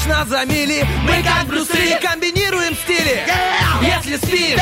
[0.00, 3.22] Видишь нас за мили, мы как Брюсы Комбинируем стили,
[3.82, 4.60] если спишь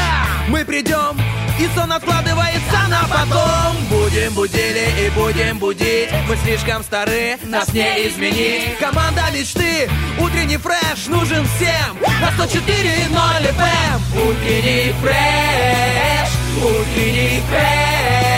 [0.48, 1.16] Мы придем
[1.60, 3.76] и сон откладывается на потом.
[3.88, 6.08] Будем будили и будем будить.
[6.28, 8.78] Мы слишком стары, нас не изменить.
[8.78, 9.88] Команда мечты,
[10.18, 11.98] утренний фреш нужен всем.
[12.20, 16.28] На 104.0 FM Утренний фреш,
[16.62, 18.37] утренний фреш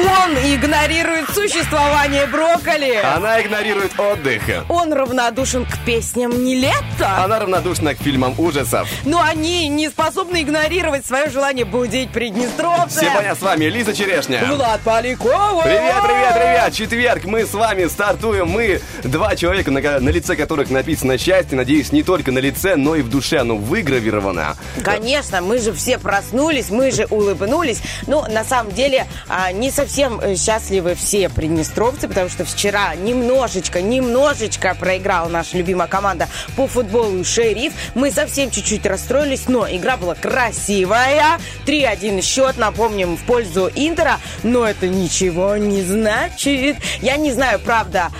[0.00, 3.00] Он игнорирует существование брокколи.
[3.04, 4.42] Она игнорирует отдых.
[4.70, 7.22] Он равнодушен к песням не лето.
[7.22, 8.88] Она равнодушна к фильмам ужасов.
[9.04, 13.02] Но они не способны игнорировать свое желание будить приднестровцев.
[13.02, 14.42] Сегодня с вами Лиза Черешня.
[14.46, 15.62] Влад Полякова.
[15.64, 16.72] Привет, привет, привет!
[16.72, 18.48] Четверг, мы с вами стартуем.
[18.48, 21.58] Мы два человека, на, на лице которых написано счастье.
[21.58, 24.56] Надеюсь, не только на лице, но и в душе оно выгравировано.
[24.82, 27.82] Конечно, мы же все проснулись, мы же улыбнулись.
[28.06, 33.80] Но на самом деле а, не совсем э, счастливы все приднестровцы, потому что вчера немножечко,
[33.82, 37.72] немножечко проиграла наша любимая команда по футболу «Шериф».
[37.94, 41.38] Мы совсем чуть-чуть расстроились, но игра была красивая.
[41.66, 44.18] 3-1 счет, напомним, в пользу Интера.
[44.42, 46.76] Но это ничего не значит.
[47.00, 48.10] Я не знаю, правда,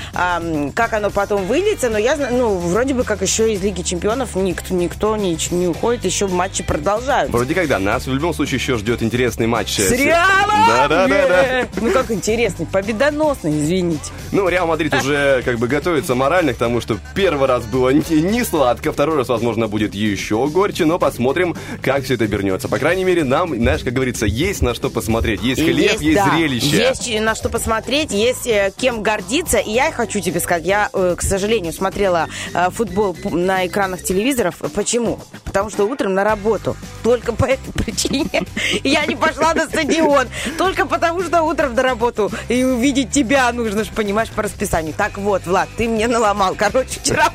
[0.75, 4.35] как оно потом выльется, но я знаю, ну, вроде бы как еще из Лиги Чемпионов
[4.37, 7.33] никто, никто не, не уходит, еще матчи продолжаются.
[7.33, 7.79] Вроде когда.
[7.79, 9.77] Нас в любом случае еще ждет интересный матч.
[9.77, 10.67] С Реалом!
[10.69, 11.43] Да, да, да, да.
[11.43, 11.50] Е!
[11.81, 14.13] Ну как интересный, победоносный, извините.
[14.33, 18.45] Ну, Реал Мадрид уже как бы готовится морально к тому, что первый раз было не,
[18.45, 22.69] сладко, второй раз, возможно, будет еще горче, но посмотрим, как все это обернется.
[22.69, 25.43] По крайней мере, нам, знаешь, как говорится, есть на что посмотреть.
[25.43, 26.77] Есть хлеб, есть, да, зрелище.
[26.77, 29.59] Есть на что посмотреть, есть э, кем гордиться.
[29.59, 34.57] И я хочу тебе сказать, я, э, к сожалению, смотрела э, футбол на экранах телевизоров.
[34.75, 35.21] Почему?
[35.45, 36.77] Потому что утром на работу.
[37.03, 38.45] Только по этой причине
[38.85, 40.29] я не пошла на стадион.
[40.59, 42.31] Только потому, что утром на работу.
[42.49, 44.95] И увидеть тебя нужно же, понимаешь, по расписанию.
[44.97, 46.55] Так вот, Влад, ты мне наломал.
[46.57, 47.31] Короче, вчера.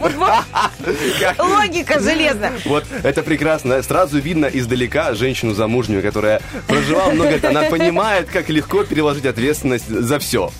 [1.20, 2.54] Как- Логика железная.
[2.66, 3.82] Вот это прекрасно.
[3.84, 7.46] Сразу видно издалека женщину замужнюю, которая проживала много лет.
[7.46, 10.52] Она понимает, как легко переложить ответственность за все.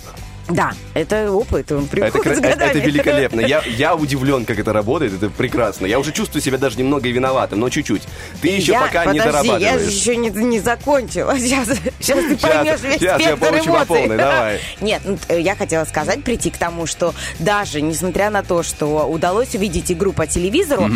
[0.48, 2.70] Да, это опыт, он Это, приходит с это, годами.
[2.70, 3.40] это великолепно.
[3.46, 5.12] Я, я удивлен, как это работает.
[5.14, 5.86] Это прекрасно.
[5.86, 8.02] Я уже чувствую себя даже немного виноватым, но чуть-чуть.
[8.40, 9.92] Ты еще Я- пока не подожди, я же дорабатываешь.
[9.92, 11.36] еще не, не закончила.
[11.38, 11.68] Сейчас,
[12.00, 13.86] сейчас ты поймешь весь щас я спектр по эмоций.
[13.86, 14.60] полной, давай.
[14.80, 19.54] Нет, ну, я хотела сказать, прийти к тому, что даже несмотря на то, что удалось
[19.54, 20.88] увидеть игру по телевизору,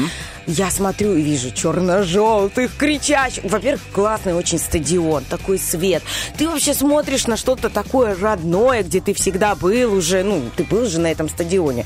[0.46, 3.44] я смотрю и вижу черно-желтых, кричащих.
[3.44, 6.02] Во-первых, классный очень стадион, такой свет.
[6.36, 10.86] Ты вообще смотришь на что-то такое родное, где ты всегда был уже, ну, ты был
[10.86, 11.84] же на этом стадионе,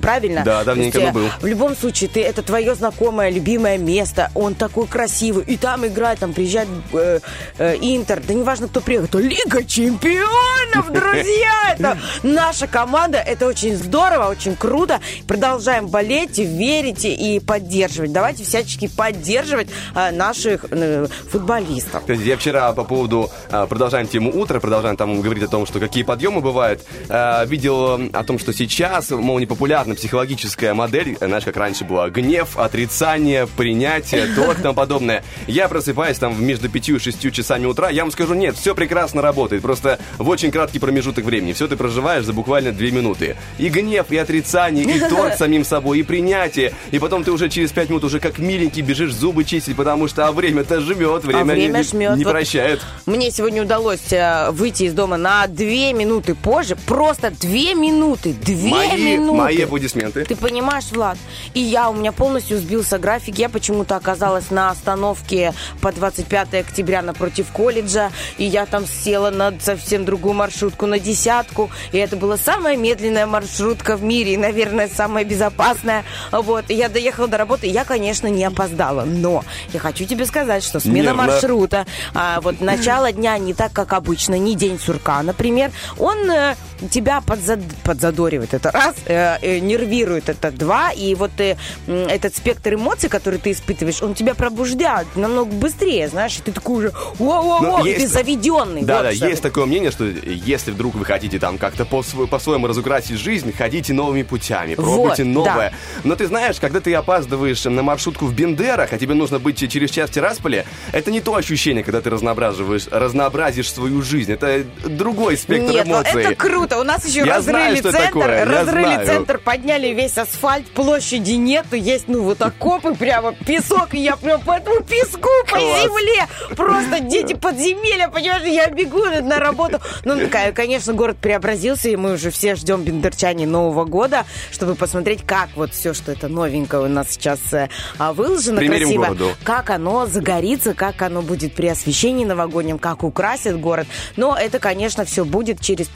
[0.00, 0.42] правильно?
[0.44, 1.28] Да, давненько, То есть, был.
[1.40, 4.30] в любом случае, ты это твое знакомое, любимое место.
[4.34, 5.44] Он такой красивый.
[5.44, 7.20] И там играет, там приезжает э,
[7.58, 8.22] э, Интер.
[8.26, 9.06] Да неважно, кто приехал.
[9.06, 11.74] Это Лига чемпионов, друзья!
[11.74, 13.18] Это наша команда.
[13.18, 15.00] Это очень здорово, очень круто.
[15.26, 18.12] Продолжаем болеть, верить и поддерживать.
[18.12, 22.02] Давайте всячески поддерживать э, наших э, футболистов.
[22.08, 26.02] Я вчера по поводу, а, продолжаем тему утра, продолжаем там говорить о том, что какие
[26.02, 31.44] подъемы бывают, а, видел м, о том, что сейчас, мол, непопулярна психологическая модель, э, знаешь,
[31.44, 35.24] как раньше была, гнев, отрицание, принятие, то и тому подобное.
[35.46, 39.22] Я просыпаюсь там между 5 и 6 часами утра, я вам скажу, нет, все прекрасно
[39.22, 41.52] работает, просто в очень краткий промежуток времени.
[41.52, 43.36] Все ты проживаешь за буквально 2 минуты.
[43.58, 47.48] И гнев, и отрицание, и торг с самим собой, и принятие, и потом ты уже
[47.48, 51.40] через 5 минут уже как миленький бежишь зубы чистить, потому что а время-то жмет, время,
[51.40, 52.16] а время не, жмет.
[52.16, 52.80] не Вот прощает.
[53.06, 56.75] Мне сегодня удалось э, выйти из дома на две минуты позже.
[56.86, 58.32] Просто две минуты.
[58.32, 59.38] Две Мои, минуты.
[59.38, 60.24] мои аплодисменты.
[60.24, 61.18] Ты понимаешь, Влад?
[61.54, 63.38] И я, у меня полностью сбился график.
[63.38, 68.10] Я почему-то оказалась на остановке по 25 октября напротив колледжа.
[68.38, 71.70] И я там села на совсем другую маршрутку, на десятку.
[71.92, 74.34] И это была самая медленная маршрутка в мире.
[74.34, 76.04] И, наверное, самая безопасная.
[76.30, 76.66] Вот.
[76.68, 77.66] И я доехала до работы.
[77.66, 79.04] Я, конечно, не опоздала.
[79.04, 81.26] Но я хочу тебе сказать, что смена Нервно.
[81.26, 86.54] маршрута, а, вот начало дня не так, как обычно, не день сурка, например, он э,
[86.90, 92.74] тебя подзад- подзадоривает, это раз, э, э, нервирует, это два, и вот э, этот спектр
[92.74, 97.60] эмоций, который ты испытываешь, он тебя пробуждает намного быстрее, знаешь, и ты такой уже, о-о-о,
[97.60, 98.82] Ну, ты есть- заведенный.
[98.82, 102.02] Да, вот да, что есть такое мнение, что если вдруг вы хотите там как-то по-
[102.02, 105.72] по-своему разукрасить жизнь, ходите новыми путями, пробуйте Вот, новое.
[106.04, 109.90] Но ты знаешь, когда ты опаздываешь на маршрутку в Бендерах, а тебе нужно быть через
[109.90, 114.32] час в Тирасполе, это не то ощущение, когда ты разноображиваешь, разнообразишь свою жизнь.
[114.32, 116.22] Это другой спектр Нет, ну, эмоций.
[116.24, 116.55] это круто.
[116.56, 122.08] У нас еще Я разрыли знаю, центр, разрыли центр, подняли весь асфальт, площади нету, есть,
[122.08, 126.26] ну, вот окопы, прямо песок, и я прям по этому песку, по земле.
[126.56, 129.80] Просто дети подземелья, понимаешь, я бегу на работу.
[130.04, 135.24] Ну, к- конечно, город преобразился, и мы уже все ждем бендерчане Нового года, чтобы посмотреть,
[135.26, 137.68] как вот все, что это новенькое у нас сейчас э,
[137.98, 139.30] а, выложено Примерим красиво, городу.
[139.44, 143.86] как оно загорится, как оно будет при освещении новогоднем, как украсит город.
[144.16, 145.86] Но это, конечно, все будет через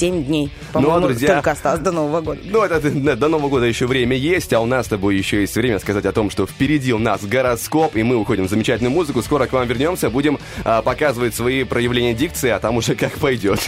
[0.00, 0.50] 57 дней.
[0.72, 2.40] По-моему, Ну, а, друзья, только осталось до Нового года.
[2.44, 2.80] Ну, это
[3.16, 6.06] до Нового года еще время есть, а у нас с тобой еще есть время сказать
[6.06, 9.22] о том, что впереди у нас гороскоп, и мы уходим в замечательную музыку.
[9.22, 13.60] Скоро к вам вернемся, будем а, показывать свои проявления дикции, а там уже как пойдет.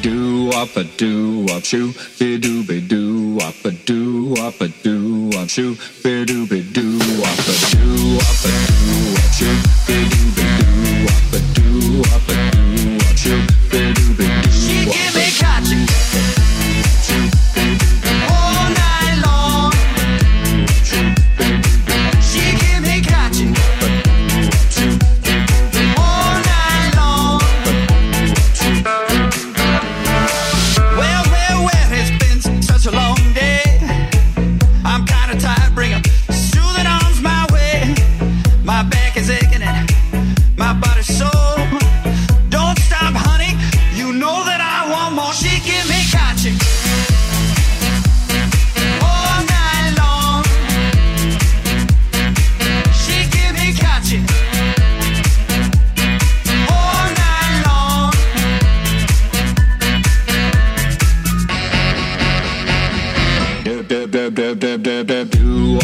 [0.00, 4.68] Do up a do up shoo be do be do up a do up a
[4.84, 9.58] do up shoo be do be do up a do up a do up shoo
[9.88, 10.70] be do be do
[11.10, 14.07] up a do up a do up shoo be do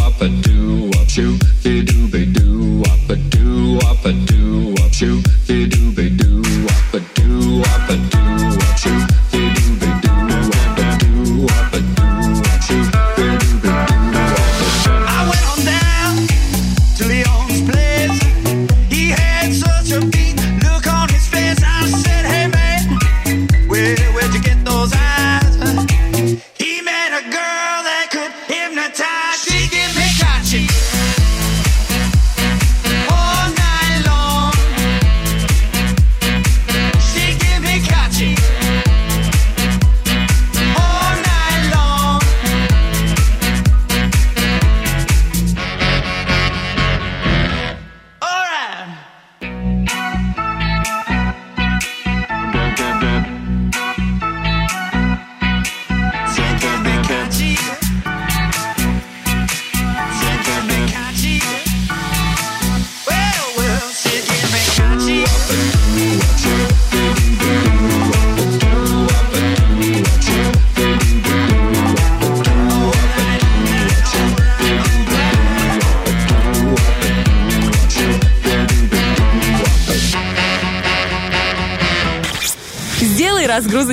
[0.02, 4.74] up a do up shoo be do be do up a do up a do
[4.84, 8.13] up shoo be do be do up a do up a do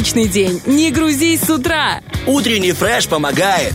[0.02, 0.60] Разгрузочный день.
[0.66, 2.02] Не грузись с утра.
[2.26, 3.74] Утренний фреш помогает.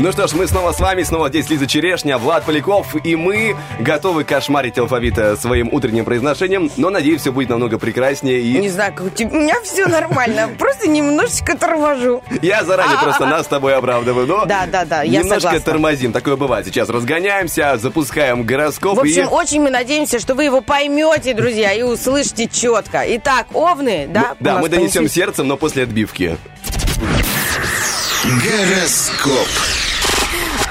[0.00, 3.56] Ну что ж, мы снова с вами, снова здесь Лиза Черешня, Влад Поляков, и мы
[3.80, 8.94] готовы кошмарить алфавита своим утренним произношением, но, надеюсь, все будет намного прекраснее, и Не знаю,
[8.94, 9.30] как у тебя.
[9.30, 10.50] У меня все нормально.
[10.58, 12.22] Просто немножечко торможу.
[12.42, 16.36] я заранее просто нас с тобой оправдываю, но Да, да, да, я немножко тормозим, такое
[16.36, 16.64] бывает.
[16.64, 21.82] Сейчас разгоняемся, запускаем гороскоп, В общем, очень мы надеемся, что вы его поймете, друзья, и
[21.82, 23.02] услышите четко.
[23.16, 24.36] Итак, овны, да?
[24.38, 26.38] Да, мы донесем сердцем, но после отбивки.
[28.24, 29.48] Гороскоп.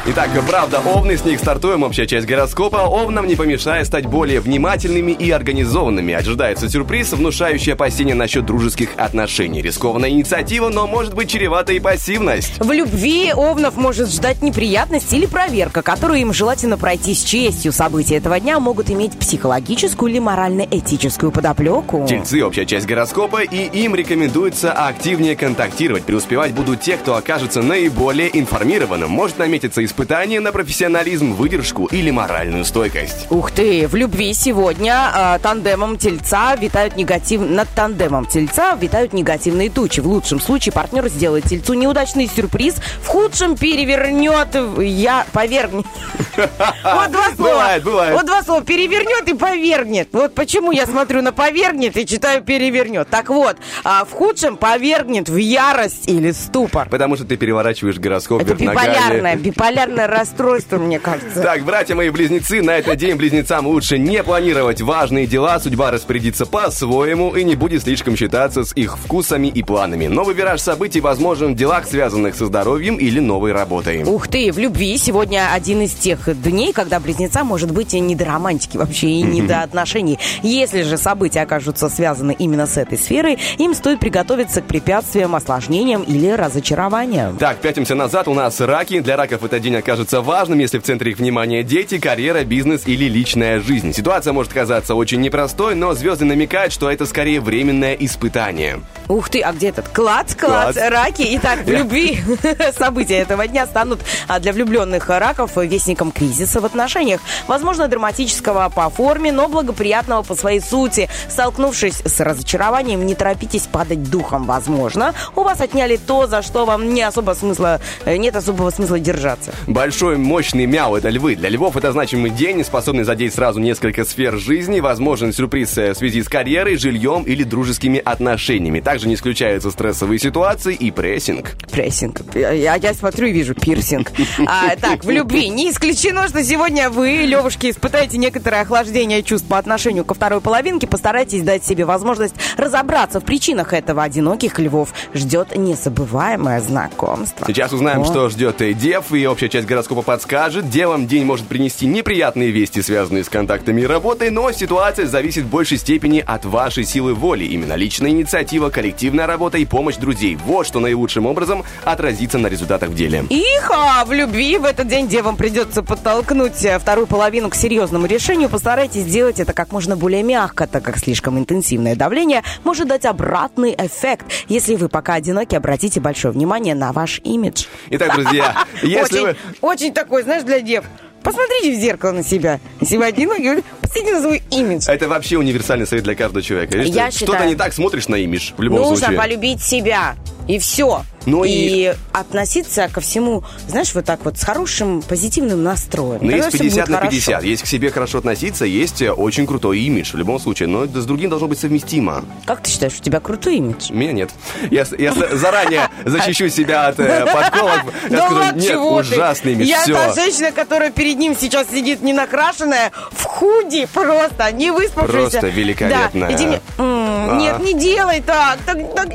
[0.09, 2.87] Итак, правда, овны, с них стартуем, общая часть гороскопа.
[2.87, 6.13] Овнам не помешает стать более внимательными и организованными.
[6.13, 9.61] Ожидается сюрприз, внушающий опасения насчет дружеских отношений.
[9.61, 12.53] Рискованная инициатива, но может быть чревата и пассивность.
[12.57, 17.73] В любви овнов может ждать неприятность или проверка, которую им желательно пройти с честью.
[17.73, 22.05] События этого дня могут иметь психологическую или морально-этическую подоплеку.
[22.07, 26.05] Тельцы, общая часть гороскопа, и им рекомендуется активнее контактировать.
[26.05, 29.11] Преуспевать будут те, кто окажется наиболее информированным.
[29.11, 33.25] Может наметиться испытание на профессионализм, выдержку или моральную стойкость.
[33.31, 37.41] Ух ты, в любви сегодня э, тандемом тельца витают негатив...
[37.41, 39.99] Над тандемом тельца витают негативные тучи.
[39.99, 44.49] В лучшем случае партнер сделает тельцу неудачный сюрприз, в худшем перевернет...
[44.77, 45.25] Я...
[45.33, 45.87] Повергнет.
[46.37, 47.51] Вот два слова.
[47.51, 48.13] Бывает, бывает.
[48.13, 48.63] Вот два слова.
[48.63, 50.09] Перевернет и повергнет.
[50.11, 53.09] Вот почему я смотрю на повергнет и читаю перевернет.
[53.09, 56.87] Так вот, а в худшем повергнет в ярость или ступор.
[56.89, 61.41] Потому что ты переворачиваешь гороскоп Это биполярное, биполярное биполярное расстройство, мне кажется.
[61.41, 66.45] Так, братья мои близнецы, на этот день близнецам лучше не планировать важные дела, судьба распорядится
[66.45, 70.07] по-своему и не будет слишком считаться с их вкусами и планами.
[70.07, 74.03] Новый вираж событий возможен в делах, связанных со здоровьем или новой работой.
[74.03, 78.15] Ух ты, в любви сегодня один из тех дней, когда близнецам может быть и не
[78.15, 80.19] до романтики вообще, и не до отношений.
[80.43, 86.03] Если же события окажутся связаны именно с этой сферой, им стоит приготовиться к препятствиям, осложнениям
[86.03, 87.37] или разочарованиям.
[87.37, 88.99] Так, пятимся назад, у нас раки.
[88.99, 93.05] Для раков этот день окажется важным, если в центре их внимания дети, карьера, бизнес или
[93.05, 93.93] личная жизнь.
[93.93, 98.81] Ситуация может казаться очень непростой, но звезды намекают, что это скорее временное испытание.
[99.07, 99.87] Ух ты, а где этот?
[99.89, 100.77] Клац, клац, Клац.
[100.77, 101.25] раки.
[101.37, 102.19] Итак, в любви
[102.77, 107.21] события этого дня станут а, для влюбленных раков вестником кризиса в отношениях.
[107.47, 111.09] Возможно, драматического по форме, но благоприятного по своей сути.
[111.29, 114.45] Столкнувшись с разочарованием, не торопитесь падать духом.
[114.45, 118.99] Возможно, у вас отняли то, за что вам не особо смысла, э, нет особого смысла
[118.99, 119.51] держаться.
[119.65, 121.35] Большой, мощный мяу– это львы.
[121.35, 124.79] Для львов это значимый день, способный задеть сразу несколько сфер жизни.
[124.79, 128.79] Возможен сюрприз э, в связи с карьерой, жильем или дружескими отношениями.
[128.79, 131.55] Также не исключаются стрессовые ситуации и прессинг.
[131.71, 132.21] Прессинг.
[132.35, 134.11] Я, я смотрю и вижу пирсинг.
[134.45, 135.49] А, так, в любви.
[135.49, 140.87] Не исключено, что сегодня вы, Левушки, испытаете некоторое охлаждение чувств по отношению ко второй половинке.
[140.87, 144.03] Постарайтесь дать себе возможность разобраться в причинах этого.
[144.03, 147.45] Одиноких львов ждет незабываемое знакомство.
[147.47, 148.05] Сейчас узнаем, О.
[148.05, 150.69] что ждет э, Дев, и общая часть гороскопа подскажет.
[150.69, 155.49] Девам день может принести неприятные вести, связанные с контактами и работой, но ситуация зависит в
[155.49, 157.45] большей степени от вашей силы воли.
[157.45, 160.37] Именно личная инициатива, коллективная работа и помощь друзей.
[160.45, 163.25] Вот что наилучшим образом отразится на результатах в деле.
[163.29, 168.49] Иха, в любви в этот день девам придется подтолкнуть э, вторую половину к серьезному решению.
[168.49, 173.73] Постарайтесь сделать это как можно более мягко, так как слишком интенсивное давление может дать обратный
[173.77, 174.25] эффект.
[174.47, 177.65] Если вы пока одиноки, обратите большое внимание на ваш имидж.
[177.89, 179.36] Итак, друзья, если вы...
[179.61, 180.85] очень такой, знаешь, для дев.
[181.23, 182.59] Посмотрите в зеркало на себя.
[182.79, 184.85] Если вы одиноки, посмотрите на свой имидж.
[184.87, 186.77] Это вообще универсальный совет для каждого человека.
[186.77, 189.17] Я Что-то считаю- не так смотришь на имидж в любом Нужно случае.
[189.17, 190.15] полюбить себя.
[190.47, 191.03] И все.
[191.25, 191.49] Ну и...
[191.51, 196.19] и- относиться ко всему, знаешь, вот так вот, с хорошим, позитивным настроем.
[196.21, 197.11] Ну, Тогда есть всё будет 50 на хорошо.
[197.11, 197.43] 50.
[197.43, 200.67] Есть к себе хорошо относиться, есть э, очень крутой имидж в любом случае.
[200.69, 202.23] Но это с другим должно быть совместимо.
[202.45, 203.91] Как ты считаешь, у тебя крутой имидж?
[203.91, 204.31] У меня нет.
[204.71, 207.81] Я, я заранее защищу себя от э, подколок.
[208.09, 209.67] Я скажу, нет, ужасный имидж.
[209.67, 215.39] Я та женщина, которая перед ним сейчас сидит не накрашенная, в худи просто, не выспавшаяся.
[215.39, 216.29] Просто великолепная.
[216.29, 217.37] Да, иди мне, «М, А.
[217.39, 218.57] Нет, не делай так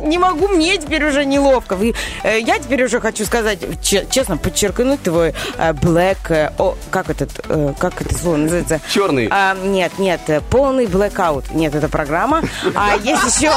[0.03, 1.77] не могу, мне теперь уже неловко.
[1.77, 6.77] Вы, э, я теперь уже хочу сказать, че- честно, подчеркнуть твой э, black, э, о,
[6.91, 8.81] как этот, э, как это слово называется?
[8.93, 9.29] Черный.
[9.31, 11.45] А, нет, нет, э, полный blackout.
[11.55, 12.43] Нет, это программа.
[12.75, 13.51] А есть еще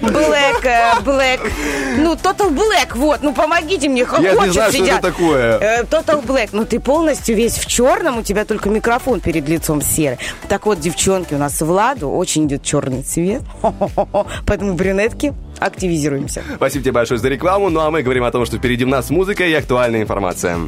[0.00, 1.40] black, э, black,
[1.98, 4.98] ну, total black, вот, ну, помогите мне, Я не знаю, что сидят.
[5.00, 5.58] это такое.
[5.58, 9.80] Э, Total Black, ну ты полностью весь в черном, у тебя только микрофон перед лицом
[9.82, 10.18] серый.
[10.48, 13.42] Так вот, девчонки, у нас Владу очень идет черный цвет,
[14.46, 16.42] поэтому брюнетки активизируемся.
[16.56, 17.70] Спасибо тебе большое за рекламу.
[17.70, 20.58] Ну а мы говорим о том, что впереди у нас музыка и актуальная информация.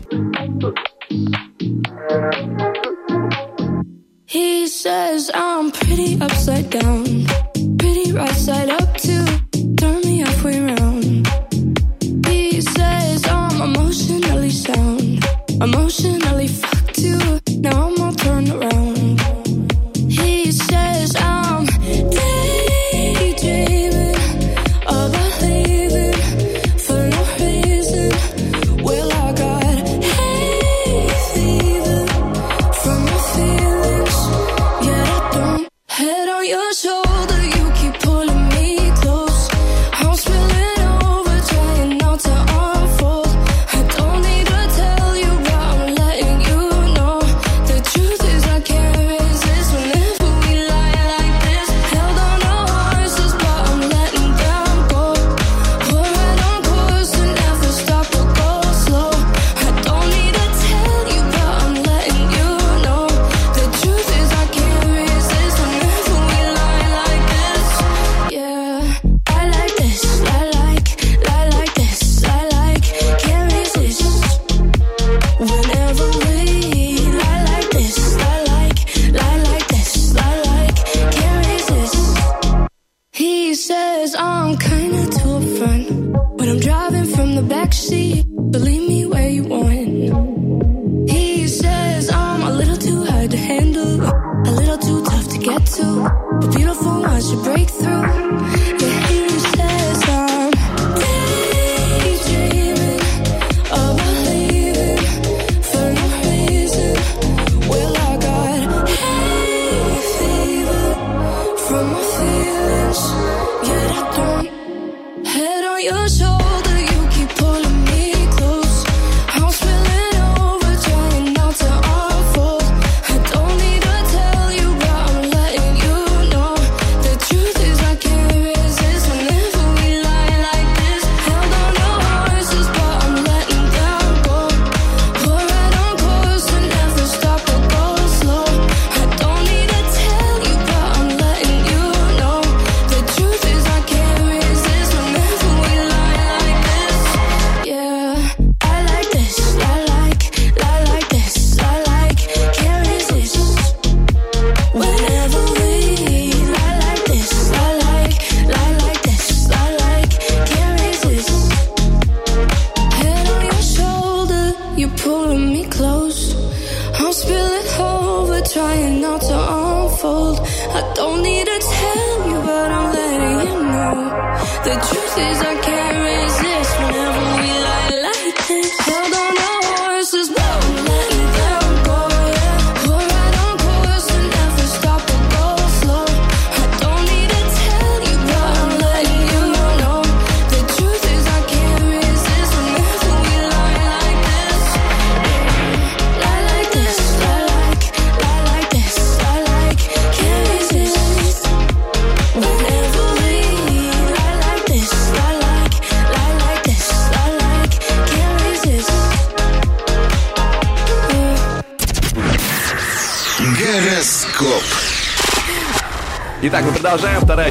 [4.26, 7.26] He says I'm pretty upside down,
[7.78, 9.24] pretty right side up too.
[9.76, 11.26] Turn me halfway round.
[12.26, 15.24] He says I'm emotionally sound,
[15.62, 17.40] emotionally fucked too.
[17.60, 19.37] Now I'm all turned around.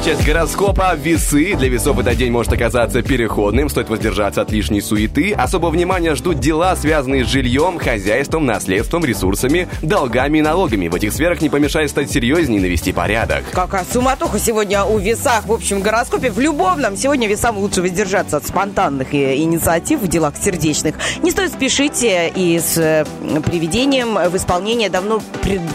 [0.08, 0.94] Часть гороскопа.
[0.94, 1.54] Весы.
[1.54, 3.68] Для весов этот день может оказаться переходным.
[3.68, 5.34] Стоит воздержаться от лишней суеты.
[5.34, 10.88] Особого внимания ждут дела, связанные с жильем, хозяйством, наследством, ресурсами, долгами и налогами.
[10.88, 13.44] В этих сферах не помешает стать серьезнее и навести порядок.
[13.52, 16.30] Какая суматоха сегодня у весах в общем гороскопе.
[16.30, 20.94] В любовном сегодня весам лучше воздержаться от спонтанных инициатив в делах сердечных.
[21.22, 23.04] Не стоит спешить э, и с э,
[23.44, 25.20] приведением в исполнение давно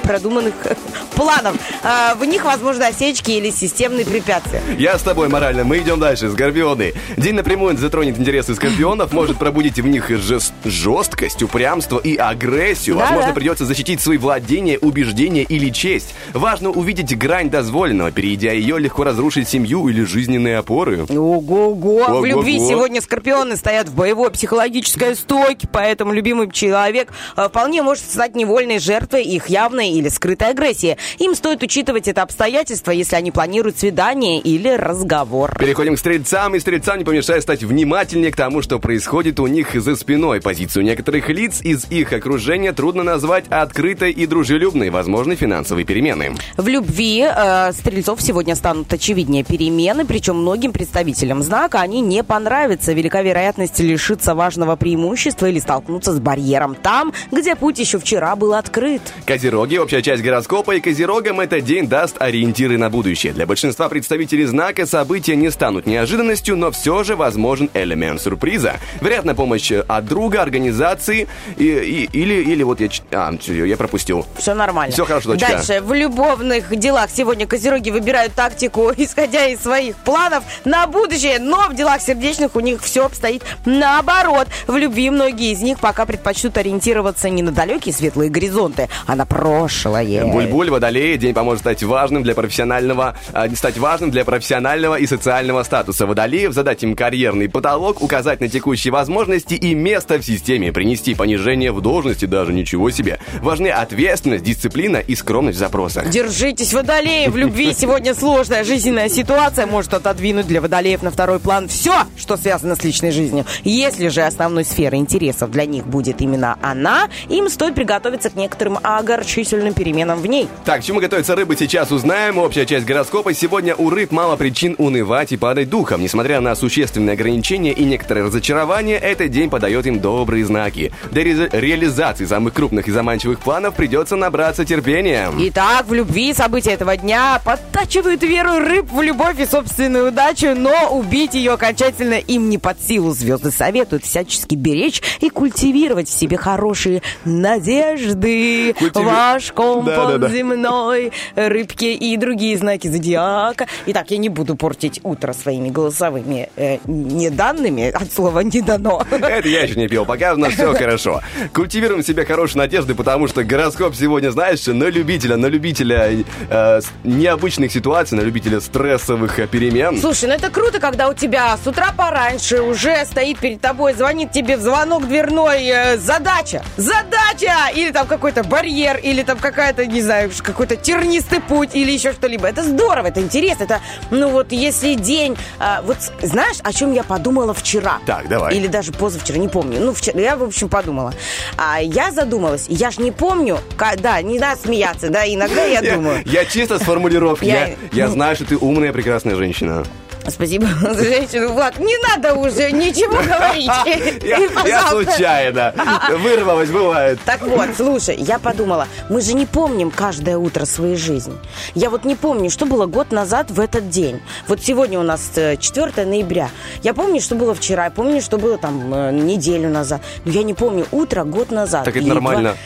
[0.01, 0.55] продуманных
[1.15, 1.55] планов.
[1.83, 4.61] А, В них, возможно, осечки или системные препятствия.
[4.77, 5.63] Я с тобой морально.
[5.65, 6.31] Мы идем дальше.
[6.31, 6.93] Скорпионы.
[7.17, 12.95] День напрямую затронет интересы скорпионов, может пробудить в них жест- жесткость, упрямство и агрессию.
[12.95, 13.07] Да-да.
[13.09, 16.13] Возможно, придется защитить свои владения, убеждения или честь.
[16.33, 18.11] Важно увидеть грань дозволенного.
[18.11, 21.05] Перейдя ее, легко разрушить семью или жизненные опоры.
[21.09, 22.21] Ого-го!
[22.21, 28.03] В любви сегодня скорпионы стоят в боевой психологической стойке, поэтому любимый человек э, вполне может
[28.03, 30.97] стать невольной жертвой их явной или скрытой агрессии.
[31.19, 35.55] Им стоит учитывать это обстоятельство, если они планируют свидание или разговор.
[35.59, 39.79] Переходим к стрельцам, и стрельцам не помешает стать внимательнее к тому, что происходит у них
[39.79, 40.41] за спиной.
[40.41, 46.22] Позицию некоторых лиц из их окружения трудно назвать открытой и дружелюбной, возможны финансовые перемены.
[46.57, 52.93] В любви э, стрельцов сегодня станут очевиднее перемены, причем многим представителям знака они не понравятся.
[52.93, 58.53] Велика вероятность лишиться важного преимущества или столкнуться с барьером там, где путь еще вчера был
[58.53, 59.01] открыт.
[59.25, 63.33] Козероги, общая часть гороскопа, и козерогам этот день даст ориентиры на будущее.
[63.33, 68.73] Для большинства представителей знака события не станут неожиданностью, но все же возможен элемент сюрприза.
[69.01, 72.89] Вероятно, помощь от друга, организации и, и- или, или вот я...
[73.12, 74.25] А, я пропустил.
[74.38, 74.93] Все нормально.
[74.93, 75.47] Всё хорошо, дочка.
[75.51, 75.81] Дальше.
[75.81, 81.76] В любовных делах сегодня козероги выбирают тактику, исходя из своих планов на будущее, но в
[81.76, 84.47] делах сердечных у них все обстоит наоборот.
[84.67, 89.26] В любви многие из них пока предпочтут ориентироваться не на далекие светлые горизонты, а на
[89.26, 90.26] прошлое.
[90.26, 93.17] Буль-буль, водолей, день поможет стать важным для профессионального,
[93.49, 98.49] не стать важным для профессионального и социального статуса водолеев, задать им карьерный потолок, указать на
[98.49, 103.19] текущие возможности и место в системе, принести понижение в должности даже ничего себе.
[103.41, 106.02] Важны ответственность, дисциплина и скромность в запросах.
[106.05, 107.27] Держитесь, водолеи!
[107.27, 112.35] В любви сегодня сложная жизненная ситуация может отодвинуть для водолеев на второй план все, что
[112.35, 113.45] связано с личной жизнью.
[113.63, 118.79] Если же основной сферой интересов для них будет именно она, им стоит приготовиться к некоторым
[118.83, 120.47] огорчительным переменам в ней.
[120.65, 122.37] Так, к чему готовятся рыбы, сейчас узнаем.
[122.37, 123.33] Общая часть гороскопа.
[123.33, 126.01] Сегодня у рыб мало причин унывать и падать духом.
[126.01, 130.91] Несмотря на существенные ограничения и некоторые разочарования, этот день подает им добрые знаки.
[131.11, 135.29] Для ре- реализации самых крупных и заманчивых планов придется набраться терпения.
[135.39, 140.88] Итак, в любви события этого дня подтачивают веру рыб в любовь и собственную удачу, но
[140.89, 143.12] убить ее окончательно им не под силу.
[143.13, 148.73] Звезды советуют всячески беречь и культивировать в себе хорошие надежды.
[148.73, 150.29] Культиви- Ваш компас Да-да-да.
[150.29, 153.67] земной, рыбки и другие знаки зодиака.
[153.86, 159.06] Итак, я не буду портить утро своими голосовыми э, неданными, от слова «не дано».
[159.12, 161.21] Это я еще не пил, пока у нас все хорошо.
[161.53, 166.81] Культивируем в себе хорошие надежды, потому что гороскоп сегодня, знаешь, на любителя, на любителя э,
[166.81, 169.99] с- необычных ситуаций, на любителя стрессовых э, перемен.
[169.99, 174.31] Слушай, ну это круто, когда у тебя с утра пораньше уже стоит перед тобой, звонит
[174.31, 176.63] тебе в звонок дверной э, задача.
[176.77, 177.69] Задача!
[177.75, 182.47] Или там какой-то барьер, или там какая-то, не знаю, какой-то тернистый путь, или еще что-либо.
[182.47, 183.63] Это здорово, это интересно.
[183.63, 185.35] Это, ну вот, если день...
[185.59, 187.99] а, вот знаешь, о чем я подумала вчера?
[188.05, 188.55] Так, давай.
[188.55, 189.79] Или даже позавчера, не помню.
[189.81, 191.13] Ну, вчера, я, в общем, подумала.
[191.57, 195.80] А, я задумалась, я ж не помню, ка- да, не надо смеяться, да, иногда я
[195.82, 196.21] Я, думаю.
[196.26, 197.45] я чисто с формулировки.
[197.93, 199.84] Я, знаю, что ты умная, прекрасная женщина.
[200.26, 201.78] Спасибо за женщину, Влад.
[201.80, 204.23] Не надо уже ничего говорить.
[204.23, 205.73] Я, я случайно.
[206.19, 207.19] Вырвалась, бывает.
[207.26, 211.34] Так вот, слушай, я подумала, мы же не помним каждое утро своей жизни.
[211.76, 214.21] Я вот не помню, что было год назад в этот день.
[214.47, 216.49] Вот сегодня у нас э, 4 ноября.
[216.84, 220.02] Я помню, что было вчера, я помню, что было там э, неделю назад.
[220.23, 221.84] Но я не помню утро год назад.
[221.84, 222.52] Так это нормально.
[222.52, 222.58] два-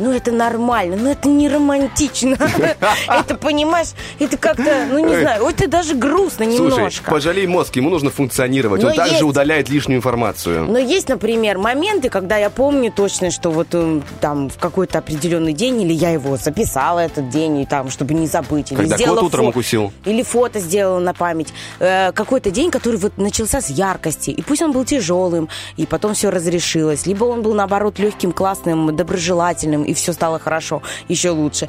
[0.00, 2.36] ну это нормально, ну это не романтично.
[3.08, 7.10] Это, понимаешь, это как-то, ну не знаю, это даже грустно Слушай, немножко.
[7.10, 8.82] пожалей мозг, ему нужно функционировать.
[8.82, 10.66] Но Он также удаляет лишнюю информацию.
[10.66, 15.52] Но есть, например, моменты, когда я помню точно, что вот э, там в какой-то определенный
[15.52, 18.72] день, или я его записала этот день, и там, чтобы не забыть.
[18.72, 19.92] Или Когда кот утром укусил.
[20.04, 21.48] Или фото сделала на память.
[21.78, 24.30] Э, какой-то день, который вот начался с яркости.
[24.30, 27.06] И пусть он был тяжелым, и потом все разрешилось.
[27.06, 31.68] Либо он был, наоборот, легким, классным, доброжелательным, и все стало хорошо, еще лучше.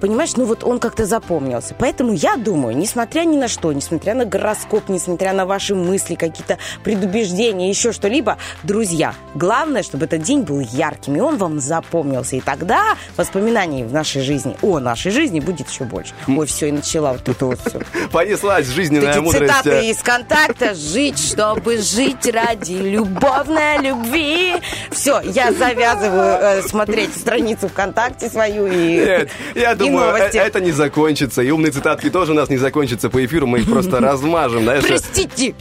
[0.00, 1.74] Понимаешь, ну вот он как-то запомнился.
[1.78, 6.58] Поэтому я думаю, несмотря ни на что, несмотря на гороскоп, несмотря на ваши мысли, какие-то
[6.82, 12.36] предубеждения, еще что-либо, друзья, главное, чтобы этот день был ярким, и он вам запомнился.
[12.36, 16.14] И тогда воспоминаний в нашей жизни, о нашей жизни будет еще больше.
[16.26, 17.80] Ой, все, и начала вот это вот все.
[18.12, 19.52] Понеслась жизненная Эти мудрость.
[19.52, 24.54] цитаты из контакта «Жить, чтобы жить ради любовной любви».
[24.90, 30.36] Все, я завязываю э, смотреть страницу ВКонтакте свою и, Нет, я и думаю, э- новости.
[30.36, 31.42] это не закончится.
[31.42, 33.46] И умные цитатки тоже у нас не закончатся по эфиру.
[33.46, 34.62] Мы их просто размажем.
[34.64, 34.84] знаешь.
[34.86, 35.54] Простите.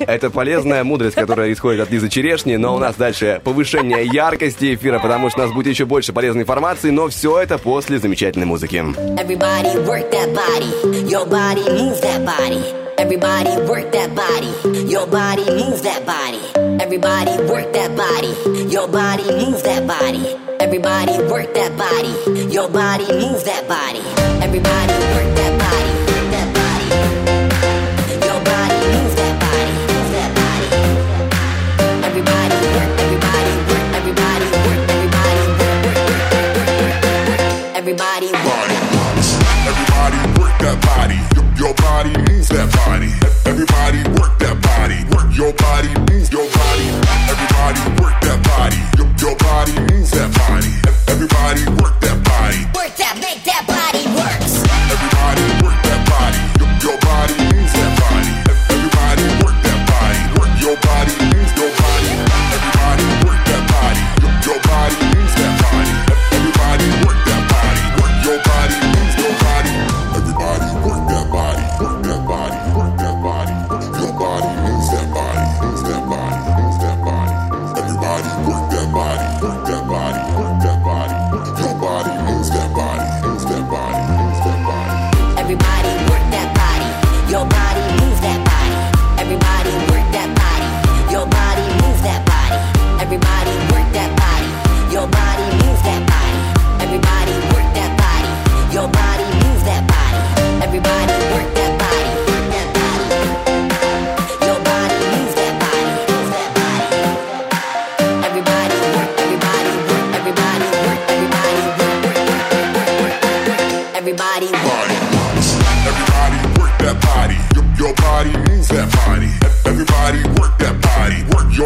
[0.00, 4.98] Это полезная мудрость, которая исходит от Лизы Черешни, но у нас дальше повышение яркости эфира,
[4.98, 8.76] потому что у нас будет еще больше полезной информации, но все это после замечательной музыки.
[8.76, 11.08] Everybody work that body.
[11.08, 12.62] Your body move that body.
[12.96, 14.50] Everybody work that body.
[14.90, 16.40] Your body move that body.
[16.80, 18.34] Everybody work that body.
[18.72, 20.47] Your body move that body.
[20.68, 22.12] Everybody work that body.
[22.52, 24.04] Your body move that body.
[24.44, 25.92] Everybody work that body.
[26.28, 26.88] That body.
[28.12, 29.72] Your body move that body.
[29.88, 30.68] Move that body.
[32.04, 32.90] Everybody work.
[33.00, 33.84] Everybody work.
[33.96, 34.80] Everybody work.
[34.92, 35.80] Everybody work.
[35.88, 36.04] Work.
[36.04, 36.36] Work.
[36.36, 36.76] Work.
[36.84, 37.00] Work.
[37.32, 37.40] Work.
[37.80, 38.68] Everybody work.
[39.72, 41.18] Everybody work that body.
[41.32, 43.10] Your- Your body moves that body.
[43.48, 44.98] Everybody work that body.
[45.16, 46.86] Work your body, move your body.
[47.32, 48.27] Everybody work that
[48.68, 48.80] body.
[48.96, 50.70] Your- Your body moves that body.
[51.08, 52.60] Everybody work that body.
[52.76, 54.62] Work that, make that body works.
[54.92, 56.38] Everybody work that body.
[56.60, 58.30] Your- Your body moves that body.
[58.74, 60.20] Everybody work that body.
[60.38, 61.12] Work your body,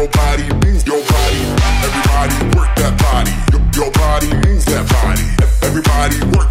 [0.03, 1.39] your body, move your body.
[1.87, 3.31] Everybody work that body.
[3.53, 5.23] Your, your body moves that body.
[5.63, 6.42] Everybody work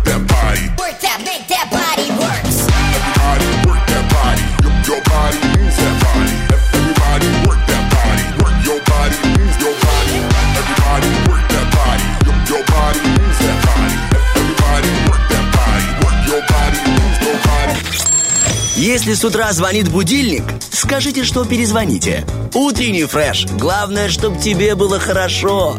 [19.02, 22.24] Если с утра звонит будильник, скажите, что перезвоните.
[22.54, 23.46] Утренний фреш.
[23.58, 25.76] Главное, чтобы тебе было хорошо.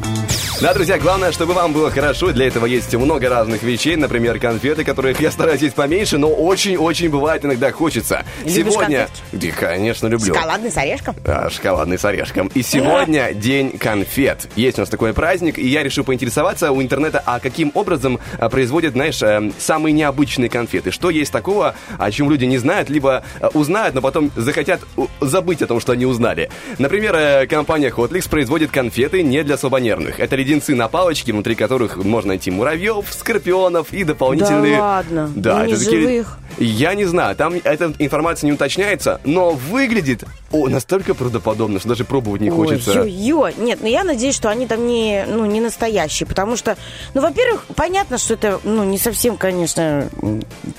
[0.64, 2.32] Да, друзья, главное, чтобы вам было хорошо.
[2.32, 3.98] Для этого есть много разных вещей.
[3.98, 8.24] Например, конфеты, которых я стараюсь есть поменьше, но очень-очень бывает иногда хочется.
[8.46, 9.10] Любишь Сегодня...
[9.34, 10.34] Да, конечно, люблю.
[10.34, 11.18] Шоколадный с орешком.
[11.26, 12.48] А, шоколадный с орешком.
[12.56, 14.48] И сегодня день конфет.
[14.56, 18.48] Есть у нас такой праздник, и я решил поинтересоваться у интернета, а каким образом а,
[18.48, 20.92] производят, знаешь, э, самые необычные конфеты.
[20.92, 24.80] Что есть такого, о чем люди не знают, либо э, узнают, но потом захотят
[25.20, 26.50] забыть о том, что они узнали.
[26.78, 30.22] Например, э, компания Hotlix производит конфеты не для слабонервных.
[30.22, 34.78] Это леденцы на палочке, внутри которых можно найти муравьев, скорпионов и дополнительные...
[34.78, 35.32] Да ладно?
[35.36, 36.38] Да, Ну, это такие- живых?
[36.60, 42.06] Я не знаю, там эта информация не уточняется, но выглядит о, настолько правдоподобно, что даже
[42.06, 43.02] пробовать не хочется.
[43.02, 46.78] Ой, ё, Нет, ну я надеюсь, что они там не, ну, не настоящие, потому что,
[47.16, 50.08] ну, во-первых, понятно, что это, ну, не совсем, конечно,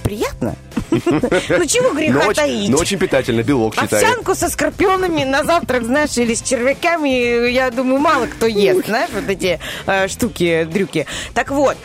[0.04, 0.54] приятно.
[0.94, 2.70] Ну, чего греха таить?
[2.70, 4.04] но очень питательно, белок считаю.
[4.04, 9.10] Овсянку со скорпионами на завтрак, знаешь, или с червяками, я думаю, мало кто ест, знаешь,
[9.12, 11.06] вот эти э, штуки, дрюки.
[11.34, 11.76] Так вот,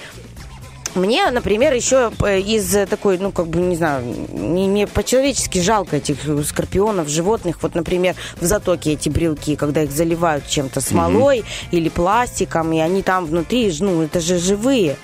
[0.95, 5.97] Мне, например, еще э, из э, такой, ну, как бы, не знаю, мне, по-человечески жалко
[5.97, 7.59] этих скорпионов, животных.
[7.61, 13.03] Вот, например, в затоке эти брелки, когда их заливают чем-то смолой или пластиком, и они
[13.03, 14.95] там внутри, ну, это же живые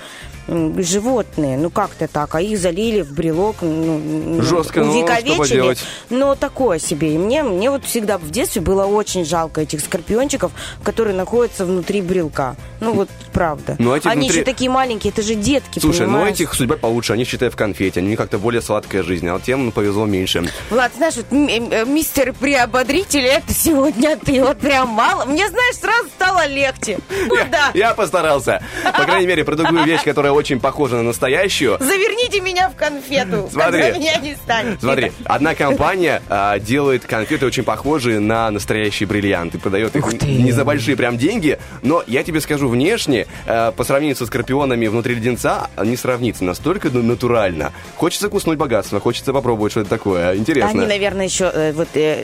[0.47, 3.95] животные, ну как-то так, а их залили в брелок, ну,
[4.37, 5.37] м, Жестко, ну, что увековечили.
[5.37, 5.83] поделать.
[6.09, 7.13] Но такое себе.
[7.15, 10.51] И мне, мне вот всегда в детстве было очень жалко этих скорпиончиков,
[10.83, 12.55] которые находятся внутри брелка.
[12.79, 13.75] Ну вот, правда.
[13.79, 16.35] Ну, эти Они внутри- еще такие маленькие, это же детки, Слушай, ну понимаешь?
[16.35, 19.65] этих судьба получше, они, считай, в конфете, они как-то более сладкая жизнь, а вот тем
[19.65, 20.43] ну, повезло меньше.
[20.69, 25.25] Влад, знаешь, вот э, мистер приободритель, это сегодня ты вот прям мало.
[25.25, 26.99] Мне, знаешь, сразу стало легче.
[27.27, 27.71] Ну да.
[27.73, 28.61] Я постарался.
[28.83, 31.77] По крайней мере, про другую вещь, которая очень похожа на настоящую.
[31.79, 33.81] Заверните меня в конфету, Смотри.
[33.81, 34.79] когда меня не станет.
[34.79, 40.65] Смотри, одна компания а, делает конфеты очень похожие на настоящие бриллианты, продает их не за
[40.65, 45.69] большие прям деньги, но я тебе скажу, внешне, а, по сравнению со скорпионами внутри леденца,
[45.83, 47.71] не сравнится настолько ну, натурально.
[47.95, 50.35] Хочется куснуть богатство, хочется попробовать что-то такое.
[50.35, 50.71] Интересно.
[50.71, 52.23] Они, наверное, еще э, вот э,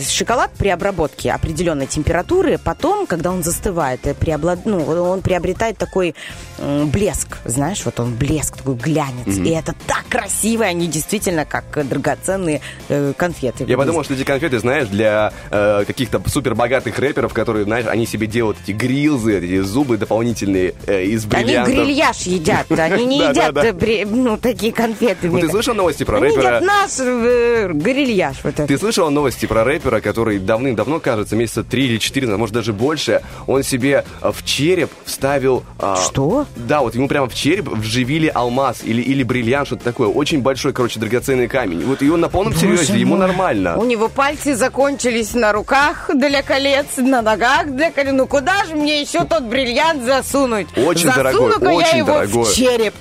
[0.00, 6.14] шоколад при обработке определенной температуры, потом, когда он застывает, э, преоблад- ну, он приобретает такой
[6.58, 9.36] блеск, знаешь, вот он блеск, такой глянец.
[9.38, 13.64] И это так красиво, они действительно как э, драгоценные э, конфеты.
[13.66, 18.04] Я подумал, что эти конфеты, знаешь, для э, каких-то супер богатых рэперов, которые, знаешь, они
[18.06, 21.74] себе делают эти грилзы, эти зубы дополнительные э, из Они бриллиантов.
[21.74, 25.28] грильяж едят, они не едят э, ну, такие конфеты.
[25.30, 26.56] Ну, ты слышал новости про Они рэпера?
[26.56, 28.36] едят наш э, грильяж.
[28.42, 28.66] Вот это.
[28.66, 33.22] Ты слышал новости про рэпера, который давным-давно, кажется, месяца три или четыре, может даже больше,
[33.46, 35.62] он себе э, в череп вставил...
[35.78, 36.46] а, Что?
[36.56, 40.08] Да, вот ему прямо в череп вживили алмаз или, или бриллиант, что-то такое.
[40.08, 41.84] Очень большой, короче, драгоценный камень.
[41.84, 43.76] Вот и он на полном серьезе, ему нормально.
[43.78, 48.12] У него пальцы закончились на руках для колец, на ногах для колец.
[48.12, 50.66] Ну куда же мне еще тот бриллиант засунуть?
[50.76, 52.44] Очень Засуну-ка дорогой, я очень его дорогой.
[52.44, 52.94] в череп.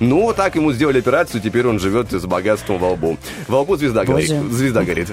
[0.00, 3.18] Ну, так ему сделали операцию, теперь он живет с богатством во лбу.
[3.48, 4.30] Во лбу звезда горит.
[4.32, 4.48] Боже.
[4.52, 5.08] Звезда горит.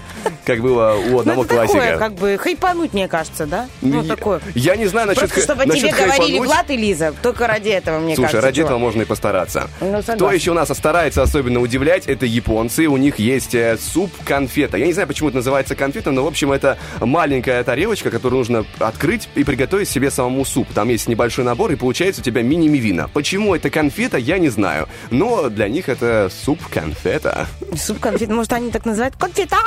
[0.46, 1.98] Как было у Ну, одного такое, классика.
[1.98, 3.68] как бы, хайпануть, мне кажется, да?
[3.82, 4.40] Ну, Я- такое.
[4.56, 6.48] Я не знаю насчет Просто, чтобы насчет тебе говорили хайпануть.
[6.48, 7.14] Влад и Лиза.
[7.22, 8.48] Только ради этого, мне Слушай, кажется.
[8.48, 8.82] ради этого чувак.
[8.82, 9.70] можно и постараться.
[9.82, 10.16] Ну, согласна.
[10.16, 12.86] Кто еще у нас старается особенно удивлять, это японцы.
[12.88, 14.78] У них есть э, суп-конфета.
[14.78, 18.66] Я не знаю, почему это называется конфета, но, в общем, это маленькая тарелочка, которую нужно
[18.80, 20.68] открыть и приготовить себе самому суп.
[20.74, 23.10] Там есть небольшой набор, и получается у тебя мини-мивина.
[23.14, 24.77] Почему это конфета, я не знаю.
[25.12, 27.48] Но для них это суп-конфета.
[27.76, 29.16] Суп-конфет, может, они так называют?
[29.16, 29.58] Конфета!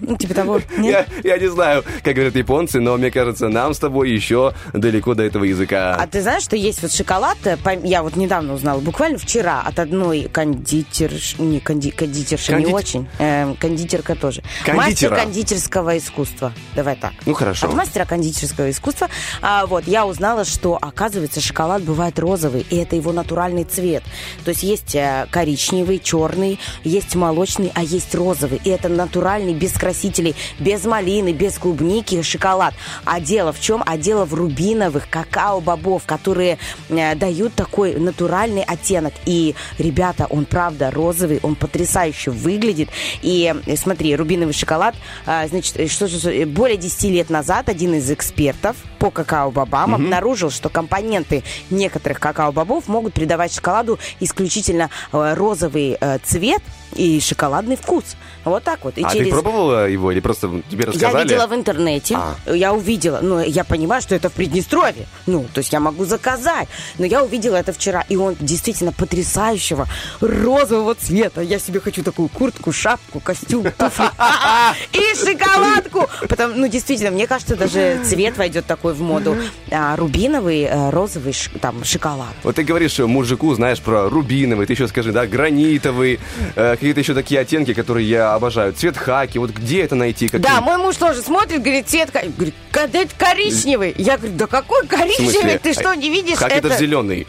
[0.00, 0.60] Ну, типа того.
[0.76, 1.08] Я, Нет?
[1.24, 5.22] я не знаю, как говорят японцы, но мне кажется, нам с тобой еще далеко до
[5.22, 5.96] этого языка.
[5.98, 9.78] А ты знаешь, что есть вот шоколад, э, я вот недавно узнала, буквально вчера от
[9.78, 11.38] одной кондитерш...
[11.38, 11.90] не конди...
[11.90, 14.42] кондитерши, Кондит- не очень, эм, кондитерка тоже.
[14.64, 14.76] Кондитера.
[14.76, 16.52] Мастер кондитерского искусства.
[16.74, 17.12] Давай так.
[17.26, 17.66] Ну, хорошо.
[17.66, 19.08] От мастера кондитерского искусства.
[19.40, 24.02] А, вот, я узнала, что, оказывается, шоколад бывает розовый, и это его натуральный цвет.
[24.42, 28.60] То есть есть э, коричневый, черный, есть молочный, а есть розовый.
[28.64, 32.74] И это натуральный, без красителей, без малины, без клубники шоколад.
[33.04, 33.82] А дело в чем?
[33.86, 39.14] А дело в рубиновых какао-бобов, которые э, дают такой натуральный оттенок.
[39.26, 42.88] И, ребята, он правда розовый, он потрясающе выглядит.
[43.22, 48.76] И э, смотри, рубиновый шоколад, значит, что э, более 10 лет назад один из экспертов
[48.98, 53.98] по какао-бобам обнаружил, что компоненты некоторых какао-бобов могут придавать шоколаду
[54.32, 56.62] исключительно э, розовый э, цвет
[56.94, 58.16] и шоколадный вкус.
[58.44, 58.98] Вот так вот.
[58.98, 61.16] И а ты пробовала его или просто тебе рассказали?
[61.16, 62.54] я видела в интернете, А.
[62.54, 66.68] я увидела, ну, я понимаю, что это в Приднестровье, ну, то есть я могу заказать,
[66.98, 69.86] но я увидела это вчера, и он действительно потрясающего
[70.20, 71.40] розового цвета.
[71.40, 74.06] Я себе хочу такую куртку, шапку, костюм, туфли
[74.92, 76.08] и шоколадку.
[76.28, 79.36] Потому, ну, действительно, мне кажется, даже цвет войдет такой в моду.
[79.70, 82.34] А, рубиновый, э, розовый, там, шоколад.
[82.42, 86.20] Вот ты говоришь мужику, знаешь, про рубиновый, ты еще скажи, да, гранитовый,
[86.54, 88.72] э, какие-то еще такие оттенки, которые я обожаю.
[88.72, 90.26] Цвет хаки, вот где это найти?
[90.28, 90.42] Какие?
[90.42, 93.94] Да, мой муж тоже смотрит, говорит, цвет, ко- говорит, «Когда это коричневый.
[93.98, 95.58] Я говорю, да какой коричневый?
[95.58, 96.36] Ты что, не видишь?
[96.38, 97.26] Хак это, зеленый.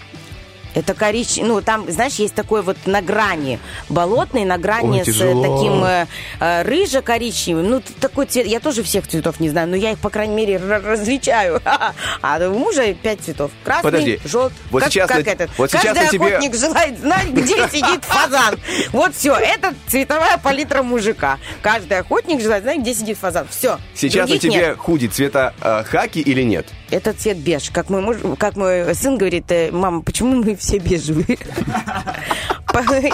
[0.75, 3.59] Это коричневый, ну там, знаешь, есть такой вот на грани
[3.89, 5.41] болотный, на грани Ой, с э, тяжело.
[5.43, 6.07] таким э,
[6.39, 7.69] э, рыже-коричневым.
[7.69, 10.57] Ну, такой цвет, я тоже всех цветов не знаю, но я их, по крайней мере,
[10.57, 11.61] различаю.
[12.21, 13.51] А у мужа пять цветов.
[13.63, 14.19] Красный, Подожди.
[14.25, 14.57] желтый.
[14.71, 15.51] Вот как, сейчас как на- этот.
[15.57, 18.55] вот сейчас Каждый тебе- охотник желает знать, где сидит фазан.
[18.91, 21.37] Вот все, это цветовая палитра мужика.
[21.61, 23.47] Каждый охотник желает знать, где сидит фазан.
[23.49, 23.77] Все.
[23.93, 26.67] Сейчас на тебе худи цвета э, хаки или нет?
[26.93, 27.71] Это цвет беж.
[27.71, 31.39] Как мой, муж, как мой сын говорит, «Э, мама, почему мы все бежевые?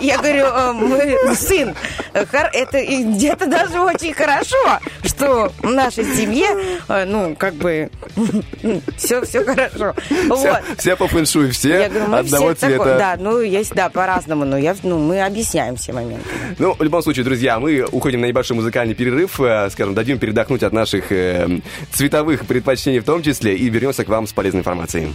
[0.01, 1.75] Я говорю, э, мы, сын,
[2.13, 6.47] э, это где-то даже очень хорошо, что в нашей семье,
[6.87, 7.89] ну, как бы,
[8.97, 9.93] все, все хорошо.
[10.07, 10.61] Все, Вот.
[10.77, 12.77] все по фэншуй, все Я говорю, одного все цвета.
[12.77, 16.25] такое- да, ну, есть, да, по-разному, но я, ну, мы объясняем все моменты.
[16.57, 19.39] Ну, в любом случае, друзья, мы уходим на небольшой музыкальный перерыв,
[19.71, 21.59] скажем, дадим передохнуть от наших э,
[21.91, 25.13] цветовых предпочтений в том числе, и вернемся к вам с полезной информацией.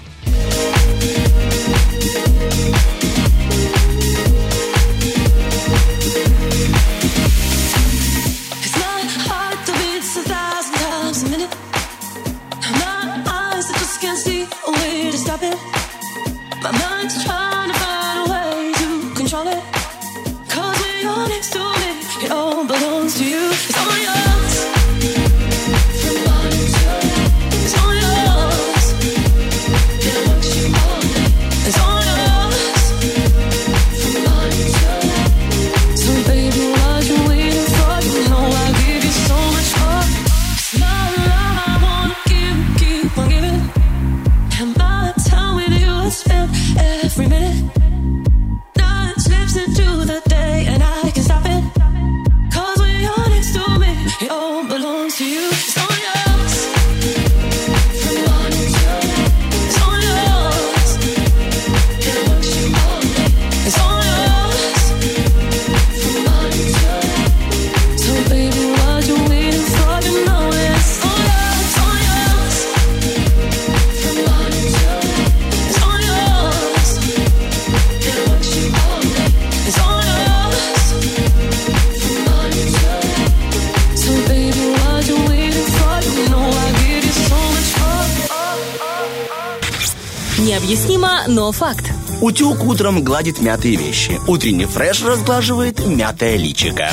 [91.27, 91.91] Но факт.
[92.21, 94.21] Утюг утром гладит мятые вещи.
[94.27, 96.91] Утренний фреш разглаживает мятое личико.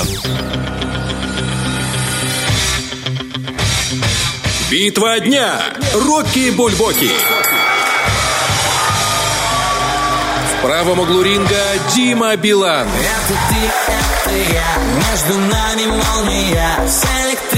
[4.69, 5.59] Битва дня.
[5.93, 7.09] Рокки Бульбоки.
[10.47, 11.61] В правом углу ринга
[11.93, 12.87] Дима Билан.
[12.87, 16.87] Это ты, это я, между нами молния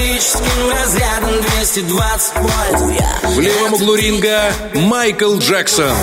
[0.04, 5.96] электрическим разрядом 220 вольт я В левом углу ринга Майкл Джексон.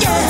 [0.00, 0.27] К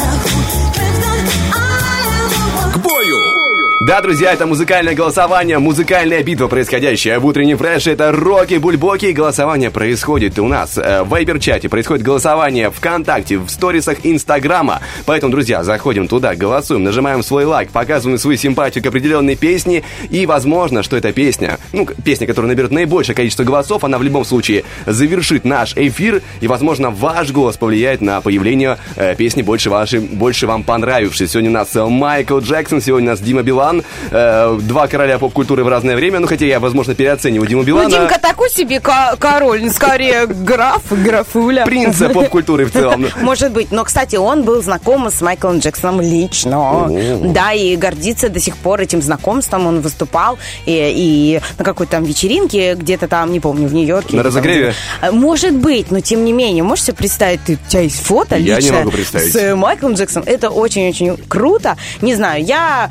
[3.88, 7.92] Да, друзья, это музыкальное голосование, музыкальная битва, происходящая в утреннем фреше.
[7.92, 9.12] Это Роки Бульбоки.
[9.12, 14.82] Голосование происходит у нас э, в Вайбер-чате, происходит голосование ВКонтакте, в сторисах Инстаграма.
[15.06, 19.84] Поэтому, друзья, заходим туда, голосуем, нажимаем свой лайк, показываем свою симпатию к определенной песне.
[20.10, 24.26] И, возможно, что эта песня, ну, песня, которая наберет наибольшее количество голосов, она в любом
[24.26, 26.20] случае завершит наш эфир.
[26.42, 31.26] И, возможно, ваш голос повлияет на появление э, песни больше, вашей, больше вам понравившей.
[31.26, 33.77] Сегодня у нас Майкл Джексон, сегодня у нас Дима Билан.
[34.10, 36.18] Э, два короля поп-культуры в разное время.
[36.20, 37.88] Ну, хотя я, возможно, переоцениваю Диму Билана.
[37.88, 41.64] Ну, Димка такой себе ко- король, ну, скорее граф, графуля.
[41.64, 43.06] Принца поп-культуры в целом.
[43.20, 43.70] Может быть.
[43.72, 46.88] Но, кстати, он был знаком с Майклом Джексоном лично.
[47.32, 49.66] Да, и гордится до сих пор этим знакомством.
[49.66, 54.16] Он выступал и, на какой-то там вечеринке, где-то там, не помню, в Нью-Йорке.
[54.16, 54.74] На разогреве?
[55.10, 58.58] Может быть, но тем не менее, можешь себе представить, ты, у тебя есть фото Я
[58.58, 59.32] не могу представить.
[59.32, 60.28] с э, Майклом Джексоном.
[60.28, 61.76] Это очень-очень круто.
[62.02, 62.90] Не знаю, я...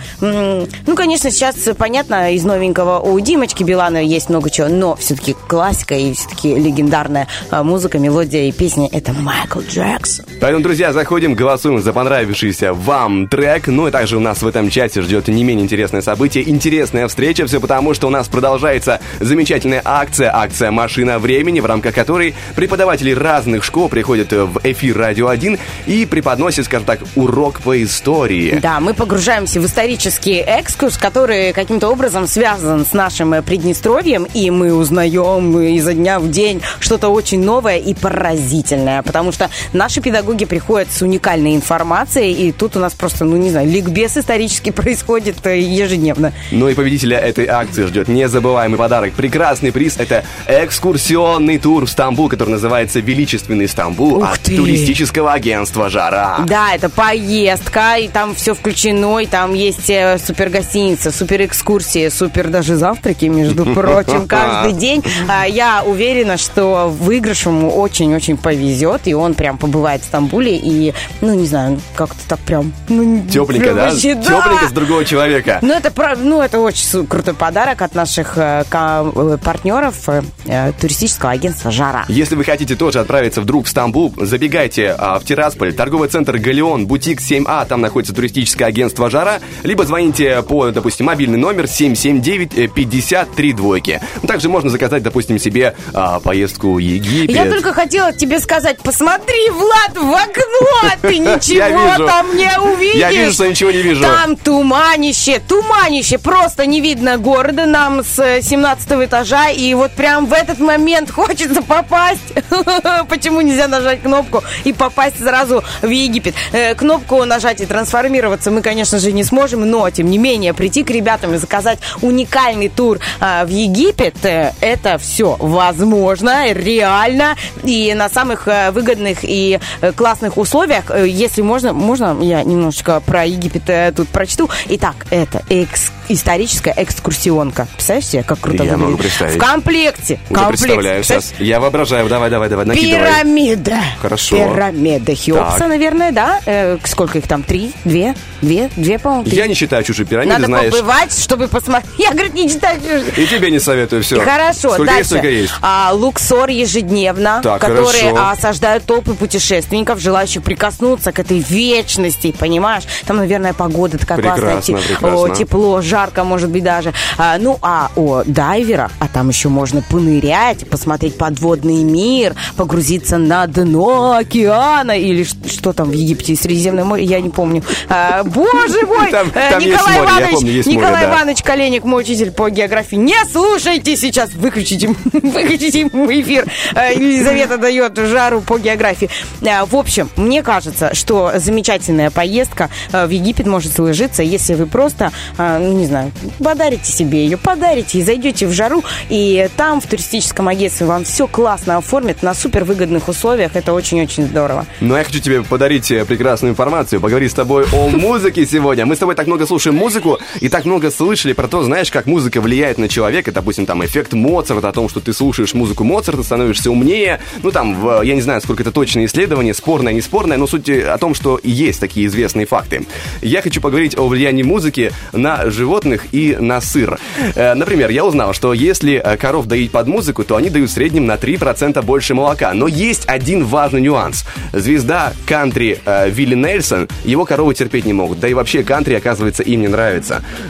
[0.85, 5.95] Ну, конечно, сейчас понятно, из новенького у Димочки Билана есть много чего, но все-таки классика
[5.95, 10.25] и все-таки легендарная э, музыка, мелодия и песня— это Майкл Джексон.
[10.39, 13.67] Поэтому, друзья, заходим, голосуем за понравившийся вам трек.
[13.67, 17.47] Ну и также у нас в этом чате ждет не менее интересное событие, интересная встреча.
[17.47, 23.11] Все потому, что у нас продолжается замечательная акция, акция «Машина времени», в рамках которой преподаватели
[23.11, 28.59] разных школ приходят в эфир «Радио 1» и преподносят, скажем так, урок по истории.
[28.61, 34.51] Да, мы погружаемся в исторический экскурс, который каким-то образом связан с нашим э, Приднестровьем, и
[34.51, 40.43] мы узнаем изо дня в день что-то очень новое и поразительное, потому что наши педагоги
[40.43, 45.37] приходят с уникальной информацией, и тут у нас просто, ну не знаю, ликбез исторический происходит
[45.47, 46.33] э, ежедневно.
[46.51, 49.13] Ну и победителя этой акции ждет незабываемый подарок.
[49.13, 54.57] Прекрасный приз– это экскурсионный тур в Стамбул, который называется «Величественный Стамбул» Ух от ты!
[54.57, 56.39] туристического агентства «Жара».
[56.45, 61.45] Да, это поездка, и там все включено, и там есть э, супер супер гостиница, супер
[61.45, 65.03] экскурсии, супер даже завтраки, между прочим, каждый день.
[65.27, 71.33] А, Я уверена, что выигрышему очень-очень повезет, и он прям побывает в Стамбуле, и, ну,
[71.33, 72.73] не знаю, как-то так прям...
[72.87, 73.89] ну, Тепленько, да?
[73.89, 74.21] вообще, да.
[74.21, 75.59] Тепленько с другого человека.
[75.61, 81.71] Ну, это, ну, это очень крутой подарок от наших э, э, партнеров э, туристического агентства
[81.71, 82.05] «Жара».
[82.07, 86.87] Если вы хотите тоже отправиться вдруг в Стамбул, забегайте а, в Тирасполь, торговый центр «Галеон»,
[86.87, 94.01] бутик 7А, там находится туристическое агентство «Жара», либо звоните по, допустим, мобильный номер 779-53 двойки.
[94.27, 97.35] Также можно заказать, допустим, себе а, поездку в Египет.
[97.35, 102.95] Я только хотела тебе сказать, посмотри, Влад, в окно, ты Я ничего там не увидишь.
[102.95, 104.01] Я вижу, что ничего не вижу.
[104.01, 110.33] Там туманище, туманище, просто не видно города нам с 17 этажа, и вот прям в
[110.33, 112.33] этот момент хочется попасть.
[113.09, 116.35] Почему нельзя нажать кнопку и попасть сразу в Египет?
[116.51, 120.83] Э, Кнопку нажать и трансформироваться мы, конечно же, не сможем, но, тем не менее, прийти
[120.83, 127.93] к ребятам и заказать уникальный тур а, в Египет, э, это все возможно, реально, и
[127.95, 133.25] на самых э, выгодных и э, классных условиях, Э, если можно, можно я немножечко про
[133.25, 134.49] Египет э, тут прочту.
[134.69, 137.67] Итак, это экс- историческая экскурсионка.
[137.73, 138.85] Представляешь себе, как круто Я выглядит?
[138.91, 139.35] могу представить.
[139.35, 140.19] В комплекте.
[140.29, 140.63] Уже комплекте.
[140.65, 141.33] представляю сейчас.
[141.39, 142.07] Я воображаю.
[142.09, 142.99] Давай, давай, давай, накидывай.
[142.99, 143.77] Пирамида.
[144.01, 144.37] Хорошо.
[144.37, 145.67] Пирамида Хеопса, Так.
[145.69, 146.39] наверное, да?
[146.45, 147.43] Э, сколько их там?
[147.43, 147.71] Три?
[147.85, 148.15] Две?
[148.41, 148.69] Две?
[148.75, 149.25] Две, по-моему?
[149.27, 150.71] Я не считаю чужие пирамиды, Надо знаешь.
[150.73, 151.91] побывать, чтобы посмотреть.
[151.97, 152.79] Я, говорит, не читаю.
[153.15, 154.19] И тебе не советую, все.
[154.19, 154.97] Хорошо, Сколько дальше.
[154.99, 155.53] есть, столько есть.
[155.61, 158.29] А, Луксор ежедневно, Так, которые хорошо.
[158.31, 162.83] осаждают толпы путешественников, желающих прикоснуться к этой вечности, понимаешь?
[163.05, 165.19] Там, наверное, погода такая классная, Прекрасно, те- прекрасно.
[165.21, 166.93] о, тепло, жарко, может быть, даже.
[167.17, 173.45] А, ну, а о дайверах, а там еще можно понырять, посмотреть подводный мир, погрузиться на
[173.47, 177.63] дно океана, или что там в Египте, Средиземное море, я не помню.
[177.89, 179.11] А, боже мой!
[179.11, 181.11] Там- Э, там Николай море, я Иванович, помню, есть море, Николай да.
[181.11, 182.95] Иванович Коленник, мой учитель по географии.
[182.95, 186.45] Не слушайте сейчас, выключите, выключите эфир.
[186.75, 189.09] Э, Елизавета дает жару по географии.
[189.41, 194.65] Э, В общем, мне кажется, что замечательная поездка э, в Египет может сложиться, если вы
[194.65, 196.11] просто, ну, не знаю,
[196.43, 201.27] подарите себе ее, подарите и зайдете в жару, и там в туристическом агентстве вам все
[201.27, 203.55] классно оформят на супер выгодных условиях.
[203.55, 204.65] Это очень-очень здорово.
[204.79, 208.85] Но я хочу тебе подарить прекрасную информацию, поговорить с тобой о музыке сегодня.
[208.85, 212.05] Мы с тобой так много слушаем музыку и так много слышали про то, знаешь, как
[212.05, 213.31] музыка влияет на человека.
[213.31, 217.19] Допустим, там эффект Моцарта, о том, что ты слушаешь музыку Моцарта, становишься умнее.
[217.41, 220.69] Ну, там, в- я не знаю, сколько это точное исследование, спорное, не спорное, но суть
[220.69, 222.85] о том, что есть такие известные факты.
[223.21, 226.99] Я хочу поговорить о влиянии музыки на животных и на сыр.
[227.35, 230.73] Э, Например, я узнал, что если э, коров доить под музыку, то они дают в
[230.73, 232.53] среднем на 3% больше молока.
[232.53, 234.25] Но есть один важный нюанс.
[234.53, 238.19] Звезда кантри э, Вилли Нельсон, его коровы терпеть не могут.
[238.19, 239.86] Да и вообще кантри, оказывается, им не нравится.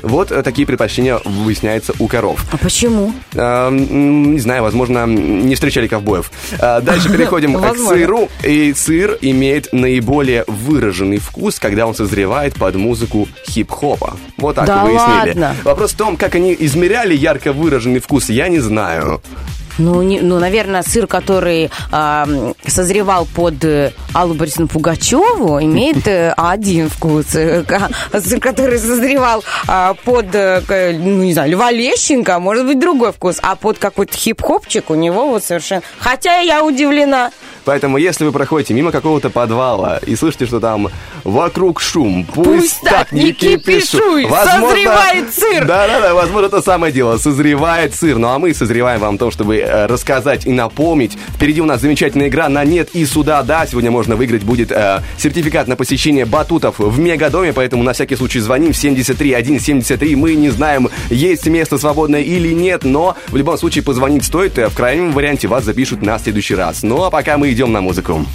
[0.02, 2.44] Вот э, такие предпочтения выясняются у коров.
[2.52, 3.14] А почему?
[3.36, 6.32] М, не знаю, возможно, не встречали ковбоев.
[6.60, 8.30] Э, Дальше переходим к сыру.
[8.44, 14.18] И сыр имеет наиболее выраженный вкус, когда он созревает под музыку хип-хопа.
[14.38, 15.30] Вот так Да выяснили.
[15.30, 15.56] ладно?
[15.64, 19.22] Вопрос в том, как они измеряли ярко выраженный вкус, я не знаю.
[19.78, 26.34] Ну, не- ну, наверное, сыр, который ам, созревал под э, Аллу Борисовну Пугачеву, имеет э,
[26.36, 27.36] один вкус.
[27.36, 27.64] Э,
[28.20, 33.38] Сыр, который созревал а, под, э, ну, не знаю, Льва Лещенко, может быть, другой вкус.
[33.42, 35.84] А под какой-то хип-хопчик у него вот совершенно...
[36.00, 37.32] Хотя я удивлена.
[37.66, 40.88] Поэтому, если вы проходите мимо какого-то подвала и слышите, что там
[41.26, 45.66] вокруг шум, пусть, Пусть так не кипишуй, созревает сыр.
[45.66, 48.18] Да-да-да, возможно, это самое дело, созревает сыр.
[48.18, 51.18] Ну а мы созреваем вам то, чтобы э, рассказать и напомнить.
[51.36, 53.66] Впереди у нас замечательная игра на нет и сюда, да.
[53.66, 58.40] Сегодня можно выиграть будет э, сертификат на посещение батутов в Мегадоме, поэтому на всякий случай
[58.40, 60.16] звоним в 73 173.
[60.16, 64.58] Мы не знаем, есть место свободное или нет, но в любом случае позвонить стоит.
[64.58, 66.84] э, В крайнем варианте вас запишут на следующий раз.
[66.84, 68.26] Ну а пока мы идем на музыку.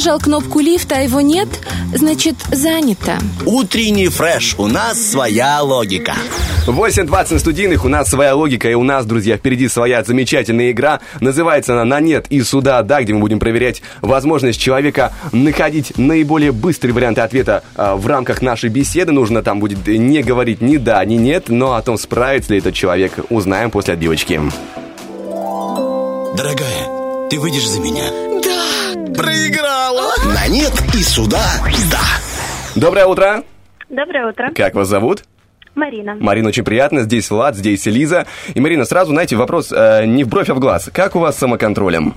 [0.00, 1.46] Нажал кнопку лифта, а его нет,
[1.94, 3.18] значит занято.
[3.44, 4.54] Утренний фреш.
[4.56, 6.14] У нас своя логика.
[6.66, 11.00] 8.20 на студийных, у нас своя логика, и у нас, друзья, впереди своя замечательная игра.
[11.20, 16.52] Называется она «На нет и сюда, да», где мы будем проверять возможность человека находить наиболее
[16.52, 19.12] быстрый вариант ответа а, в рамках нашей беседы.
[19.12, 22.74] Нужно там будет не говорить ни да, ни нет, но о том, справится ли этот
[22.74, 24.40] человек, узнаем после отбивочки.
[26.38, 28.29] Дорогая, ты выйдешь за меня?
[29.20, 30.12] Проиграла.
[30.34, 31.44] На нет и сюда,
[31.90, 32.00] да.
[32.74, 33.44] Доброе утро!
[33.90, 34.50] Доброе утро.
[34.54, 35.24] Как вас зовут?
[35.74, 36.16] Марина.
[36.20, 37.02] Марина, очень приятно.
[37.02, 38.26] Здесь Влад, здесь Лиза.
[38.54, 40.90] И, Марина, сразу, знаете, вопрос э, не в бровь, а в глаз.
[40.92, 42.14] Как у вас с самоконтролем?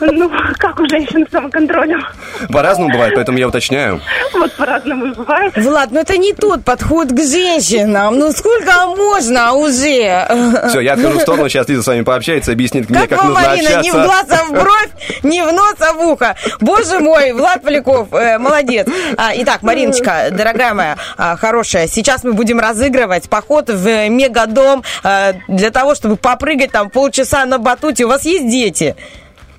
[0.00, 2.02] Ну, как у женщин с самоконтролем?
[2.50, 4.00] По-разному бывает, поэтому я уточняю.
[4.32, 5.56] Вот по-разному и бывает.
[5.56, 8.18] Влад, ну это не тот подход к женщинам.
[8.18, 10.26] Ну сколько можно уже?
[10.68, 13.28] Все, я отхожу в сторону, сейчас Лиза с вами пообщается, объяснит мне, Как как вам,
[13.28, 14.90] нужно Марина, не в глаз, а в бровь,
[15.22, 16.34] не в нос, а в ухо.
[16.60, 18.86] Боже мой, Влад Поляков, э, молодец.
[19.16, 25.34] А, итак, Мариночка, дорогая моя, а, хорошая, сейчас мы будем разыгрывать поход в мегадом э,
[25.48, 28.04] для того, чтобы попрыгать там полчаса на батуте.
[28.04, 28.96] У вас есть дети?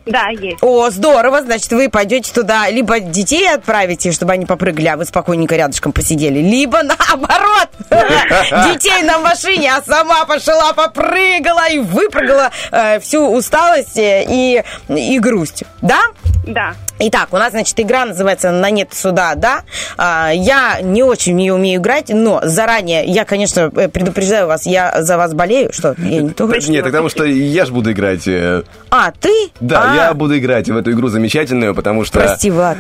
[0.05, 0.57] Да, есть.
[0.61, 5.55] О, здорово, значит, вы пойдете туда, либо детей отправите, чтобы они попрыгали, а вы спокойненько
[5.55, 13.27] рядышком посидели, либо наоборот, детей на машине, а сама пошла, попрыгала и выпрыгала э, всю
[13.27, 15.63] усталость э, и, и грусть.
[15.81, 16.01] Да?
[16.45, 16.75] Да.
[16.97, 19.63] Итак, у нас, значит, игра называется «На нет суда», да?
[19.97, 24.65] А, я не очень в нее умею играть, но заранее, я, конечно, э, предупреждаю вас,
[24.65, 28.27] я за вас болею, что я не то Нет, потому что я же буду играть.
[28.27, 29.49] э, А, ты?
[29.59, 29.95] Да, А.
[29.95, 32.19] я буду играть в эту игру замечательную, потому что...
[32.19, 32.77] Прости, Влад.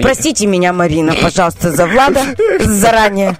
[0.00, 2.20] Простите меня, Марина, пожалуйста, за Влада
[2.60, 3.36] заранее.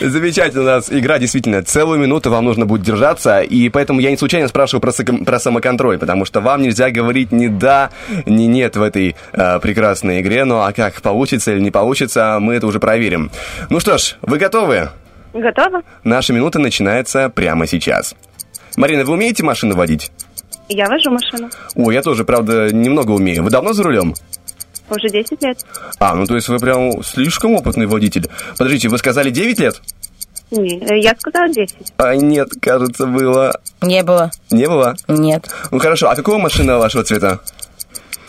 [0.00, 4.16] Замечательно у нас игра, действительно, целую минуту вам нужно будет держаться, и поэтому я не
[4.16, 7.90] случайно спрашиваю про самоконтроль, потому что вам нельзя говорить ни да,
[8.26, 12.54] ни нет в этой э, прекрасной игре, ну а как получится или не получится, мы
[12.54, 13.30] это уже проверим.
[13.70, 14.90] Ну что ж, вы готовы?
[15.32, 15.82] Готова?
[16.04, 18.14] Наша минута начинается прямо сейчас.
[18.76, 20.10] Марина, вы умеете машину водить?
[20.68, 21.48] Я вожу машину.
[21.74, 23.44] О, я тоже, правда, немного умею.
[23.44, 24.14] Вы давно за рулем?
[24.88, 25.58] Уже 10 лет.
[25.98, 28.28] А, ну то есть вы прям слишком опытный водитель.
[28.56, 29.82] Подождите, вы сказали 9 лет?
[30.50, 31.74] Не, э, я сказала 10.
[31.96, 33.58] А нет, кажется, было...
[33.82, 34.30] Не было.
[34.50, 34.94] Не было?
[35.08, 35.48] Нет.
[35.70, 37.40] Ну хорошо, а какого машина вашего цвета?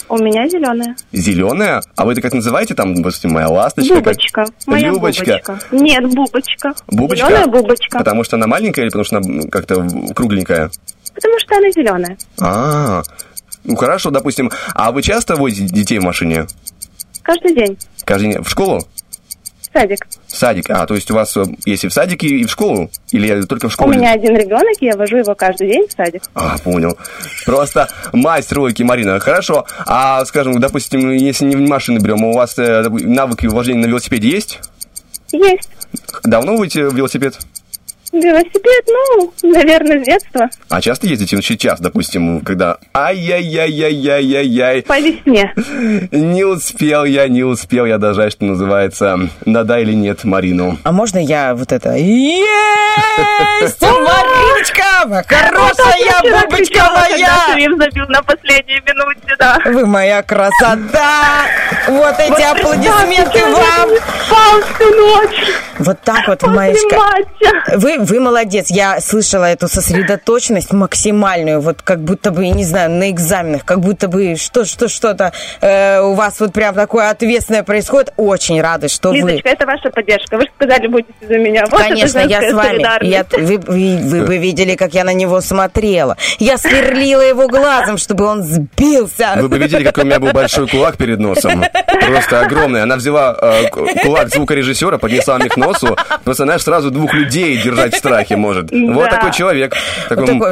[0.09, 0.95] У меня зеленая.
[1.11, 1.81] Зеленая?
[1.97, 3.95] А вы это как называете там, допустим, моя ласточка?
[3.95, 4.45] как- Бубочка.
[4.65, 5.25] Моя Любочка.
[5.25, 5.59] бубочка.
[5.71, 6.73] Нет, бубочка.
[6.87, 7.27] Бубочка?
[7.27, 7.97] Зеленая бубочка.
[7.99, 10.71] Потому что она маленькая или потому что она как-то кругленькая?
[11.13, 12.17] Потому что она зеленая.
[12.39, 13.03] А,
[13.65, 14.49] ну хорошо, допустим.
[14.73, 16.47] А вы часто возите детей в машине?
[17.21, 17.77] Каждый день.
[18.05, 18.43] Каждый день?
[18.43, 18.87] В школу?
[19.77, 20.07] Садик.
[20.27, 20.69] Садик.
[20.71, 22.89] А, то есть у вас э, есть и в садике, и в школу?
[23.11, 23.97] Или только в У школе?
[23.97, 26.23] меня один ребенок, я вожу его каждый день в садик.
[26.33, 26.97] А, понял.
[27.45, 29.19] Просто мастер логики, Марина.
[29.19, 29.65] Хорошо.
[29.85, 34.59] А, скажем, допустим, если не машины берем, у вас э, навыки вождения на велосипеде есть?
[35.31, 35.69] Есть.
[36.23, 37.37] Давно водите велосипед?
[38.21, 40.49] Велосипед, ну, наверное, с детства.
[40.69, 44.83] А часто ездите ну, сейчас, допустим, когда ай-яй-яй-яй-яй-яй-яй.
[44.83, 45.53] По весне.
[46.11, 50.77] Не успел я, не успел я дожать, что называется, да или нет Марину.
[50.83, 51.95] А можно я вот это?
[51.95, 52.47] Есть!
[53.81, 55.23] Мариночка!
[55.27, 57.55] Хорошая бубочка моя!
[58.07, 59.59] На последней минуте, да.
[59.65, 61.45] Вы моя красота!
[61.87, 63.89] Вот эти аплодисменты вам!
[64.77, 65.43] Всю ночь.
[65.79, 66.97] Вот так вот, Маечка.
[67.75, 68.69] Вы вы, молодец.
[68.69, 74.07] Я слышала эту сосредоточенность максимальную, вот как будто бы, не знаю, на экзаменах, как будто
[74.07, 78.13] бы что, что, что-то э, у вас вот прям такое ответственное происходит.
[78.17, 79.17] Очень рада, что вы...
[79.17, 80.37] Лизочка, это ваша поддержка.
[80.37, 81.65] Вы же сказали, будете за меня.
[81.69, 83.05] Вот Конечно, я с вами.
[83.05, 86.17] Я, вы, вы, вы бы видели, как я на него смотрела.
[86.39, 89.33] Я сверлила его глазом, чтобы он сбился.
[89.35, 91.63] Вы бы видели, какой у меня был большой кулак перед носом.
[92.05, 92.83] Просто огромный.
[92.83, 95.97] Она взяла э, ку- кулак звукорежиссера, поднесла мне к носу.
[96.23, 98.71] Просто, знаешь, сразу двух людей держать страхе может.
[98.71, 99.75] Вот такой человек.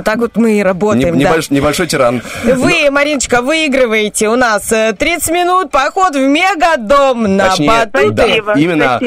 [0.04, 1.16] Так вот мы и работаем,
[1.50, 2.22] небольшой тиран.
[2.44, 8.42] Вы, Мариночка, выигрываете у нас э, 30 минут поход в мегадом на батуты.
[8.56, 9.00] именно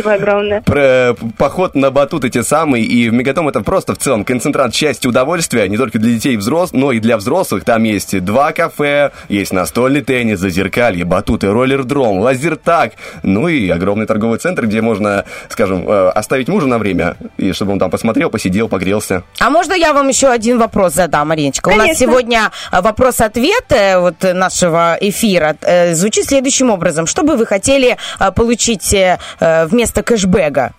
[0.65, 5.09] про- поход на батуты те самые, и в Мегатом это просто в целом концентрат счастья
[5.09, 7.65] и удовольствия, не только для детей и взрослых, но и для взрослых.
[7.65, 14.39] Там есть два кафе, есть настольный теннис, зазеркалье, батуты, роллер-дром, лазертаг, ну и огромный торговый
[14.39, 18.69] центр, где можно, скажем, э, оставить мужа на время, и чтобы он там посмотрел, посидел,
[18.69, 19.23] погрелся.
[19.39, 21.69] А можно я вам еще один вопрос задам, Мариночка?
[21.69, 22.07] У нас Конечно.
[22.07, 27.07] сегодня э, вопрос-ответ э, вот нашего эфира э, звучит следующим образом.
[27.07, 27.97] Что бы вы хотели
[28.35, 28.95] получить
[29.41, 30.73] вместо кэшбэга?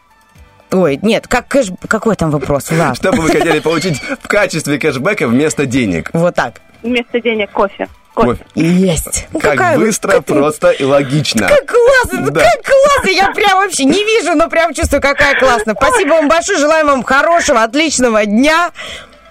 [0.72, 1.68] Ой, нет, как кэш...
[1.88, 2.70] какой там вопрос?
[2.70, 2.96] Влад?
[2.96, 6.10] Что бы вы хотели получить в качестве кэшбэка вместо денег?
[6.14, 6.62] Вот так.
[6.84, 7.88] Вместо денег кофе.
[8.26, 8.46] Кофе.
[8.56, 9.28] Есть.
[9.34, 11.48] Ну, Как какая вы- быстро, как- просто и логично.
[11.48, 12.42] Как классно, ну Да.
[12.42, 15.76] как классно, я прям вообще не вижу, но прям чувствую, какая классная.
[15.76, 18.72] Спасибо вам большое, желаем вам хорошего, отличного дня.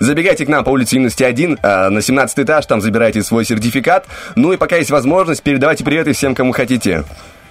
[0.01, 4.07] Забегайте к нам по улице Юности 1 э, на 17 этаж, там забирайте свой сертификат.
[4.36, 7.03] Ну и пока есть возможность, передавайте приветы всем, кому хотите.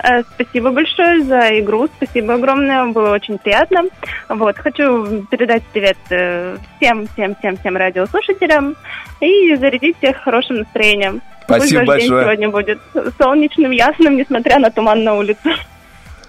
[0.03, 3.83] Э, Спасибо большое за игру, спасибо огромное, было очень приятно.
[4.29, 8.75] Вот, хочу передать привет э, всем, всем, всем, всем радиослушателям
[9.19, 11.21] и зарядить всех хорошим настроением.
[11.43, 12.23] Спасибо Пусть ваш день большое.
[12.23, 12.79] сегодня будет
[13.17, 15.55] солнечным, ясным, несмотря на туман на улице.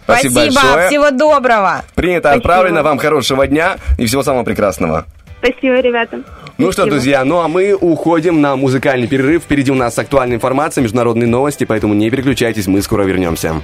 [0.04, 0.88] Спасибо, большое.
[0.88, 1.82] всего доброго.
[1.94, 2.82] Принято, отправлено.
[2.82, 5.04] Вам хорошего дня и всего самого прекрасного.
[5.38, 6.22] Спасибо, ребята.
[6.58, 9.44] Ну что, друзья, ну а мы уходим на музыкальный перерыв.
[9.44, 13.54] Впереди у нас актуальная информация, международные новости, поэтому не переключайтесь, мы скоро вернемся.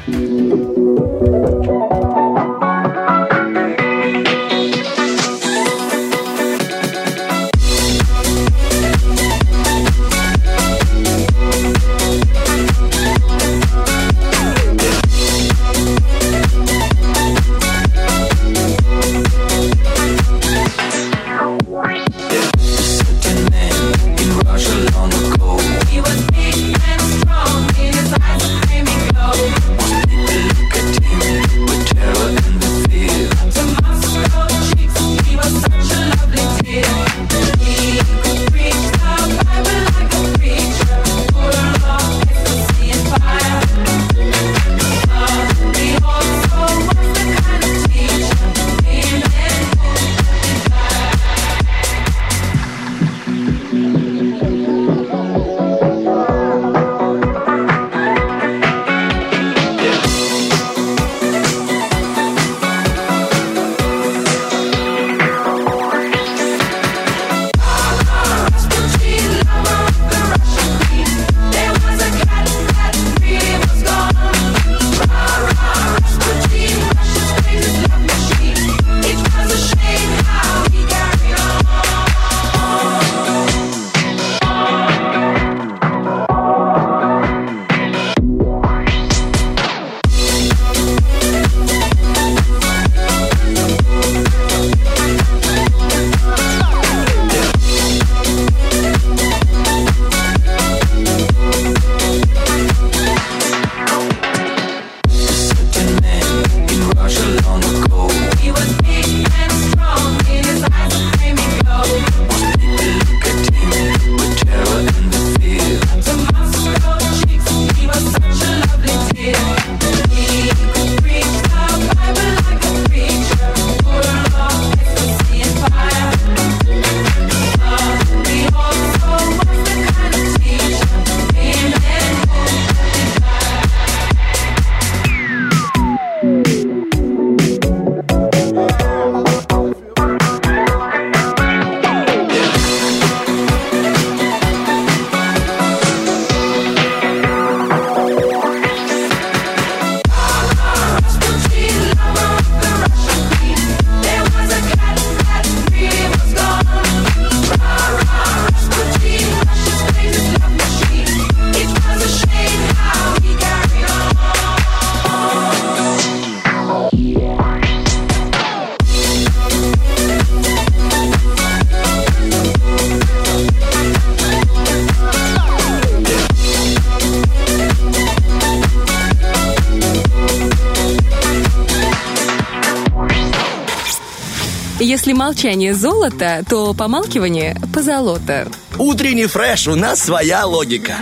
[185.25, 188.47] Молчание золото, то помалкивание позолото.
[188.79, 190.97] Утренний фреш, у нас своя логика.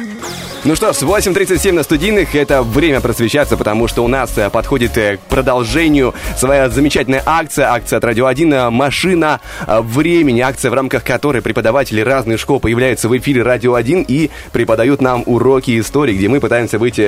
[0.64, 4.96] Ну что ж, 8.37 на студийных, это время просвещаться, потому что у нас э, подходит
[4.96, 10.74] э, к продолжению своя замечательная акция, акция от Радио 1 э, «Машина времени», акция, в
[10.74, 16.14] рамках которой преподаватели разных школ появляются в эфире Радио 1 и преподают нам уроки истории,
[16.14, 17.00] где мы пытаемся быть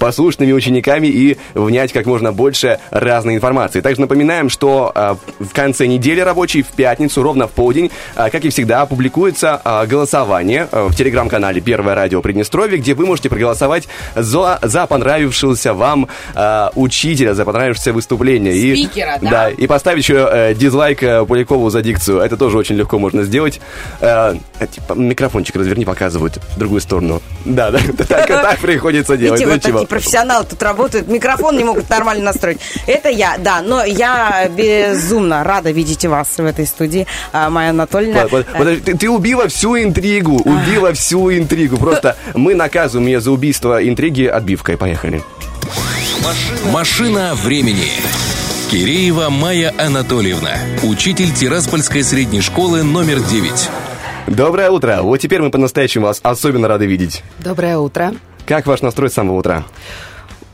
[0.00, 3.82] послушными учениками и внять как можно больше разной информации.
[3.82, 4.92] Также напоминаем, что
[5.38, 10.94] в конце недели рабочей, в пятницу, ровно в полдень, как и всегда, публикуется голосование в
[10.94, 17.44] телеграм-канале «Первое радио Приднестровье», где вы можете проголосовать за, за понравившегося вам э, учителя, за
[17.44, 18.52] понравившееся выступление.
[18.52, 19.50] Спикера, и, да.
[19.50, 22.20] И поставить еще э, дизлайк э, Полякову за дикцию.
[22.20, 23.60] Это тоже очень легко можно сделать.
[24.00, 27.22] Э, э, типа, микрофончик разверни, показывают в другую сторону.
[27.44, 27.78] Да, да,
[28.08, 29.40] так, так приходится делать.
[29.40, 32.58] Видите, Ну вот такие профессионалы тут работают, микрофон не могут нормально настроить.
[32.86, 38.26] Это я, да, но я безумно рада видеть вас в этой студии, а, Майя Анатольевна.
[38.26, 41.76] Подожди, ты, убила всю интригу, убила всю интригу.
[41.76, 42.54] Просто мы
[42.86, 44.76] наказываем ее за убийство интриги отбивкой.
[44.76, 45.20] Поехали.
[46.72, 47.88] Машина времени.
[48.70, 50.52] Киреева Майя Анатольевна,
[50.84, 53.68] учитель Тираспольской средней школы номер 9.
[54.28, 55.00] Доброе утро.
[55.02, 57.24] Вот теперь мы по-настоящему вас особенно рады видеть.
[57.40, 58.14] Доброе утро.
[58.44, 59.64] Как ваш настрой с самого утра?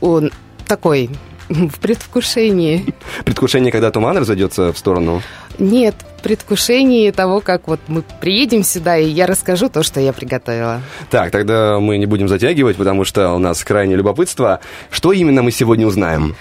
[0.01, 0.31] Он
[0.67, 1.11] такой
[1.49, 2.95] в предвкушении.
[3.25, 5.21] Предвкушение, когда туман разойдется в сторону?
[5.59, 10.81] Нет, предвкушении того, как вот мы приедем сюда, и я расскажу то, что я приготовила.
[11.11, 14.61] Так, тогда мы не будем затягивать, потому что у нас крайнее любопытство.
[14.89, 16.35] Что именно мы сегодня узнаем?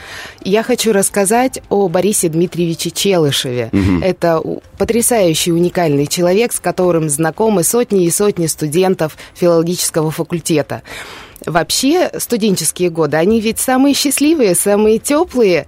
[0.44, 3.68] Я хочу рассказать о Борисе Дмитриевиче Челышеве.
[3.72, 4.02] Мгм.
[4.02, 4.40] Это
[4.78, 10.82] потрясающий, уникальный человек, с которым знакомы сотни и сотни студентов филологического факультета.
[11.46, 15.66] Вообще, студенческие годы, они ведь самые счастливые, самые теплые.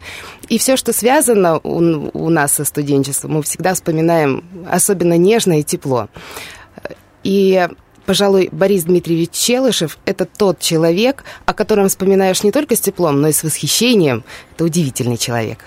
[0.48, 5.62] И все, что связано у, у нас со студенчеством, мы всегда вспоминаем особенно нежно и
[5.62, 6.08] тепло.
[7.22, 7.68] И,
[8.06, 13.28] пожалуй, Борис Дмитриевич Челышев– это тот человек, о котором вспоминаешь не только с теплом, но
[13.28, 14.24] и с восхищением.
[14.54, 15.58] Это удивительный человек.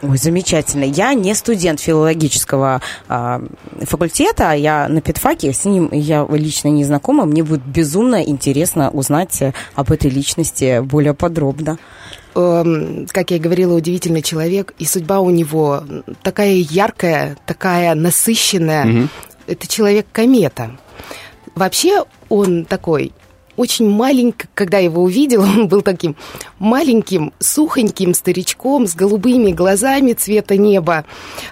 [0.00, 0.84] Ой, замечательно.
[0.84, 3.42] Я не студент филологического а,
[3.82, 7.24] факультета, я на педфаке, с ним я лично не знакома.
[7.24, 11.78] Мне будет безумно интересно узнать э, об этой личности более подробно.
[12.36, 15.82] Эм, как я и говорила, удивительный человек, и судьба у него
[16.22, 18.84] такая яркая, такая насыщенная.
[18.84, 19.08] Мгм.
[19.48, 20.78] Это человек-комета.
[21.56, 23.12] Вообще он такой
[23.58, 26.16] очень маленький, когда я его увидела, он был таким
[26.58, 31.04] маленьким, сухоньким старичком с голубыми глазами цвета неба,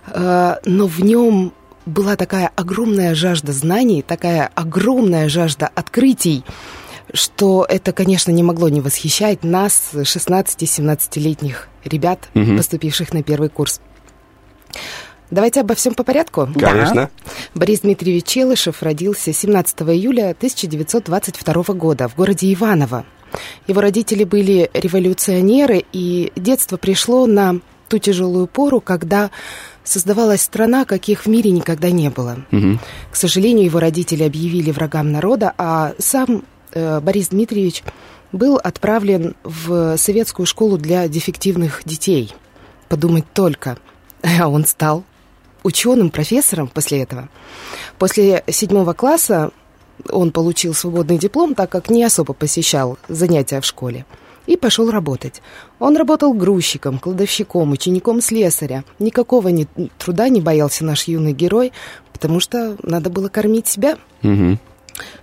[0.09, 1.53] Э, но в нем
[1.85, 6.45] была такая огромная жажда знаний, такая огромная жажда открытий,
[7.13, 12.57] что это, конечно, не могло не восхищать нас, 16-17-летних ребят, Мгм.
[12.57, 13.81] поступивших на первый курс.
[15.31, 16.49] Давайте обо всем по порядку.
[16.59, 17.11] Конечно.
[17.55, 23.05] Борис Дмитриевич Челышев родился 17 июля 1922 года в городе Иваново.
[23.67, 29.31] Его родители были революционеры, и детство пришло на ту тяжелую пору, когда
[29.85, 32.39] создавалась страна, каких в мире никогда не было.
[33.11, 37.83] К сожалению, его родители объявили врагам народа, а сам э, Борис Дмитриевич
[38.33, 42.33] был отправлен в советскую школу для дефективных детей.
[42.89, 43.79] Подумать только.
[44.41, 45.05] А он стал
[45.67, 47.29] ученым, профессором после этого.
[47.99, 49.51] После седьмого класса
[50.11, 54.05] он получил свободный диплом, так как не особо посещал занятия в школе.
[54.47, 55.43] И пошел работать.
[55.81, 58.85] Он работал грузчиком, кладовщиком, учеником слесаря.
[59.01, 59.67] Никакого ни-
[59.99, 61.73] труда не боялся наш юный герой,
[62.13, 63.99] потому что надо было кормить себя.
[64.23, 64.61] Мгм.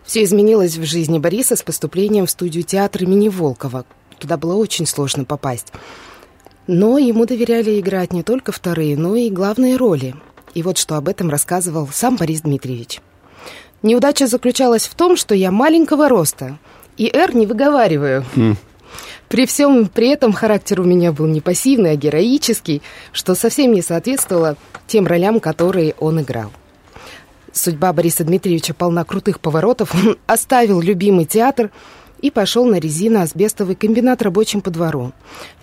[0.04, 3.86] Все изменилось в жизни Бориса с поступлением в студию театра имени Волкова.
[4.20, 5.72] Туда было очень сложно попасть.
[6.68, 10.16] Но ему доверяли играть не только вторые, но и главные роли.
[10.54, 13.02] И вот что об этом рассказывал сам Борис Дмитриевич.
[13.82, 16.58] Неудача заключалась в том, что я маленького роста,
[16.96, 18.24] и «Р» не выговариваю.
[18.36, 18.58] М.
[19.28, 22.82] При всем при этом характер у меня был не пассивный, а героический,
[23.12, 26.52] что совсем не соответствовало тем ролям, которые он играл.
[27.52, 29.94] Судьба Бориса Дмитриевича полна крутых поворотов.
[29.96, 31.72] Он оставил любимый театр
[32.22, 35.12] и пошел на резино-асбестовый комбинат рабочим по двору.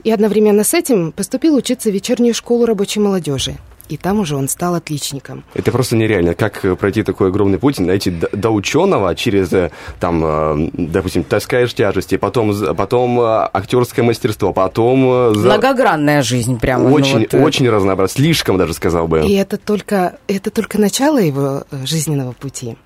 [0.05, 3.57] И одновременно с этим поступил учиться в вечернюю школу рабочей молодежи.
[3.91, 5.43] И там уже он стал отличником.
[5.53, 6.35] Это просто нереально.
[6.35, 11.25] Как э, пройти такой огромный путь, найти до, до ученого через, э, там, э, допустим,
[11.25, 15.35] таскаешь тяжести, потом, потом актерское мастерство, потом...
[15.35, 16.89] за- Многогранная жизнь прямо.
[16.89, 18.15] ну Очень, вот, э, очень разнообразно.
[18.15, 19.27] Слишком даже сказал бы.
[19.27, 22.77] И это только, это только начало его жизненного пути.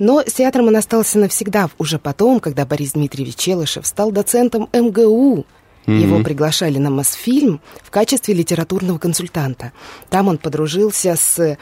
[0.00, 5.46] Но с театром он остался навсегда, уже потом, когда Борис Дмитриевич Челышев стал доцентом МГУ.
[5.86, 6.24] Его Мгм.
[6.24, 9.72] приглашали на Мосфильм в качестве литературного консультанта.
[10.10, 11.56] Там он подружился с э,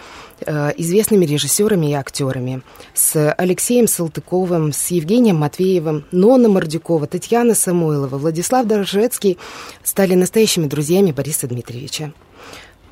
[0.76, 2.62] известными режиссерами и актерами.
[2.94, 9.38] С Алексеем Салтыковым, с Евгением Матвеевым, Нонна Мордюкова, Татьяна Самойлова, Владислав Дорожецкий
[9.84, 12.12] стали настоящими друзьями Бориса Дмитриевича.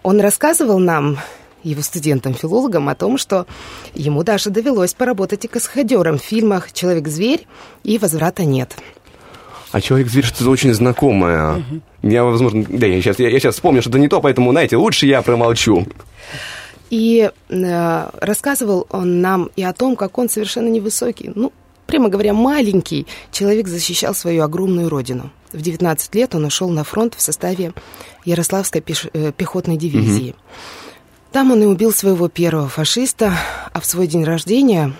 [0.02, 1.18] Он рассказывал нам,
[1.64, 3.46] его студентам-филологам, о том, что
[3.94, 7.46] ему даже довелось поработать и каскадером в фильмах «Человек-зверь»
[7.82, 8.76] и «Возврата нет».
[9.76, 11.62] А человек-зверь что-то очень знакомое.
[12.02, 15.06] Я, возможно, да, я сейчас, я, я сейчас вспомню что-то не то, поэтому, знаете, лучше
[15.06, 15.86] я промолчу.
[16.88, 21.52] И э, рассказывал он нам и о том, как он совершенно невысокий, ну,
[21.86, 25.30] прямо говоря, маленький человек защищал свою огромную родину.
[25.52, 27.74] В 19 лет он ушел на фронт в составе
[28.24, 30.34] Ярославской пеш- э, пехотной дивизии.
[31.32, 33.34] Там он и убил своего первого фашиста,
[33.74, 34.94] а в свой день рождения,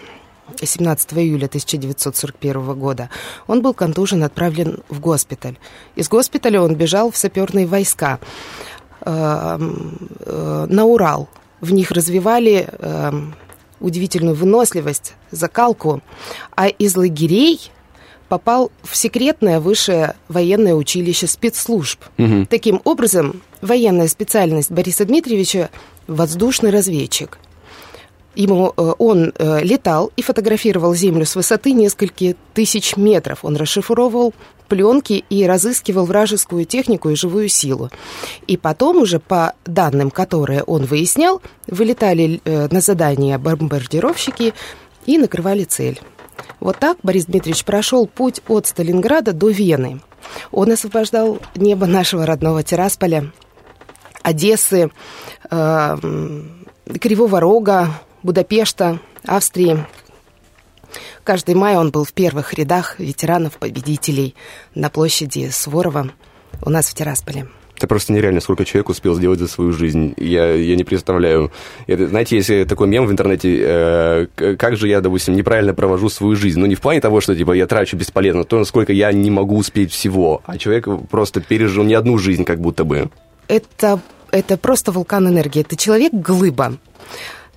[0.61, 3.11] 17 июля 1941 года,
[3.47, 5.59] он был контужен отправлен в госпиталь.
[5.95, 8.19] Из госпиталя он бежал в саперные войска
[9.01, 9.59] э,
[10.21, 11.29] э, на Урал.
[11.61, 13.13] В них развивали э,
[13.81, 16.03] удивительную выносливость, закалку,
[16.55, 17.71] а из лагерей
[18.29, 22.01] попал в секретное высшее военное училище спецслужб.
[22.17, 22.47] Мгм.
[22.47, 25.71] Таким образом, военная специальность Бориса Дмитриевича–
[26.07, 27.39] воздушный разведчик.
[28.37, 33.45] Ему, э, он э, летал и фотографировал Землю с высоты нескольких тысяч метров.
[33.45, 34.35] Он расшифровывал
[34.69, 37.91] пленки и разыскивал вражескую технику и живую силу.
[38.47, 44.53] И потом уже по данным, которые он выяснял, вылетали э, на задание бомбардировщики
[45.07, 45.99] и накрывали цель.
[46.61, 50.01] Вот так Борис Дмитриевич прошел путь от Сталинграда до Вены.
[50.51, 53.33] Он освобождал небо нашего родного Тирасполя,
[54.23, 54.91] Одессы,
[55.51, 56.67] э, м,
[57.01, 57.89] Кривого Рога,
[58.23, 59.85] Будапешта, Австрии.
[61.25, 64.35] Каждый май он был в первых рядах ветеранов-победителей
[64.75, 66.11] на площади Суворова
[66.63, 67.49] у нас в Тирасполе.
[67.77, 70.15] Это просто нереально, сколько человек успел сделать за свою жизнь.
[70.17, 71.53] Я, я не представляю.
[71.87, 76.37] Это, знаете, если такой мем в интернете, э, как же я, допустим, неправильно провожу свою
[76.37, 76.59] жизнь.
[76.59, 79.31] Ну, не в плане того, что типа я трачу бесполезно, а то, насколько я не
[79.31, 80.41] могу успеть всего.
[80.47, 83.11] А человек просто пережил не одну жизнь, как будто бы.
[83.49, 84.01] это,
[84.31, 85.61] это просто вулкан энергии.
[85.61, 86.79] Это человек-глыба.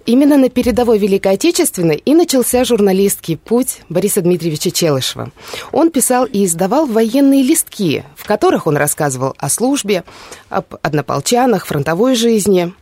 [0.10, 5.32] Именно на передовой Великой Отечественной и начался журналистский путь Бориса Дмитриевича Челышева.
[5.72, 10.04] Он писал и издавал военные листки, в которых он рассказывал о службе,
[10.50, 12.74] об однополчанах, фронтовой жизни.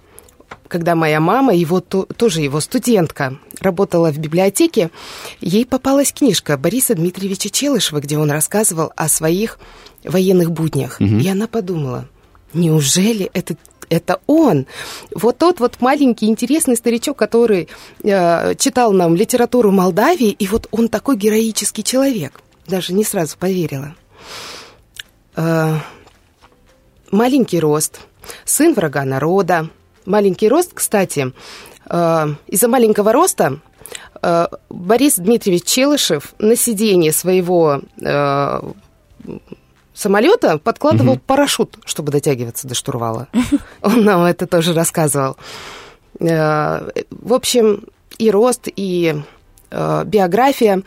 [0.69, 4.89] Когда моя мама, его, то- тоже его студентка, работала в библиотеке,
[5.41, 9.59] ей попалась книжка Бориса Дмитриевича Челышева, где он рассказывал о своих
[10.05, 11.01] военных буднях.
[11.01, 11.19] Мгм.
[11.19, 12.07] И она подумала,
[12.53, 13.57] неужели это
[13.89, 14.67] это он.
[15.13, 17.69] Вот тот вот маленький интересный старичок, который
[18.03, 22.39] э, читал нам литературу Молдавии, и вот он такой героический человек.
[22.67, 23.95] Даже не сразу поверила.
[25.35, 25.75] Э,
[27.11, 28.01] маленький рост,
[28.45, 29.69] сын врага народа.
[30.05, 31.33] Маленький рост, кстати,
[31.89, 33.59] э, из-за маленького роста
[34.21, 38.61] э, Борис Дмитриевич Челышев на сиденье своего э,
[39.97, 41.21] самолета подкладывал Мгм.
[41.25, 43.27] парашют, чтобы дотягиваться до штурвала.
[43.81, 45.37] Он нам это тоже рассказывал.
[46.19, 47.85] Э, В общем,
[48.17, 49.15] и рост, и
[49.71, 50.81] э, биография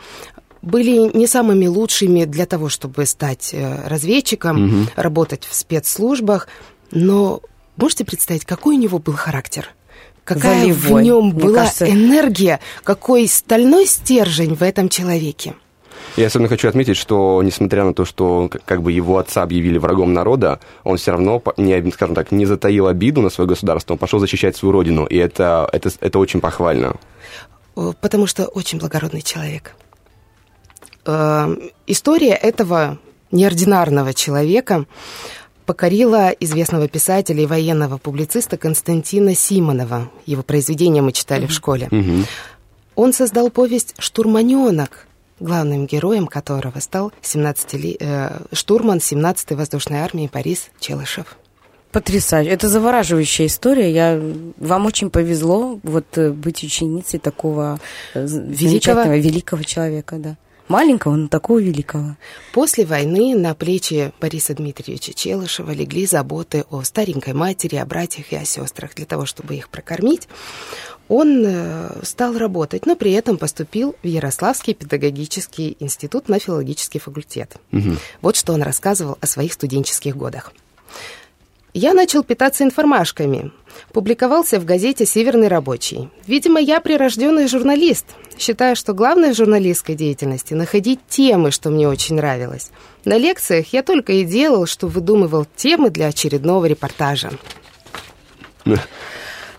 [0.62, 4.88] были не самыми лучшими для того, чтобы стать э, разведчиком, Мгм.
[4.96, 6.48] работать в спецслужбах.
[6.90, 7.40] Но
[7.76, 9.68] можете представить, какой у него был характер?
[10.24, 11.90] Какая Волевой, в нем мне была кажется.
[11.90, 15.54] энергия, какой стальной стержень в этом человеке.
[16.16, 20.12] Я особенно хочу отметить, что несмотря на то, что как бы его отца объявили врагом
[20.12, 24.18] народа, он все равно, не, скажем так, не затаил обиду на свое государство, он пошел
[24.18, 26.96] защищать свою родину, и это, это, это очень похвально.
[27.74, 29.74] Потому что очень благородный человек.
[31.07, 32.98] Э, История этого
[33.30, 34.86] неординарного человека
[35.66, 40.11] покорила известного писателя и военного публициста Константина Симонова.
[40.26, 41.88] Его произведения мы читали в школе.
[42.96, 45.07] Он создал повесть «Штурманенок»,
[45.41, 51.36] главным героем которого стал 17 э, штурман 17-й воздушной армии Борис Челышев.
[51.93, 52.51] Потрясающе.
[52.51, 53.91] Это завораживающая история.
[53.91, 54.20] Я...
[54.59, 57.80] Вам очень повезло вот э, быть ученицей такого
[58.14, 60.36] э, замечательного, великого человека, да.
[60.70, 62.14] Маленького, но такого великого.
[62.52, 68.36] После войны на плечи Бориса Дмитриевича Челышева легли заботы о старенькой матери, о братьях и
[68.36, 68.94] о сестрах.
[68.94, 70.28] Для того, чтобы их прокормить,
[71.08, 77.56] он э, стал работать, но при этом поступил в Ярославский педагогический институт на филологический факультет.
[78.22, 80.52] Вот что он рассказывал о своих студенческих годах.
[81.72, 83.52] Я начал питаться информашками.
[83.92, 86.08] Публиковался в газете «Северный рабочий».
[86.26, 88.06] Видимо, я прирожденный журналист.
[88.36, 92.70] Считаю, что главное в журналистской деятельности– находить темы, что мне очень нравилось.
[93.04, 97.30] На лекциях я только и делал, что выдумывал темы для очередного репортажа.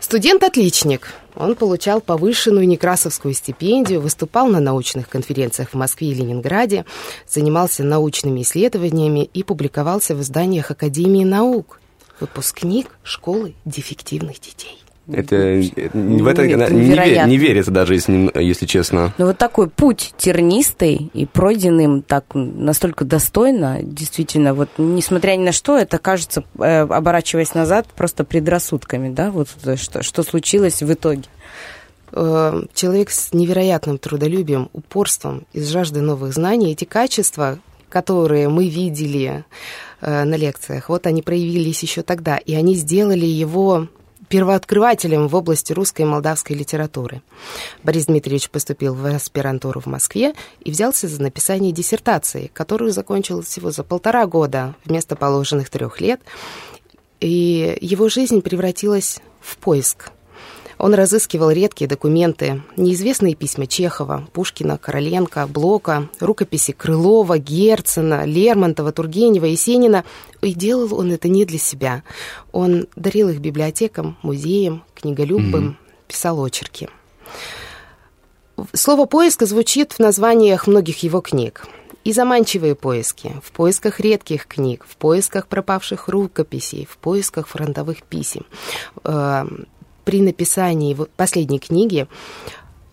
[0.01, 1.13] Студент-отличник.
[1.35, 6.85] Он получал повышенную Некрасовскую стипендию, выступал на научных конференциях в Москве и Ленинграде,
[7.25, 11.80] занимался научными исследованиями и публиковался в изданиях Академии наук.
[12.21, 14.77] Выпускник школы дефективных детей.
[15.11, 15.61] Это э,
[15.91, 17.29] в это Это не, ве- невероятно.
[17.29, 19.13] не верится даже, если, если честно.
[19.17, 25.43] Ну вот такой путь тернистый и пройденный им так настолько достойно, действительно, вот несмотря ни
[25.43, 30.81] на что, это кажется, э, оборачиваясь назад, просто предрассудками, да, вот э, что, что случилось
[30.83, 31.23] в итоге.
[32.13, 37.57] Э, Человек с невероятным трудолюбием, упорством и с жаждой новых знаний, эти качества,
[37.91, 39.45] которые мы видели
[39.99, 43.87] э, на лекциях, вот они проявились еще тогда, и они сделали его
[44.29, 47.21] первооткрывателем в области русской и молдавской литературы.
[47.83, 53.71] Борис Дмитриевич поступил в аспирантуру в Москве и взялся за написание диссертации, которую закончил всего
[53.71, 56.21] за полтора года вместо положенных трех лет.
[57.19, 60.11] И его жизнь превратилась в поиск.
[60.81, 69.45] Он разыскивал редкие документы, неизвестные письма Чехова, Пушкина, Короленко, Блока, рукописи Крылова, Герцена, Лермонтова, Тургенева,
[69.45, 70.05] Есенина.
[70.41, 72.01] И делал он это не для себя.
[72.51, 75.77] Он дарил их библиотекам, музеям, книголюбам, Мгм.
[76.07, 76.89] писал очерки.
[78.73, 81.67] Слово «поиск» звучит в названиях многих его книг.
[82.03, 88.47] И заманчивые поиски, в поисках редких книг, в поисках пропавших рукописей, в поисках фронтовых писем.
[90.03, 92.07] При написании последней книги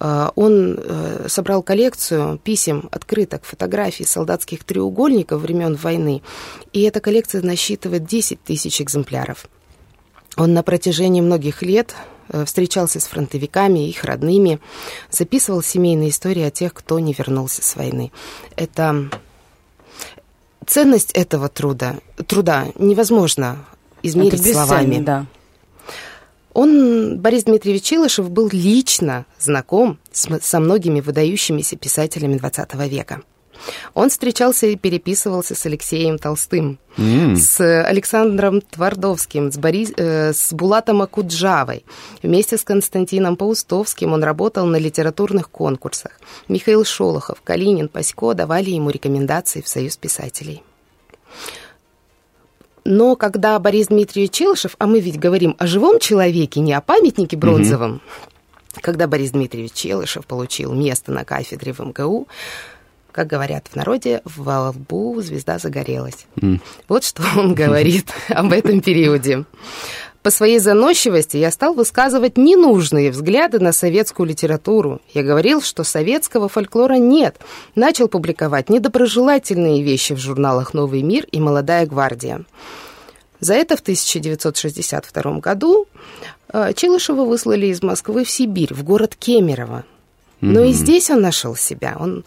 [0.01, 6.23] э, он э, собрал коллекцию писем, открыток, фотографий солдатских треугольников времен войны,
[6.73, 9.49] и эта коллекция насчитывает 10 тысяч экземпляров.
[10.37, 11.95] Он на протяжении многих лет
[12.29, 14.61] э, встречался с фронтовиками, их родными,
[15.11, 18.13] записывал семейные истории о тех, кто не вернулся с войны.
[18.55, 19.11] Это
[20.67, 21.97] ценность этого труда,
[22.27, 23.65] труда невозможно
[24.03, 25.01] измерить словами.
[25.01, 25.27] да.
[26.55, 33.23] Он, Борис Дмитриевич Челышев, был лично знаком с со многими выдающимися писателями XX века.
[33.95, 37.37] Он встречался и переписывался с Алексеем Толстым, М.
[37.37, 41.85] с Александром Твардовским, с, Борис, э, с Булатом Акуджавой.
[42.23, 46.13] Вместе с Константином Паустовским он работал на литературных конкурсах.
[46.49, 50.63] Михаил Шолохов, Калинин, Пасько давали ему рекомендации в Союз писателей.
[52.85, 57.37] Но когда Борис Дмитриевич Челышев, а мы ведь говорим о живом человеке, не о памятнике
[57.37, 58.01] бронзовом,
[58.81, 62.29] когда Борис Дмитриевич Челышев получил место на кафедре в МГУ,
[63.13, 66.27] как говорят в народе, во лбу звезда загорелась.
[66.89, 69.45] Вот что он говорит об этом периоде.
[70.29, 75.01] По своей заносчивости я стал высказывать ненужные взгляды на советскую литературу.
[75.15, 77.39] Я говорил, что советского фольклора нет.
[77.75, 82.45] Начал публиковать недоброжелательные вещи в журналах «Новый мир» и «Молодая гвардия».
[83.41, 85.87] За это в 1962 году
[86.53, 89.87] э, Челышева выслали из Москвы в Сибирь, в город Кемерово.
[90.43, 90.75] Но и Мгм.
[90.75, 91.97] здесь он нашел себя.
[91.99, 92.23] Он,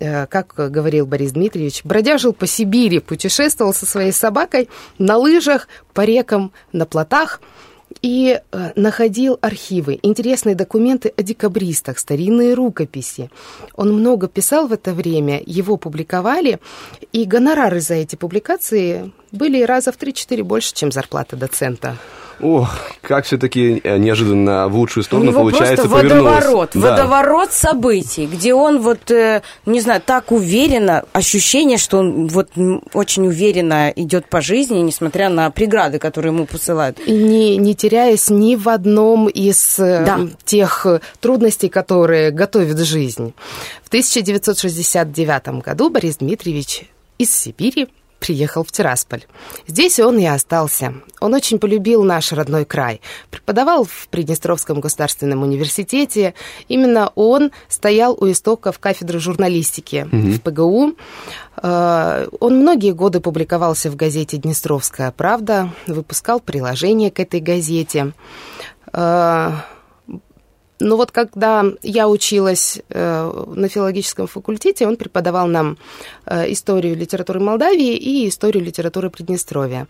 [0.00, 6.52] как говорил Борис Дмитриевич, бродяжил по Сибири, путешествовал со своей собакой на лыжах, по рекам,
[6.72, 7.40] на плотах
[8.02, 13.30] и э, находил архивы, интересные документы о декабристах, старинные рукописи.
[13.74, 16.60] Он много писал в это время, его публиковали,
[17.12, 21.96] и гонорары за эти публикации были раза в 3-4 больше, чем зарплата доцента.
[22.42, 22.70] Ох,
[23.02, 26.34] как все-таки неожиданно в лучшую У сторону него получается просто повернулось.
[26.36, 26.80] водоворот, Да.
[26.96, 32.48] водоворот событий, где он вот, э, не знаю, так уверенно, ощущение, что он вот
[32.94, 36.98] очень уверенно идет по жизни, несмотря на преграды, которые ему посылают.
[37.00, 40.20] И не, не теряясь ни в одном из э, Да.
[40.46, 43.34] тех э, трудностей, которые готовит жизнь.
[43.84, 46.84] В 1969 году Борис Дмитриевич
[47.18, 47.88] из Сибири
[48.20, 49.24] приехал в Тирасполь.
[49.66, 50.94] Здесь он и остался.
[51.20, 53.00] Он очень полюбил наш родной край.
[53.30, 56.34] Преподавал в Приднестровском государственном университете.
[56.68, 60.32] Именно он стоял у истоков кафедры журналистики Мгм.
[60.34, 60.92] в ПГУ.
[61.62, 68.12] Э, Он многие годы публиковался в газете «Днестровская правда», выпускал приложение к этой газете.
[70.80, 75.76] Но вот когда я училась э, на филологическом факультете, он преподавал нам
[76.24, 79.86] э, историю литературы Молдавии и историю литературы Приднестровья.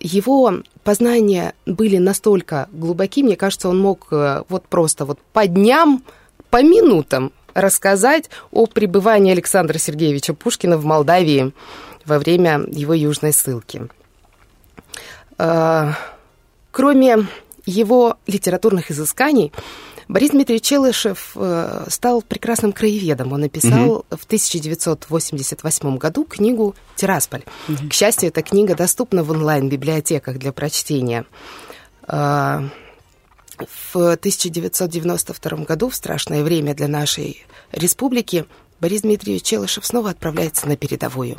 [0.00, 6.02] Его познания были настолько глубоки, мне кажется, он мог э, вот просто вот по дням,
[6.50, 11.52] по минутам рассказать о пребывании Александра Сергеевича Пушкина в Молдавии
[12.04, 13.88] во время его южной ссылки.
[16.72, 17.26] Кроме
[17.64, 19.52] его литературных изысканий,
[20.08, 23.32] Борис Дмитриевич Челышев э, стал прекрасным краеведом.
[23.32, 27.42] Он написал в 1988 году книгу «Тирасполь».
[27.88, 31.24] К счастью, эта книга доступна в онлайн-библиотеках для прочтения.
[32.08, 32.68] Э,
[33.92, 38.44] В 1992 году, в страшное время для нашей республики,
[38.80, 41.38] Борис Дмитриевич Челышев снова отправляется на передовую.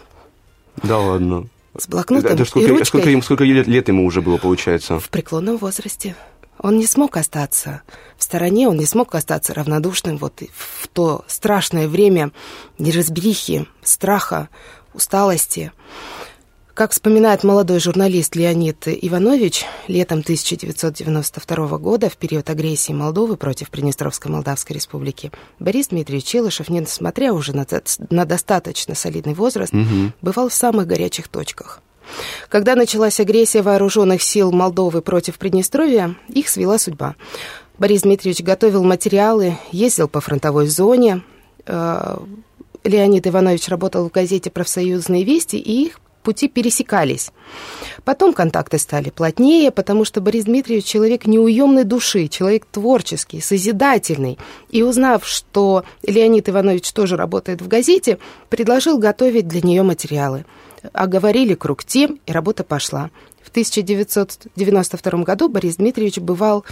[0.82, 1.48] Да ладно.
[1.78, 2.86] С блокнотом Это и сколько, ручкой.
[2.86, 4.98] сколько, сколько лет, лет ему уже было, получается?
[4.98, 6.16] в преклонном возрасте.
[6.60, 7.82] Он не смог остаться
[8.18, 12.32] в стороне, он не смог остаться равнодушным вот в то страшное время
[12.80, 14.50] неразберихи, страха,
[14.94, 15.72] усталости.
[16.74, 24.30] Как вспоминает молодой журналист Леонид Иванович, летом 1992 года, в период агрессии Молдовы против Приднестровской
[24.30, 27.66] Молдавской Республики, Борис Дмитриевич Челышев, несмотря уже на,
[28.10, 30.14] на достаточно солидный возраст, Мгм.
[30.22, 31.82] бывал в самых горячих точках.
[32.50, 37.16] Когда началась агрессия вооруженных сил Молдовы против Приднестровья, их свела судьба.
[37.78, 41.24] Борис Дмитриевич готовил материалы, ездил по фронтовой зоне.
[41.66, 42.18] Э,
[42.84, 47.32] Леонид Иванович работал в газете «Профсоюзные вести», и их пути пересекались.
[48.04, 54.38] Потом контакты стали плотнее, потому что Борис Дмитриевич человек неуемной души, человек творческий, созидательный.
[54.70, 58.18] И узнав, что Леонид Иванович тоже работает в газете,
[58.50, 60.46] предложил готовить для нее материалы.
[60.94, 63.10] Оговорили круг тем, и работа пошла.
[63.42, 66.66] В 1992 году Борис Дмитриевич бывал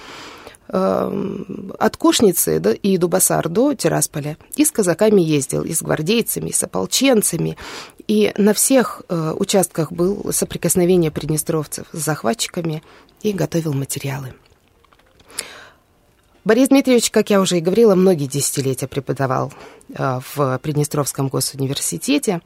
[0.70, 4.38] эм, от Кошницы до- и Дубасар до Тирасполя.
[4.56, 7.58] И с казаками ездил, и с гвардейцами, и с ополченцами.
[8.08, 12.84] И на всех э, участках был соприкосновение приднестровцев с захватчиками
[13.22, 14.34] и готовил материалы.
[16.46, 19.54] Борис Дмитриевич, как я уже и говорила, многие десятилетия преподавал
[19.96, 22.42] э, в Приднестровском госуниверситете.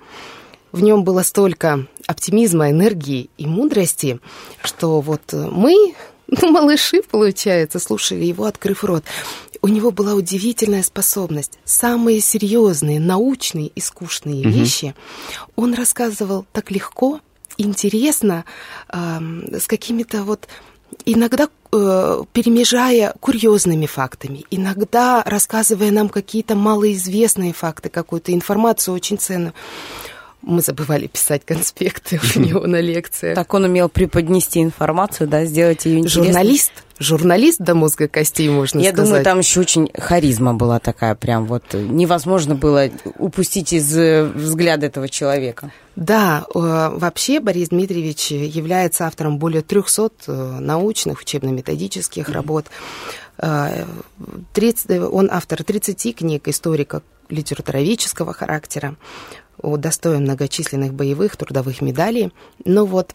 [0.77, 4.19] В нем было столько оптимизма, энергии и мудрости,
[4.63, 5.95] что вот э, мы,
[6.27, 9.03] ну, малыши, получается, слушали его, открыв рот.
[9.63, 11.57] У него была удивительная способность.
[11.65, 14.51] Самые серьезные, научные и скучные Мгм.
[14.51, 14.93] вещи
[15.55, 17.21] он рассказывал так легко,
[17.57, 18.45] интересно,
[18.93, 20.47] эм, с какими-то вот
[21.05, 29.53] иногда э, перемежая курьезными фактами, иногда рассказывая нам какие-то малоизвестные факты, какую-то информацию очень ценную.
[30.47, 33.35] Мы забывали писать конспекты у него на лекциях.
[33.35, 36.23] Так он умел преподнести информацию, да, сделать ее интересной.
[36.23, 39.05] Журналист, журналист до мозга костей, можно Я сказать.
[39.09, 42.89] думаю, там еще очень харизма была такая, прям вот невозможно было
[43.19, 45.69] упустить из э, взгляда этого человека.
[45.97, 46.57] Да, э,
[46.93, 52.67] вообще Борис Дмитриевич является автором более 300 э, научных, учебно-методических работ.
[53.37, 53.85] Э,
[54.53, 58.95] 30 он автор 30 книг историка литературоведческого характера,
[59.61, 62.31] удостоен многочисленных боевых трудовых медалей.
[62.65, 63.13] Но вот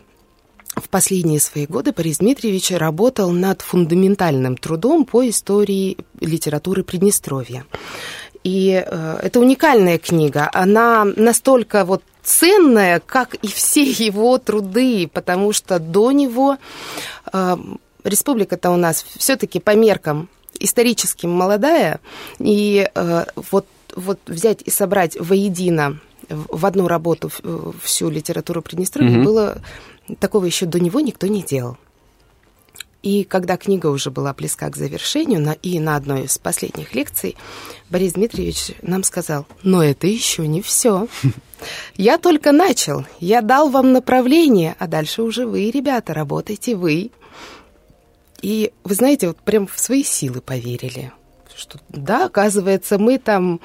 [0.75, 7.67] в последние свои годы Борис Дмитриевич работал над фундаментальным трудом по истории литературы Приднестровья.
[8.43, 10.49] И э, это уникальная книга.
[10.53, 16.57] Она настолько вот ценная, как и все его труды, потому что до него
[17.33, 17.57] э,
[18.05, 20.29] республика-то у нас все-таки по меркам
[20.59, 22.01] историческим молодая,
[22.39, 23.67] и э, вот,
[23.97, 25.99] вот взять и собрать воедино
[26.49, 27.31] в одну работу
[27.83, 29.25] всю литературу Приднестровья Мгм.
[29.25, 29.63] было
[30.21, 31.77] такого еще до него никто не делал.
[33.03, 37.37] И когда книга уже была близка к завершению, на, и на одной из последних лекций
[37.91, 41.09] Борис Дмитриевич нам сказал, но это еще не все.
[41.97, 47.13] Я только начал, я дал вам направление, а дальше уже вы, ребята, работайте вы.
[48.41, 51.13] И вы знаете, вот прям в свои силы поверили.
[51.57, 53.61] Что да, оказывается, мы там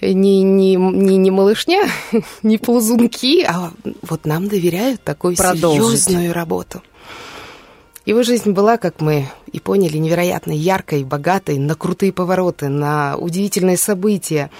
[0.00, 1.82] не, не, не, не малышня,
[2.42, 6.04] не ползунки, а вот нам доверяют такую Продолжить.
[6.04, 6.82] серьезную работу.
[8.04, 13.76] Его жизнь была, как мы и поняли, невероятно яркой, богатой, на крутые повороты, на удивительные
[13.76, 14.50] события.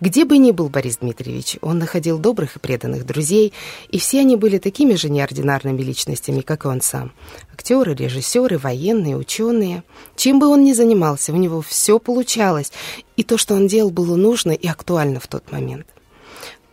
[0.00, 3.54] Где бы ни был Борис Дмитриевич, он находил добрых и преданных друзей,
[3.88, 7.12] и все они были такими же неординарными личностями, как и он сам.
[7.50, 9.82] Актеры, режиссеры, военные, ученые.
[10.14, 12.70] Чем бы он ни занимался, у него все получалось,
[13.16, 15.86] и то, что он делал, было нужно и актуально в тот момент.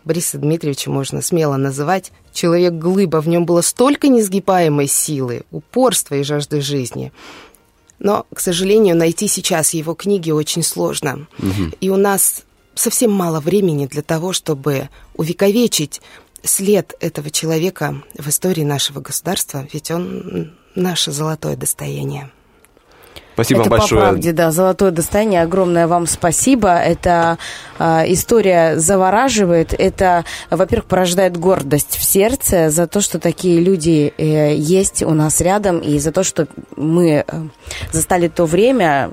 [0.08, 3.22] Бориса Дмитриевича можно смело называть человек-глыба.
[3.22, 7.12] В нем было столько несгибаемой силы, упорства и жажды жизни.
[8.00, 11.28] Но, к сожалению, найти сейчас его книги очень сложно.
[11.82, 12.44] И у нас
[12.74, 16.02] совсем мало времени для того, чтобы увековечить
[16.44, 22.32] след этого человека в истории нашего государства, ведь он наше золотое достояние.
[23.38, 24.02] Спасибо Это вам большое.
[24.02, 25.44] по правде, да, золотое достояние.
[25.44, 26.76] Огромное вам спасибо.
[26.76, 27.38] Это
[27.78, 29.76] а, история завораживает.
[29.78, 35.40] Это, во-первых, порождает гордость в сердце за то, что такие люди э, есть у нас
[35.40, 37.42] рядом, и за то, что мы э,
[37.92, 39.12] застали то время,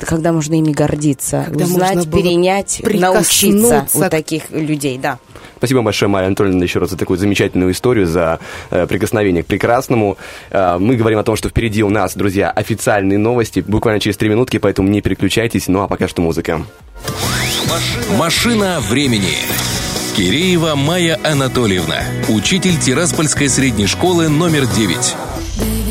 [0.00, 5.18] когда можно ими гордиться, Когда узнать, перенять, научиться у таких людей, да.
[5.58, 8.40] Спасибо большое, Мария Анатольевна, еще раз за такую замечательную историю, за
[8.70, 10.18] э, прикосновение к прекрасному.
[10.50, 14.28] Э, мы говорим о том, что впереди у нас, друзья, официальные новости, буквально через три
[14.28, 15.68] минутки, поэтому не переключайтесь.
[15.68, 16.62] Ну а пока что музыка.
[18.18, 19.36] Машина времени.
[20.16, 25.85] Киреева Майя Анатольевна, учитель Тираспольской средней школы номер 9.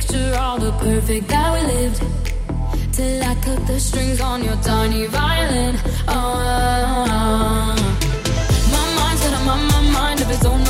[0.00, 2.02] Picture all the perfect that we lived.
[2.92, 5.76] Till I cut the strings on your tiny violin.
[6.08, 7.74] Oh,
[8.74, 10.62] my mind's got a my, my mind of its own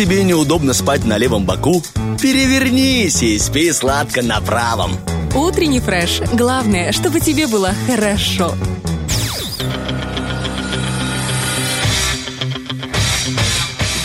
[0.00, 1.82] тебе неудобно спать на левом боку,
[2.22, 4.98] перевернись и спи сладко на правом.
[5.34, 6.22] Утренний фреш.
[6.32, 8.54] Главное, чтобы тебе было хорошо.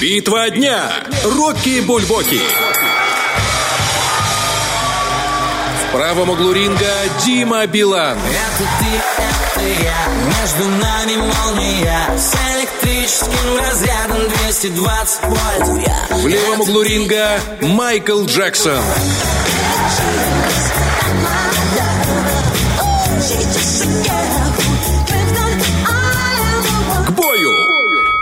[0.02, 0.82] Битва дня.
[1.24, 2.42] Рокки Бульбоки.
[5.80, 6.92] В правом углу ринга
[7.24, 8.18] Дима Билан.
[8.18, 9.96] Это ты, это я
[10.28, 12.18] Между нами молния
[12.86, 18.84] электрическим разрядом 220 вольт я В левом углу ринга Майкл Джексон.
[24.06, 24.15] К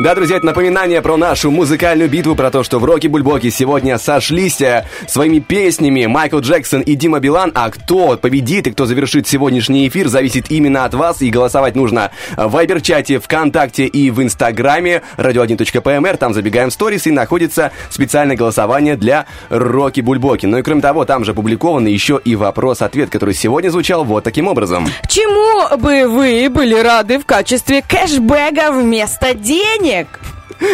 [0.03, 3.97] Да, друзья, это напоминание про нашу музыкальную битву, про то, что в Роки Бульбоки сегодня
[3.97, 9.29] сошлись э, своими песнями Майкл Джексон и Дима Билан, а кто победит и кто завершит
[9.29, 15.03] сегодняшний эфир, зависит именно от вас, и голосовать нужно в Вайбер-чате, ВКонтакте и в Инстаграме
[15.15, 20.47] radio1.pmr, там забегаем в сторис, и находится специальное голосование для Роки Бульбоки.
[20.47, 24.49] Ну и кроме того, там же опубликован еще и вопрос-ответ, который сегодня звучал вот таким
[24.49, 24.85] образом.
[25.07, 29.92] Чему бы вы были рады в качестве кэшбэга вместо денег?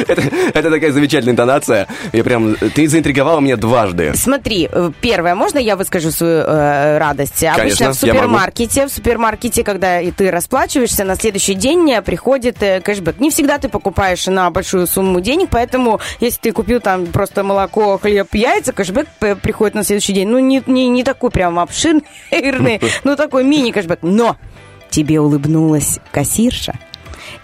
[0.07, 0.21] Это,
[0.53, 1.87] это такая замечательная интонация.
[2.13, 2.55] Я прям...
[2.55, 4.13] Ты заинтриговала меня дважды.
[4.15, 7.43] Смотри, э, первое, можно я выскажу свою э, радость?
[7.43, 8.25] Обычно Конечно, в я могу.
[8.25, 13.19] супермаркете, в супермаркете, когда и ты расплачиваешься, на следующий день приходит э, кэшбэк.
[13.19, 17.97] Не всегда ты покупаешь на большую сумму денег, поэтому если ты купил там просто молоко,
[17.97, 19.07] хлеб, яйца, кэшбэк
[19.41, 20.27] приходит на следующий день.
[20.27, 22.03] Ну, не, не, не такой прям обширный,
[23.03, 23.99] ну, такой мини-кэшбэк.
[24.01, 24.37] Но
[24.89, 26.73] тебе улыбнулась кассирша,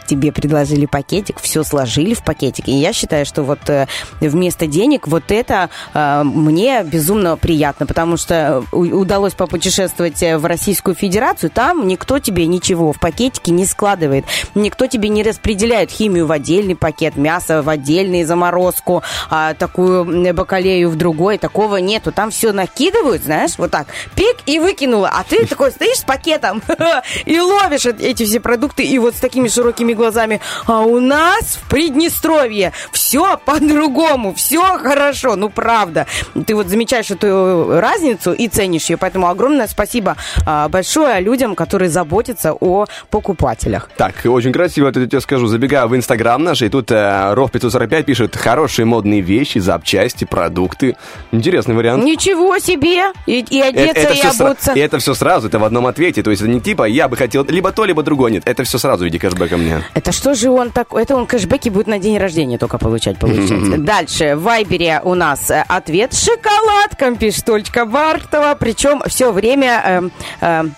[0.06, 2.68] тебе предложили пакетик, все сложили в пакетик.
[2.68, 3.88] И я считаю, что вот э,
[4.20, 10.46] вместо денег вот это э, мне безумно приятно, потому что у- удалось попутешествовать э, в
[10.46, 16.28] Российскую Федерацию, там никто тебе ничего в пакетике не складывает, никто тебе не распределяет химию
[16.28, 22.12] в отдельный пакет, мясо в отдельный заморозку, а такую бакалею в другой, такого нету.
[22.12, 26.62] Там все накидывают, знаешь, вот так, пик и выкинула, а ты такой стоишь с пакетом
[27.26, 30.40] и ловишь эт- эти все продукты, и вот с такими широкими глазами.
[30.68, 36.06] А у нас в Приднестровье все по-другому, все хорошо, ну правда.
[36.46, 40.16] Ты вот замечаешь эту разницу и ценишь ее, поэтому огромное спасибо
[40.46, 43.90] а, большое людям, которые заботятся о покупателях.
[43.98, 45.48] Так, очень красиво, это я тебе скажу.
[45.48, 50.96] Забегаю в Инстаграм наш, и тут э, Ров 545 пишет хорошие модные вещи, запчасти, продукты.
[51.32, 52.04] Интересный вариант.
[52.04, 53.12] Ничего себе!
[53.26, 54.74] И, и одеться, и всё сра- обуться.
[54.74, 56.24] и это все сразу, это в одном ответе.
[56.24, 58.32] То есть это не типа я бы хотел либо то, либо другое.
[58.32, 59.82] Нет, это все сразу в виде кэшбэка мне.
[59.94, 61.04] Это что же он такой?
[61.04, 63.78] Это он кэшбэки будет на день рождения только получать, получается.
[63.78, 68.56] Дальше, в Вайбере у нас э, ответ шоколадком, пишет Олечка Бартова.
[68.60, 70.76] Причем все время эм, эм,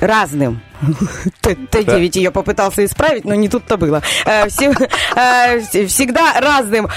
[0.00, 0.60] разным.
[1.40, 4.02] Т- Т9 ее попытался исправить, но не тут-то было.
[4.24, 6.88] Э, э, вс- Всегда разным.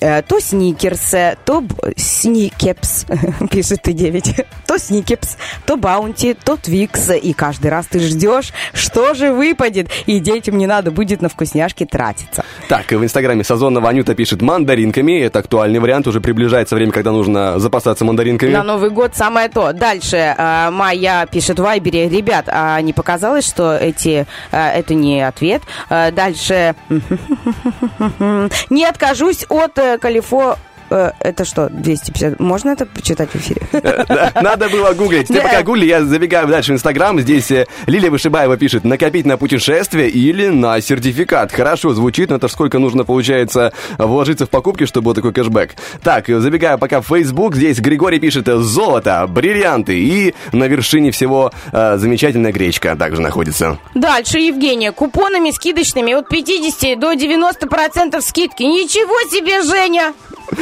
[0.00, 1.14] Э, То сникерс,
[1.44, 1.62] то
[1.96, 3.06] сникепс,
[3.50, 5.36] пишет Т9, то сникепс,
[5.66, 7.10] то баунти, то твикс.
[7.10, 9.88] И каждый раз ты ждешь, что же выпадет.
[10.06, 12.44] И детям не надо будет на вкусняшки тратиться.
[12.68, 15.20] Так, в Инстаграме Сазонова Анюта пишет мандаринками.
[15.20, 16.06] Это актуальный вариант.
[16.06, 18.50] Уже приближается время, когда нужно запасаться мандаринками.
[18.52, 19.72] На Новый год самое то.
[19.72, 20.34] Дальше
[20.70, 22.08] Майя пишет в Вайбере.
[22.08, 22.92] Ребят, а не
[23.22, 25.62] показалось, что эти, э, это не ответ.
[25.88, 26.74] Э, Дальше.
[28.70, 30.52] Не откажусь от э, Калифо...
[30.52, 30.71] э,
[31.20, 32.40] Это что, 250?
[32.40, 33.62] Можно это почитать в эфире?
[33.72, 35.28] Да, Надо было гуглить.
[35.28, 37.18] Ты пока гугли, я забегаю дальше в Инстаграм.
[37.20, 41.52] Здесь э, Лилия Вышибаева пишет, накопить на путешествие или на сертификат.
[41.52, 45.74] Хорошо звучит, но это сколько нужно, получается, вложиться в покупки, чтобы был такой кэшбэк.
[46.02, 47.54] Так, э, забегаю пока в Facebook.
[47.54, 53.78] Здесь Григорий пишет, э, золото, бриллианты и на вершине всего э, замечательная гречка также находится.
[53.94, 58.62] Дальше, Евгения, купонами скидочными от 50 до 90% скидки.
[58.62, 60.12] Ничего себе, Женя!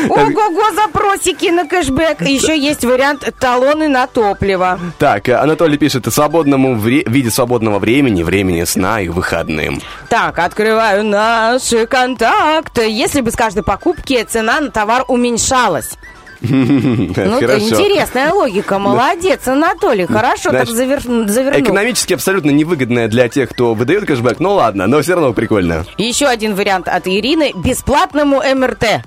[0.09, 2.23] Ого-го, запросики на кэшбэк.
[2.23, 4.79] Еще есть вариант талоны на топливо.
[4.99, 9.81] Так, э, Анатолий пишет, свободному вре- в виде свободного времени, времени сна и выходным.
[10.09, 12.89] Так, открываю наши контакты.
[12.91, 15.91] Если бы с каждой покупки цена на товар уменьшалась.
[16.43, 17.59] Ну, Хорошо.
[17.67, 18.79] интересная логика.
[18.79, 20.07] Молодец, Анатолий.
[20.07, 20.71] Хорошо так Знаешь,
[21.03, 21.61] завер- завернул.
[21.63, 24.41] Экономически абсолютно невыгодная для тех, кто выдает кэшбэк.
[24.41, 25.85] Ну ладно, но все равно прикольно.
[25.99, 27.53] Еще один вариант от Ирины.
[27.55, 29.03] Бесплатному МРТ.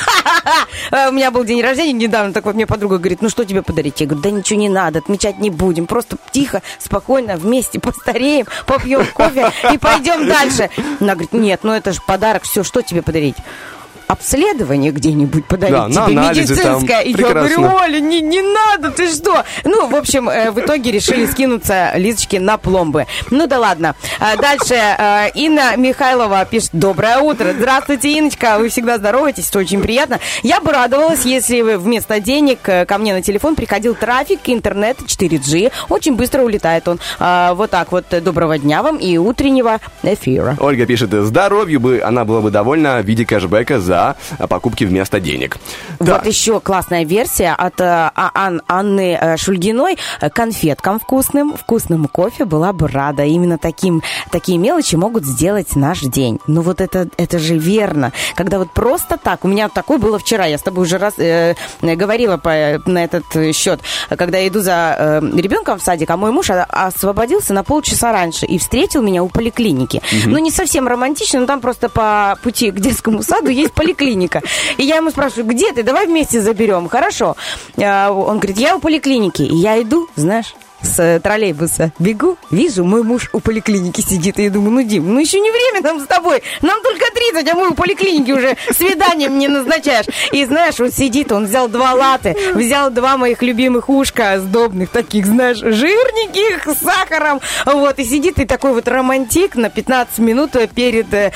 [1.08, 4.00] У меня был день рождения недавно, так вот мне подруга говорит, ну что тебе подарить?
[4.00, 9.06] Я говорю, да ничего не надо, отмечать не будем, просто тихо, спокойно, вместе постареем, попьем
[9.06, 10.70] кофе и пойдем дальше.
[11.00, 13.36] Она говорит, нет, ну это же подарок, все, что тебе подарить?
[14.12, 16.74] Обследование где-нибудь подарить Да, тебе анализы там.
[16.74, 17.00] медицинское.
[17.02, 19.44] И я говорю, Оля, не, не надо, ты что?
[19.64, 23.06] Ну, в общем, э, в итоге решили скинуться Лизочке на пломбы.
[23.30, 23.94] Ну да ладно.
[24.20, 27.52] А Дальше э, Инна Михайлова пишет, доброе утро.
[27.56, 30.20] Здравствуйте, Инночка, вы всегда здороваетесь, это очень приятно.
[30.42, 34.98] Я бы радовалась, если бы вместо денег э, ко мне на телефон приходил трафик, интернет
[35.00, 35.72] 4G.
[35.88, 37.00] Очень быстро улетает он.
[37.18, 40.56] Вот так вот, э, доброго дня вам и утреннего эфира.
[40.60, 44.01] Ольга пишет, здоровью бы она была бы довольна в виде кэшбэка за
[44.38, 45.56] а, покупки вместо денег.
[45.98, 49.96] Вот еще классная версия от э, А- Ан- Анны э, Шульгиной.
[50.20, 53.24] Э, Конфеткам вкусным, вкусному кофе была бы рада.
[53.24, 56.40] Именно таким, такие мелочи могут сделать наш день.
[56.46, 58.12] Ну вот это, это же верно.
[58.34, 61.54] Когда вот просто так, у меня такое было вчера, я с тобой уже раз э,
[61.80, 62.50] говорила по,
[62.86, 63.80] на этот э, счет,
[64.16, 68.46] когда я иду за э, ребенком в садик, а мой муж освободился на полчаса раньше
[68.46, 70.02] и встретил меня у поликлиники.
[70.12, 70.32] Мгм.
[70.32, 73.91] Ну не совсем романтично, но там просто по пути к детскому саду есть поликлиника.
[74.76, 75.82] И я ему спрашиваю, где ты?
[75.82, 76.88] Давай вместе заберем.
[76.88, 77.36] Хорошо.
[77.78, 79.42] А, Он говорит, я у поликлиники.
[79.42, 84.44] И я иду, знаешь, с э, троллейбуса бегу, вижу, мой муж у поликлиники сидит, и
[84.44, 87.54] я думаю, ну, Дим, ну еще не время нам с тобой, нам только 30, а
[87.54, 90.06] мы у поликлиники уже свиданием не назначаешь.
[90.32, 95.26] И знаешь, он сидит, он взял два латы, взял два моих любимых ушка сдобных, таких,
[95.26, 101.12] знаешь, жирненьких, с сахаром, вот, и сидит и такой вот романтик на 15 минут перед
[101.14, 101.32] э,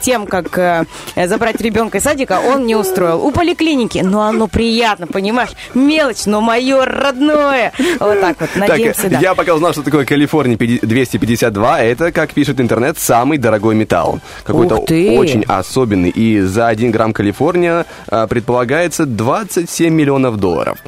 [0.00, 0.84] тем, как э,
[1.26, 3.24] забрать ребенка из садика, он не устроил.
[3.24, 7.72] У поликлиники, но оно приятно, понимаешь, мелочь, но мое родное.
[7.98, 9.18] Вот так вот, надеемся, так, да.
[9.20, 11.80] я пока узнал, что такое Калифорния 252.
[11.82, 14.20] Это, как пишет интернет, самый дорогой металл.
[14.44, 16.10] Какой-то очень особенный.
[16.10, 20.78] И за 1 грамм Калифорния а, предполагается 27 миллионов долларов.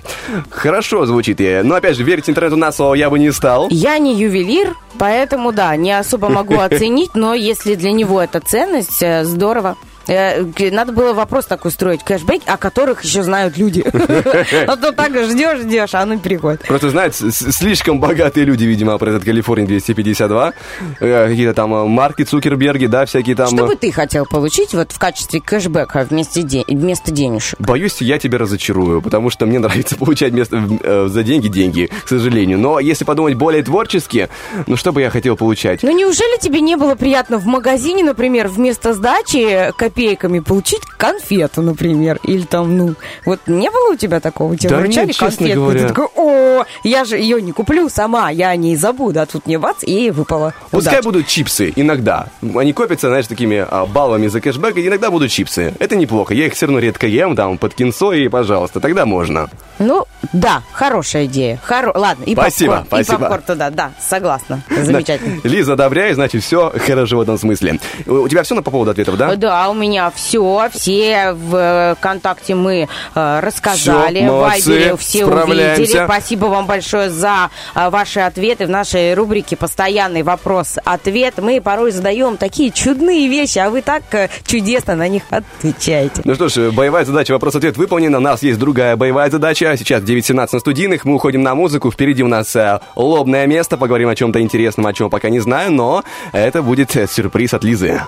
[0.50, 1.40] Хорошо звучит.
[1.40, 1.62] я.
[1.62, 3.68] Но опять же, верить интернету на слово я бы не стал.
[3.70, 9.02] Я не ювелир, поэтому, да, не особо могу оценить, но если для него это ценность,
[9.02, 9.76] э, здорово.
[10.08, 13.84] Э, Надо было вопрос такой строить, кэшбэк, о которых еще знают люди.
[14.66, 16.62] А то так ждешь, ждешь, а не приходит.
[16.62, 20.52] Просто, знаете, слишком богатые люди, видимо, про этот Калифорния 252.
[21.00, 23.48] Э, Какие-то там э, Марки Цукерберги, да, всякие там...
[23.48, 27.58] Что бы ты хотел получить вот в качестве кэшбэка вместе, де- вместо денежек?
[27.60, 32.08] Боюсь, я тебя разочарую, потому что мне нравится получать вместо, э, за деньги деньги, к
[32.08, 32.58] сожалению.
[32.58, 34.28] Но если подумать более творчески,
[34.66, 35.82] ну что бы я хотел получать?
[35.82, 42.20] Ну неужели тебе не было приятно в магазине, например, вместо сдачи копейками получить конфету, например?
[42.22, 42.94] Или там, ну,
[43.24, 44.54] вот не было у тебя такого?
[44.56, 45.80] Тебе Да вручали нет, конфетку, говоря.
[45.80, 49.46] ты такой, о, я же ее не куплю сама, я о ней забуду, а тут
[49.46, 50.52] мне бац, и выпало.
[50.70, 51.04] Пускай Удачи.
[51.04, 52.26] будут чипсы, иногда.
[52.54, 55.72] Они копятся, знаешь, такими а, баллами за кэшбэк, и иногда будут чипсы.
[55.78, 56.34] Это неплохо.
[56.34, 59.48] Я их все равно редко ем, там, под кинцо, и, пожалуйста, тогда можно.
[59.78, 61.58] Ну, да, хорошая идея.
[61.64, 61.92] Хоро...
[61.94, 63.16] Ладно, и Спасибо, попкорн, спасибо.
[63.16, 64.62] и попкорн туда, да, согласна.
[64.68, 65.40] Замечательно.
[65.44, 67.80] Лиза, одобряй, значит, все хорошо в этом смысле.
[68.06, 69.36] У у тебя все на по поводу ответов, да?
[69.36, 74.96] Да, у меня все, все в э, ВКонтакте мы э, рассказали, Всё, в молодцы, Вайбере
[74.96, 76.04] все увидели.
[76.04, 81.34] Спасибо вам большое за э, ваши ответы в нашей рубрике «Постоянный вопрос-ответ».
[81.38, 86.22] Мы порой задаем такие чудные вещи, а вы так э, чудесно на них отвечаете.
[86.24, 88.18] Ну что ж, боевая задача вопрос-ответ выполнена.
[88.18, 89.76] У нас есть другая боевая задача.
[89.76, 91.04] Сейчас 9.17 на студийных.
[91.04, 91.90] Мы уходим на музыку.
[91.90, 93.76] Впереди у нас э, лобное место.
[93.76, 95.72] Поговорим о чем-то интересном, о чем пока не знаю.
[95.72, 96.02] Но
[96.32, 98.00] это будет э, сюрприз от Лизы.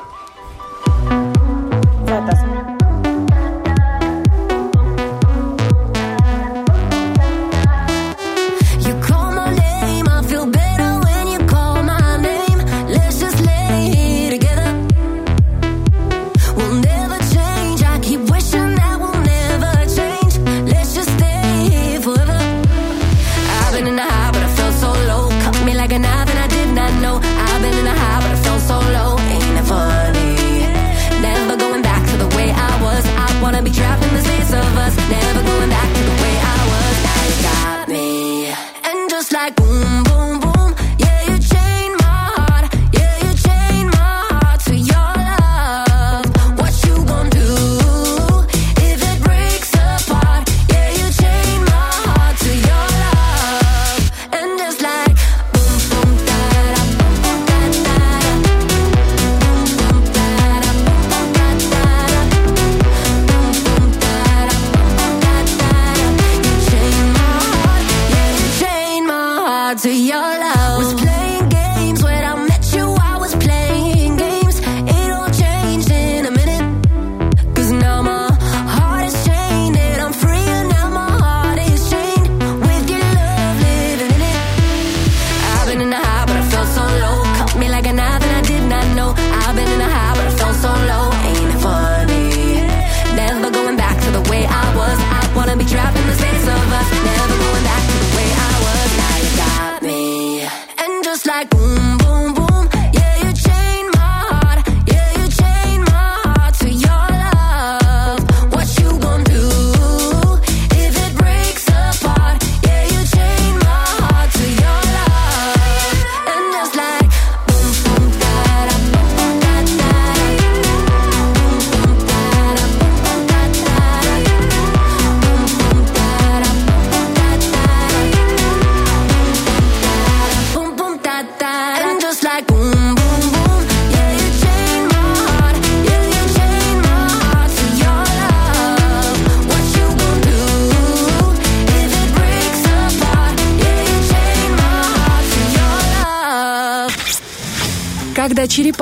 [0.88, 1.37] You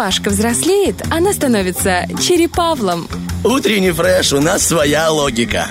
[0.07, 3.09] Черепашка взрослеет, она становится черепавлом.
[3.43, 5.70] Утренний фреш, у нас своя логика.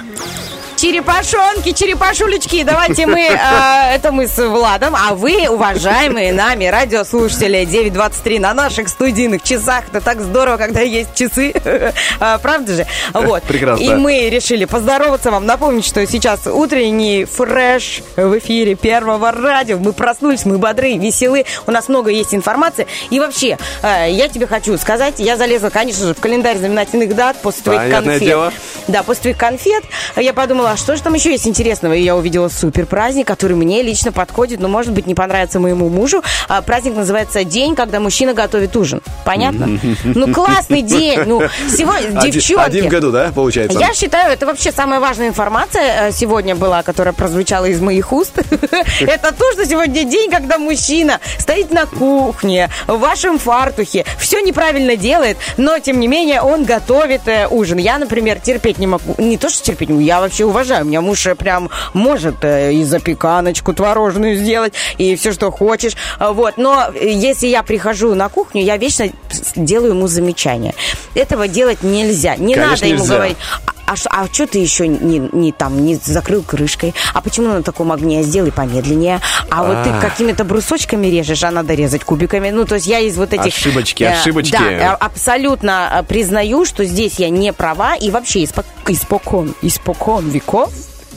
[0.76, 8.39] Черепашонки, черепашулечки, давайте мы, э, это мы с Владом, а вы, уважаемые нами радиослушатели, 9.23
[8.39, 11.53] на наших студийных часах, это так здорово, когда есть часы,
[12.19, 12.88] А, правда же?
[13.14, 13.43] Вот.
[13.43, 13.84] Прекрасно.
[13.84, 19.93] И мы решили поздороваться вам, напомнить, что сейчас утренний фреш в эфире Первого радио, мы
[19.93, 24.77] проснулись, мы бодры, веселы, у нас много есть информации, и вообще, э, я тебе хочу
[24.77, 28.27] сказать, я залезла, конечно же, в календарь знаменательных дат после твоих Понятное конфет.
[28.27, 28.53] дело.
[28.88, 29.84] Да, твоих конфет
[30.16, 31.94] я подумала, а что же там еще есть интересного?
[31.94, 35.90] И я увидела супер праздник, который мне лично подходит, но, может быть, не понравится моему
[35.90, 36.24] мужу.
[36.48, 39.02] А, праздник называется День, когда мужчина готовит ужин.
[39.26, 39.80] Понятно?
[40.03, 41.22] Ну, классный день.
[41.26, 42.64] Ну, сегодня, Один- девчонки.
[42.64, 43.77] Один в году, да, получается?
[43.80, 48.38] Я считаю, это вообще самая важная информация э, сегодня была, которая прозвучала из моих уст.
[49.02, 54.95] Это то, что сегодня день, когда мужчина стоит на кухне, в вашем фартухе, все неправильно
[54.95, 57.80] делает, но, тем не менее, он готовит э, ужин.
[57.80, 59.15] Я, например, терпеть не могу.
[59.18, 60.85] Не то, что терпеть не могу, я вообще уважаю.
[60.85, 65.95] У меня муж э, прям может и запеканочку творожную сделать, и все, что хочешь.
[66.19, 66.57] Вот.
[66.57, 69.10] Но если я прихожу на кухню, я вечно
[69.56, 70.74] делаю ему замечания.
[71.14, 72.36] Этого делать нельзя.
[72.36, 73.16] Не Конечно, надо ему нельзя.
[73.16, 73.38] говорить,
[73.86, 76.94] а, ш- а что ты еще не, не там не закрыл крышкой?
[77.14, 78.24] А почему на таком огне?
[78.24, 79.22] Сделай помедленнее.
[79.50, 80.00] А, вот ты А.
[80.02, 82.50] какими-то брусочками режешь, а надо резать кубиками.
[82.50, 83.54] Ну, то есть я из вот этих...
[83.56, 84.52] Ошибочки, э, ошибочки.
[84.54, 87.96] Да, э, абсолютно э, признаю, что здесь я не права.
[87.96, 90.72] И вообще испок- испокон, испокон веков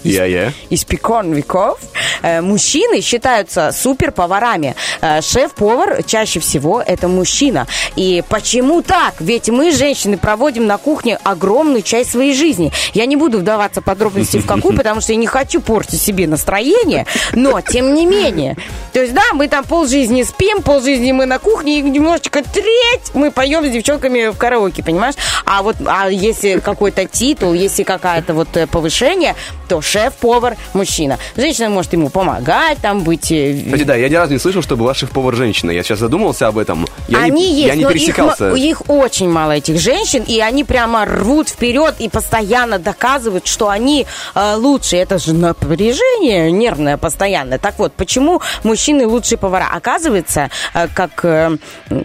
[0.04, 0.52] Я-я.
[0.70, 1.78] испекон веков,
[2.22, 4.74] э, мужчины считаются суперповарами.
[5.00, 7.66] Э, Шеф-повар чаще всего это мужчина.
[7.96, 9.14] И почему так?
[9.20, 12.72] Ведь мы, женщины, проводим на кухне огромную часть своей жизни.
[12.94, 16.26] Я не буду вдаваться в подробности в какую, потому что я не хочу портить себе
[16.26, 18.56] настроение, но тем не менее.
[18.92, 23.30] То есть, да, мы там полжизни спим, полжизни мы на кухне, и немножечко треть мы
[23.30, 25.14] поем с девчонками в караоке, понимаешь?
[25.44, 29.34] А вот а если какой-то титул, если какое-то вот э, повышение,
[29.68, 31.18] то шеф-повар мужчина.
[31.36, 33.30] Женщина может ему помогать, там быть...
[33.32, 35.70] э, Кстати, да, я ни разу не слышал, что была шеф-повар женщина.
[35.70, 36.86] Я сейчас задумался об этом.
[37.08, 38.50] Я они не, есть, я не но их, пересекался.
[38.50, 43.68] ма- их очень мало, этих женщин, и они прямо рвут вперед и постоянно доказывают, что
[43.68, 44.96] они э, лучше.
[44.96, 47.58] Это же напряжение нервное постоянное.
[47.58, 49.68] Так вот, почему мужчины лучшие повара?
[49.72, 51.56] Оказывается, э, как, э,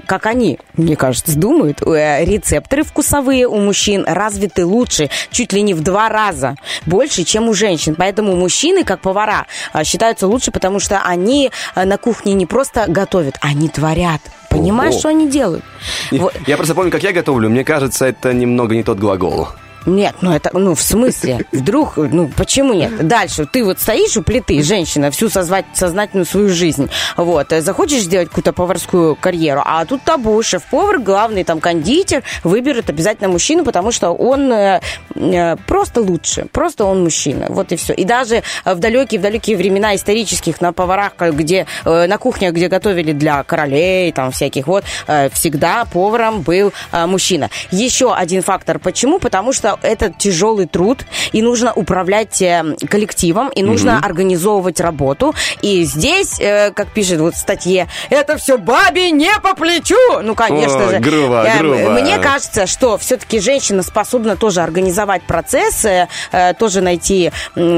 [0.06, 5.74] как они, мне кажется, думают, э, рецепторы вкусовые у мужчин развиты лучше, чуть ли не
[5.74, 6.56] в два раза
[6.86, 7.73] больше, чем у женщин.
[7.98, 12.86] Поэтому мужчины, как повара, э, считаются лучше, потому что они э, на кухне не просто
[12.88, 14.22] готовят, они творят.
[14.50, 15.00] Понимаешь, Ого.
[15.00, 15.64] что они делают?
[16.12, 16.36] Не, Вот.
[16.48, 17.50] Я просто помню, как я готовлю.
[17.50, 19.48] Мне кажется, это немного не тот глагол.
[19.86, 21.46] Нет, ну это, ну в смысле?
[21.52, 23.08] Вдруг, ну почему нет?
[23.08, 28.02] Дальше, ты вот стоишь у плиты, женщина, всю созвать, сознательную свою жизнь, вот, э, захочешь
[28.02, 33.92] сделать какую-то поварскую карьеру, а тут табу, шеф-повар, главный там кондитер, выберет обязательно мужчину, потому
[33.92, 34.82] что он э,
[35.16, 37.94] э, просто лучше, просто он мужчина, вот и все.
[37.94, 42.18] И даже э, в далекие, в далекие времена исторических на поварах, как где, э, на
[42.18, 47.50] кухнях, где готовили для королей, там всяких вот, э, всегда поваром был э, мужчина.
[47.72, 49.20] Еще один фактор, почему?
[49.20, 54.06] Потому что это тяжелый труд, и нужно управлять э, коллективом, и нужно Мгм.
[54.06, 55.34] организовывать работу.
[55.62, 59.96] И здесь, э, как пишет вот в статье, это все бабе не по плечу.
[60.22, 61.00] Ну, конечно О, же.
[61.00, 61.90] грубо, Э, грубо.
[62.02, 67.32] Мне кажется, что все-таки женщина способна тоже организовать процессы, э, тоже найти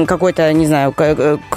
[0.06, 0.94] какой-то, не знаю,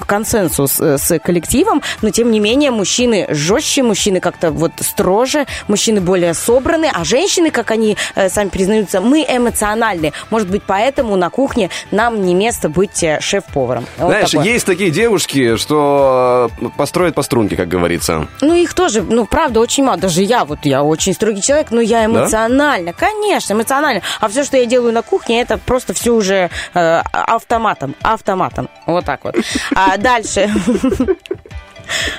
[0.07, 6.33] консенсус с коллективом, но тем не менее мужчины жестче, мужчины как-то вот строже, мужчины более
[6.33, 7.97] собраны, а женщины, как они
[8.27, 10.13] сами признаются, мы эмоциональны.
[10.29, 13.85] Может быть, поэтому на кухне нам не место быть э, шеф-поваром.
[13.97, 14.47] Вот Знаешь, такое.
[14.47, 18.27] есть такие девушки, что э, построят по струнке, как говорится.
[18.41, 19.97] Ну, их тоже, ну, правда, очень мало.
[19.97, 24.01] Даже я, вот я очень строгий человек, но я эмоционально, конечно, эмоционально.
[24.19, 28.69] А все, что я делаю на кухне, это просто все уже э, автоматом, автоматом.
[28.85, 29.35] Вот так вот.
[29.75, 30.49] А дальше...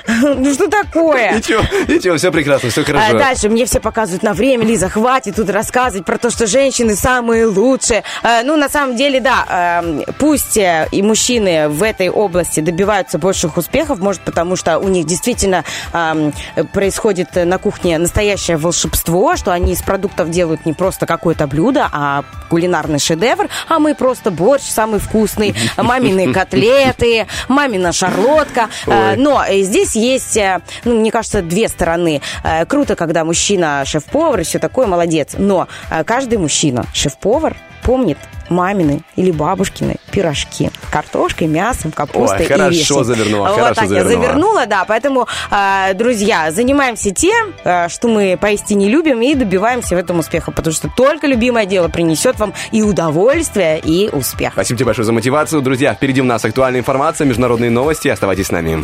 [0.07, 1.33] Ну, что такое?
[1.33, 3.17] Ничего, ничего, все прекрасно, все А хорошо.
[3.17, 7.45] дальше мне все показывают на время, Лиза, хватит тут рассказывать про то, что женщины самые
[7.45, 8.03] лучшие.
[8.23, 13.17] Э, Ну, на самом деле, да, э, пусть э, и мужчины в этой области добиваются
[13.17, 16.31] больших успехов, может, потому что у них действительно э,
[16.73, 22.23] происходит на кухне настоящее волшебство, что они из продуктов делают не просто какое-то блюдо, а
[22.49, 28.69] кулинарный шедевр, а мы просто борщ самый вкусный, мамины котлеты, мамина шарлотка.
[28.87, 29.15] Э.
[29.17, 32.21] Но э, здесь есть, э, ну, мне кажется, две стороны.
[32.43, 35.35] Э, Круто, когда мужчина шеф-повар и все такое, молодец.
[35.37, 38.17] Но э, каждый мужчина шеф-повар помнит
[38.51, 40.69] мамины или бабушкины пирожки.
[40.91, 43.03] Картошкой, мясом, капустой Ой, хорошо и вишней.
[43.03, 44.21] завернула, Вот хорошо так я завернула.
[44.21, 44.85] завернула, да.
[44.85, 50.51] Поэтому, а, друзья, занимаемся тем, а, что мы поистине любим, и добиваемся в этом успеха,
[50.51, 54.53] потому что только любимое дело принесет вам и удовольствие, и успех.
[54.53, 55.61] Спасибо тебе большое за мотивацию.
[55.61, 58.09] Друзья, впереди у нас актуальная информация, международные новости.
[58.09, 58.83] Оставайтесь с нами.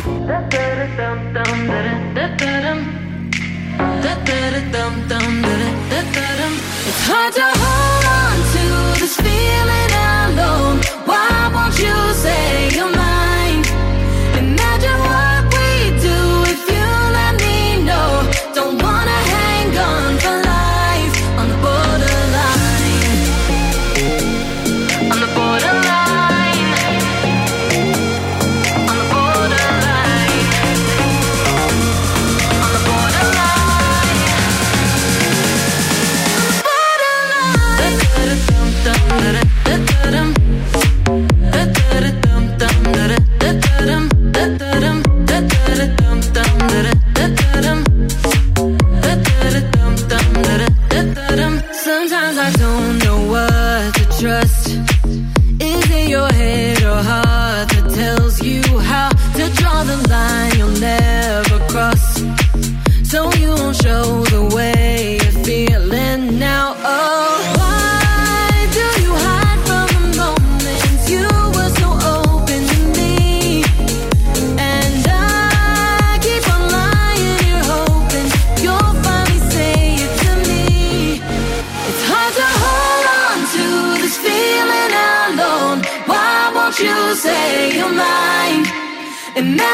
[6.88, 7.57] It's hard to
[11.80, 12.97] you say you're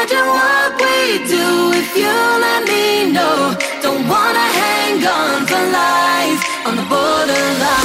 [0.07, 3.57] Imagine what we do if you let me know.
[3.81, 7.84] Don't wanna hang on for life on the borderline.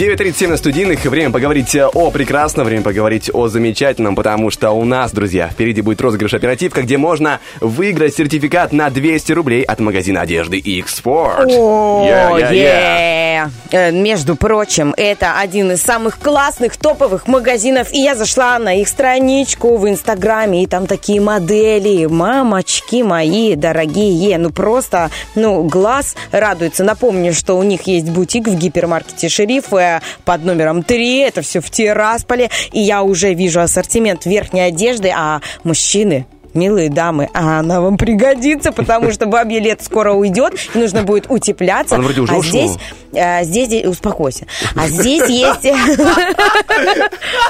[0.00, 1.04] 9.37 на студийных.
[1.04, 6.00] Время поговорить о прекрасном, время поговорить о замечательном, потому что у нас, друзья, впереди будет
[6.00, 11.54] розыгрыш оперативка, где можно выиграть сертификат на 200 рублей от магазина одежды X-Sport.
[11.54, 13.50] О, Yeah, yeah, yeah.
[13.72, 17.92] Э, Между прочим, это один из самых классных топовых магазинов.
[17.92, 22.06] И я зашла на их страничку в Инстаграме, и там такие модели.
[22.06, 24.38] Мамочки мои дорогие.
[24.38, 26.84] Ну, просто, ну, глаз радуется.
[26.84, 31.18] Напомню, что у них есть бутик в гипермаркете «Шериф» э, под номером 3.
[31.20, 32.50] Это все в Тирасполе.
[32.72, 38.72] И я уже вижу ассортимент верхней одежды, а мужчины Милые дамы, а она вам пригодится,
[38.72, 41.94] потому что бабье лето скоро уйдет, и нужно будет утепляться.
[41.94, 42.50] Он вроде уже а ушло.
[42.50, 42.76] здесь,
[43.14, 44.46] а, здесь, успокойся.
[44.76, 45.68] А здесь есть...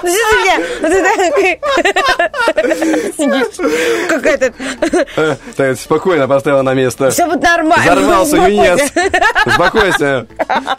[0.03, 0.11] Ну,
[3.17, 4.55] Сидишь, как этот...
[5.17, 7.11] Э, Так, спокойно поставила на место.
[7.11, 7.85] Все будет нормально.
[7.85, 8.93] Взорвался юнец.
[9.47, 10.27] Успокойся.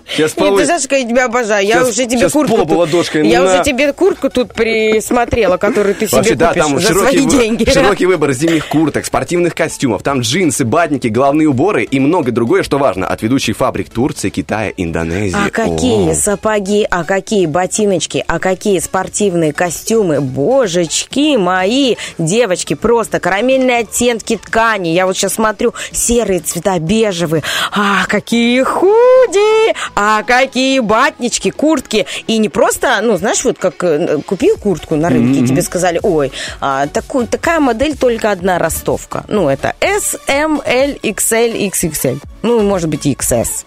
[0.07, 1.65] Сейчас полы- ты знаешь, я тебя обожаю.
[1.65, 2.87] Я уже тебе куртку...
[3.23, 7.69] Я уже тебе куртку тут присмотрела, которую ты себе купишь за свои деньги.
[7.69, 12.77] широкий выбор зимних курток, спортивных костюмов, там джинсы, батники, головные уборы и многое другое, что
[12.77, 15.37] важно, от ведущих фабрик Турции, Китая, Индонезии.
[15.47, 16.13] А какие О.
[16.13, 20.19] сапоги, а какие ботиночки, а какие спортивные костюмы.
[20.19, 24.89] Божечки мои, девочки, просто карамельные оттенки ткани.
[24.89, 27.43] Я вот сейчас смотрю, серые цвета, бежевые.
[27.71, 32.05] А какие худи, а какие батнички, куртки.
[32.27, 35.47] И не просто, ну, знаешь, вот как э, купил куртку на рынке, Мгм.
[35.47, 39.23] тебе сказали, ой, а, такую, такая модель только одна ростовка.
[39.27, 42.19] Ну, это S, M, L, XL, XXL.
[42.41, 43.65] Ну, может быть, и XS.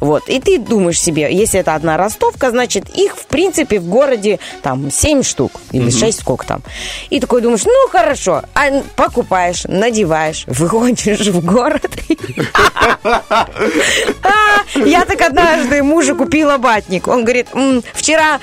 [0.00, 0.28] Вот.
[0.28, 4.90] И ты думаешь себе, если это одна ростовка, значит, их, в принципе, в городе там
[4.90, 5.88] 7 штук или.
[5.90, 6.60] 6, сколько там.
[7.08, 8.42] И такой думаешь, ну, хорошо.
[8.54, 11.88] А покупаешь, надеваешь, выходишь в город.
[14.22, 17.08] А, Я так однажды мужу купила батник.
[17.08, 18.38] Он говорит, «М, вчера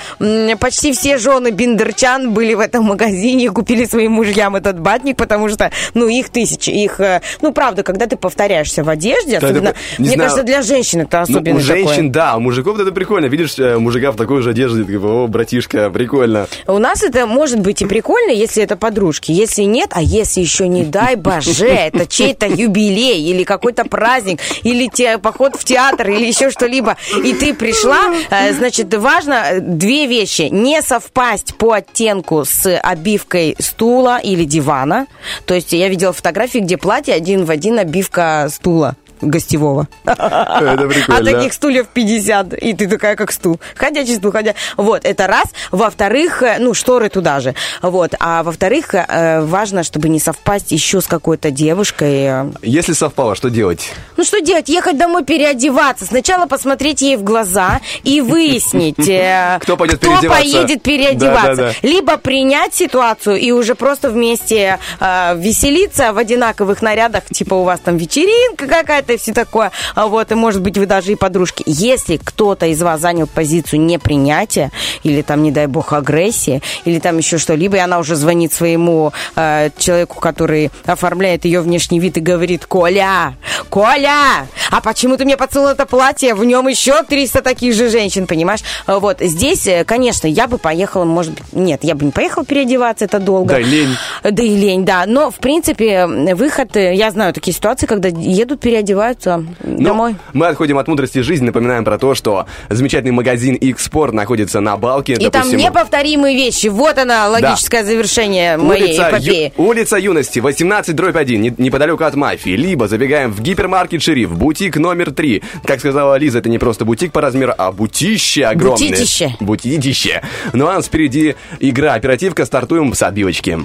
[0.58, 5.48] почти все жены Биндерчан были в этом магазине и купили своим мужьям этот батник, потому
[5.50, 6.70] что, ну, их тысячи.
[6.70, 10.42] Их, э, ну, правда, когда ты повторяешься в одежде, Да, особенно, не мне знаю, кажется,
[10.44, 12.10] для женщин это Ну, особенно у женщин, такое.
[12.10, 13.26] да, у мужиков это прикольно.
[13.26, 16.46] Видишь э, мужика в такой же одежде, ты о, братишка, прикольно.
[16.66, 19.30] У нас это может быть и прикольно, если это подружки.
[19.32, 24.88] Если нет, а если еще не дай боже, это чей-то юбилей или какой-то праздник, или
[24.88, 30.42] те, поход в театр, или еще что-либо, и ты пришла, э, значит, важно две вещи.
[30.50, 35.06] Не совпасть по оттенку с обивкой стула или дивана.
[35.46, 39.88] То есть я видела фотографии, где платье один в один обивка стула гостевого.
[40.04, 41.24] Это А прикольно.
[41.24, 43.60] таких стульев 50, и ты такая, как стул.
[43.76, 44.54] Ходячий стул, ходя.
[44.76, 45.44] Вот, это раз.
[45.70, 47.54] Во-вторых, э, ну, шторы туда же.
[47.82, 48.14] Вот.
[48.20, 52.52] А во-вторых, э, важно, чтобы не совпасть еще с какой-то девушкой.
[52.62, 53.90] Если совпало, что делать?
[54.16, 54.68] Ну, что делать?
[54.68, 56.04] Ехать домой переодеваться.
[56.06, 60.42] Сначала посмотреть ей в глаза и выяснить, э, Кто пойдет кто переодеваться.
[60.42, 61.74] поедет переодеваться.
[61.82, 67.80] Либо принять ситуацию и уже просто вместе э, веселиться в одинаковых нарядах, типа у вас
[67.80, 69.72] там вечеринка какая-то и все такое.
[69.94, 71.62] А Вот, и может быть вы даже и подружки.
[71.66, 74.70] Если кто-то из вас занял позицию непринятия,
[75.02, 79.12] или там, не дай бог, агрессии, или там еще что-либо, и она уже звонит своему
[79.36, 83.34] э, человеку, который оформляет ее внешний вид и говорит, Коля,
[83.68, 86.34] Коля, а почему ты мне подсунул это платье?
[86.34, 88.60] В нем еще 300 таких же женщин, понимаешь?
[88.86, 92.44] А Вот здесь, э, конечно, я бы поехала, может быть, нет, я бы не поехала
[92.44, 93.54] переодеваться, это долго.
[93.54, 93.96] Да, лень.
[94.22, 95.04] Да и лень, да.
[95.06, 98.60] Но, в принципе, выход, э, я знаю такие ситуации, когда едут,
[98.98, 100.16] переодеваются Ну, домой.
[100.32, 105.12] Мы отходим от мудрости жизни, напоминаем про то, что замечательный магазин X-Sport находится на Балке.
[105.14, 106.66] И там допустим, неповторимые вещи.
[106.68, 109.52] Вот она, логическое завершение моей Улица, эпопеи.
[109.56, 112.50] Ю- улица Юности, 18 дробь 1, не- неподалеку от мафии.
[112.50, 115.42] Либо забегаем в гипермаркет «Шериф», бутик номер 3.
[115.64, 118.88] Как сказала Лиза, это не просто бутик по размеру, а бутище огромное.
[118.90, 119.36] Бутитище.
[119.40, 120.22] Бутитище.
[120.52, 122.44] Ну а у нас впереди игра «Оперативка».
[122.44, 123.58] Стартуем с отбивочки.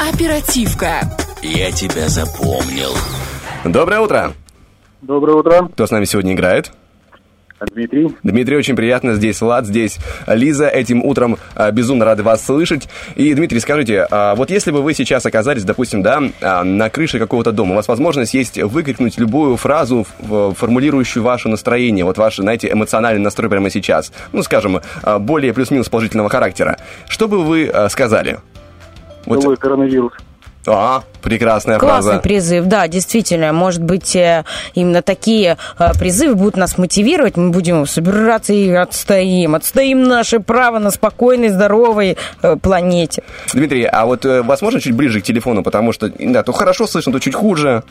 [0.00, 1.16] Оперативка.
[1.42, 2.90] Я тебя запомнил.
[3.64, 4.32] Доброе утро.
[5.02, 5.68] Доброе утро.
[5.72, 6.72] Кто с нами сегодня играет?
[7.72, 8.14] Дмитрий.
[8.22, 9.14] Дмитрий, очень приятно.
[9.14, 10.68] Здесь Влад, здесь Лиза.
[10.68, 12.86] Этим утром а, безумно рады вас слышать.
[13.14, 17.18] И, Дмитрий, скажите, а, вот если бы вы сейчас оказались, допустим, да, а, на крыше
[17.18, 22.70] какого-то дома, у вас возможность есть выкрикнуть любую фразу, формулирующую ваше настроение, вот ваш, знаете,
[22.70, 26.76] эмоциональный настрой прямо сейчас, ну, скажем, а, более плюс-минус положительного характера.
[27.08, 28.38] Что бы вы а, сказали?
[29.24, 29.58] Вот...
[29.58, 30.12] коронавирус.
[30.68, 32.22] А, прекрасная Классный фраза.
[32.22, 33.52] призыв, да, действительно.
[33.52, 34.44] Может быть, э,
[34.74, 37.36] именно такие э, призывы будут нас мотивировать.
[37.36, 39.54] Мы будем собираться и отстоим.
[39.54, 43.22] Отстоим наше право на спокойной, здоровой э, планете.
[43.52, 47.12] Дмитрий, а вот э, возможно чуть ближе к телефону, потому что, да, то хорошо слышно,
[47.12, 47.82] то чуть хуже.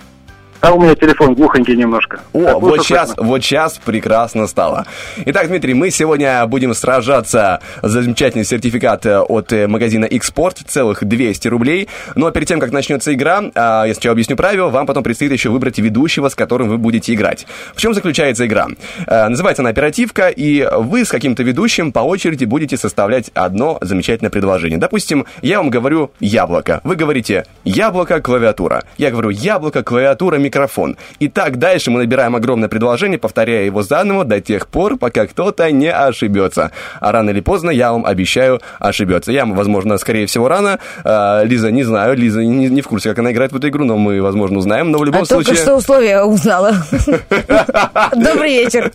[0.61, 2.22] А у меня телефон глухонький немножко.
[2.34, 3.23] О, Так, вот сейчас, слышно?
[3.23, 4.86] вот сейчас прекрасно стало.
[5.26, 11.03] Итак, Дмитрий, мы сегодня будем сражаться за замечательный сертификат э, от э, магазина Xport, целых
[11.03, 11.88] 200 рублей.
[12.15, 15.32] Ну а перед тем, как начнется игра, а, я сначала объясню правила, вам потом предстоит
[15.32, 17.45] еще выбрать ведущего, с которым вы будете играть.
[17.76, 18.68] В чем заключается игра?
[19.07, 24.32] Э, Называется она оперативка, и вы с каким-то ведущим по очереди будете составлять одно замечательное
[24.32, 24.80] предложение.
[24.80, 26.82] Допустим, я вам говорю яблоко.
[26.84, 28.84] Вы говорите яблоко, клавиатура.
[28.98, 30.97] Я говорю яблоко, клавиатура, микрофон.
[31.19, 35.72] И так дальше мы набираем огромное предложение, повторяя его заново до тех пор, пока кто-то
[35.72, 36.72] не ошибется.
[36.99, 39.31] А рано или поздно, я вам обещаю, ошибется.
[39.31, 40.80] Я, возможно, скорее всего, рано.
[41.03, 43.85] А, Лиза, не знаю, Лиза не, не в курсе, как она играет в эту игру,
[43.85, 44.91] но мы, возможно, узнаем.
[44.91, 45.63] Но в любом А только случае...
[45.63, 46.73] что условия узнала.
[48.15, 48.91] Добрый вечер.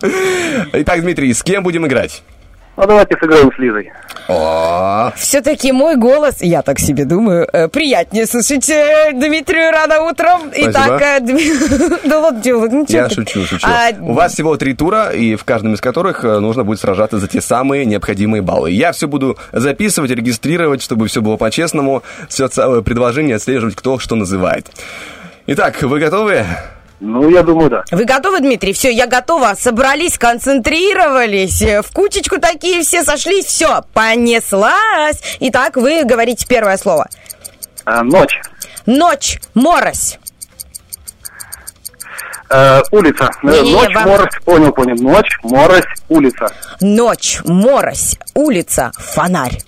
[0.72, 2.22] Итак, Дмитрий, с кем будем играть?
[2.77, 3.93] Ну, давайте сыграем с Лизой.
[5.17, 10.51] Все-таки мой голос, я так себе думаю, э, приятнее слушать э, Дмитрию рано утром.
[10.53, 10.71] Спасибо.
[10.71, 11.21] Итак, э,
[12.09, 13.67] да чё вы, ну Я шучу, шучу.
[13.67, 17.27] А, У вас всего три тура, и в каждом из которых нужно будет сражаться за
[17.27, 18.71] те самые необходимые баллы.
[18.71, 24.15] Я все буду записывать, регистрировать, чтобы все было по-честному, все целое предложение отслеживать, кто что
[24.15, 24.69] называет.
[25.47, 26.47] Итак, вы готовы?
[27.01, 27.85] Ну, я думаю, да.
[27.90, 28.72] Вы готовы, Дмитрий?
[28.74, 29.55] Все, я готова.
[29.59, 31.62] Собрались, концентрировались.
[31.62, 33.47] э, В кучечку такие все сошлись.
[33.47, 35.20] Все, понеслась.
[35.40, 37.09] Итак, вы говорите первое слово.
[37.86, 38.39] А, ночь.
[38.85, 40.18] Ночь, морось.
[42.51, 43.31] Э, улица.
[43.43, 44.35] Э, Не-не-не, ночь, вам- морось.
[44.44, 44.97] Понял, понял.
[44.97, 46.52] Ночь, морось, улица.
[46.81, 49.59] Ночь, морось, улица, фонарь.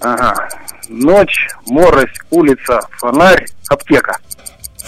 [0.00, 0.48] Ага.
[0.88, 4.18] ночь, морось, улица, фонарь, аптека.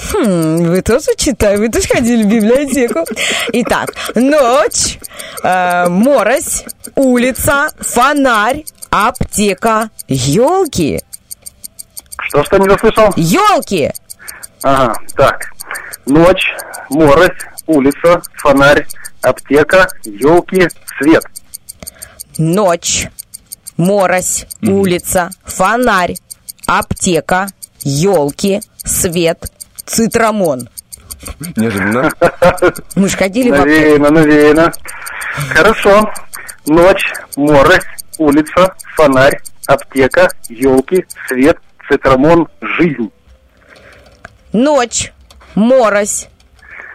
[0.00, 3.04] Хм, вы тоже читали, вы тоже ходили в библиотеку.
[3.52, 4.98] Итак, ночь,
[5.42, 6.64] э, морось,
[6.94, 11.00] улица, фонарь, аптека, елки.
[12.20, 13.12] Что-что не заслышал?
[13.16, 13.90] Елки.
[14.62, 15.50] Ага, так.
[16.06, 16.46] Ночь,
[16.90, 18.86] морось, улица, фонарь,
[19.22, 20.68] аптека, елки,
[20.98, 21.24] свет.
[22.38, 23.08] Ночь,
[23.76, 26.14] морось, улица, фонарь,
[26.66, 27.48] аптека,
[27.82, 29.50] елки, свет,
[29.88, 30.68] цитрамон.
[31.56, 32.10] Неожиданно.
[32.94, 33.50] Мы же ходили.
[33.50, 34.72] Навеяно, навеяно.
[35.50, 36.12] Хорошо.
[36.66, 37.84] Ночь, морось,
[38.18, 41.58] улица, фонарь, аптека, елки, свет,
[41.88, 43.10] цитрамон, жизнь.
[44.52, 45.12] Ночь,
[45.54, 46.28] морось,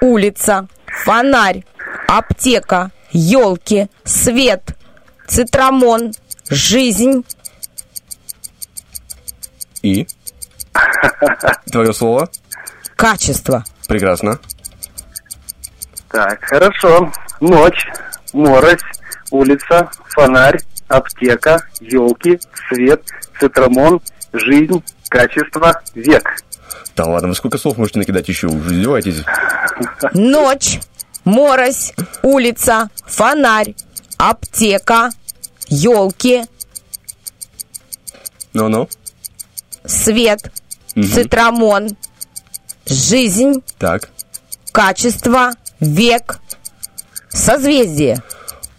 [0.02, 0.68] улица,
[1.04, 1.64] фонарь,
[2.08, 4.76] аптека, елки, свет,
[5.28, 6.14] цитрамон,
[6.50, 7.26] жизнь.
[9.82, 10.08] И?
[11.72, 12.30] Твое слово?
[12.96, 13.64] Качество.
[13.88, 14.40] Прекрасно.
[16.12, 17.12] Так, хорошо.
[17.40, 17.88] Ночь,
[18.34, 18.82] морось,
[19.32, 22.40] улица, фонарь, аптека, елки,
[22.70, 23.04] свет,
[23.40, 24.02] цитрамон,
[24.32, 26.44] жизнь, качество, век.
[26.96, 28.48] Да ладно, вы сколько слов можете накидать еще?
[28.48, 29.24] Уже издеваетесь?
[30.14, 30.80] Ночь,
[31.26, 33.74] морось, улица, фонарь,
[34.18, 35.10] аптека,
[35.68, 36.44] елки,
[38.54, 38.88] Ну-ну.
[39.86, 40.52] свет,
[40.96, 41.98] цитрамон,
[42.86, 44.10] жизнь, Так.
[44.72, 46.40] качество, век,
[47.30, 48.22] созвездие.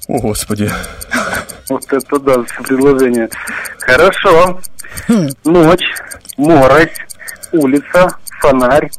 [0.09, 0.71] О, Господи.
[1.71, 3.29] Вот это да, все предложение.
[3.81, 4.61] Хорошо.
[5.45, 5.85] Ночь,
[6.37, 6.97] морось,
[7.53, 8.91] улица, фонарь,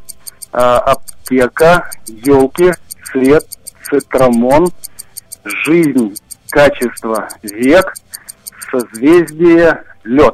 [0.51, 2.73] а, аптека, елки,
[3.11, 3.45] свет,
[3.87, 4.69] цитрамон,
[5.65, 6.15] жизнь,
[6.49, 7.93] качество, век,
[8.71, 10.33] созвездие, лед.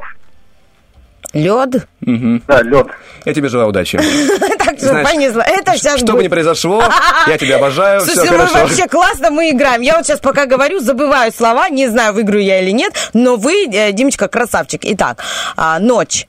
[1.34, 1.88] Лед?
[2.02, 2.88] Да, лед.
[3.26, 4.00] Я тебе желаю удачи.
[4.58, 5.42] Так Знаешь, понесло.
[5.42, 6.84] Это сейчас Что бы ни произошло,
[7.28, 8.54] я тебя обожаю, все Слушайте, хорошо.
[8.54, 9.82] вообще классно, мы играем.
[9.82, 13.66] Я вот сейчас пока говорю, забываю слова, не знаю, выиграю я или нет, но вы,
[13.66, 14.82] э, Димочка, красавчик.
[14.84, 15.24] Итак,
[15.58, 16.28] а, ночь,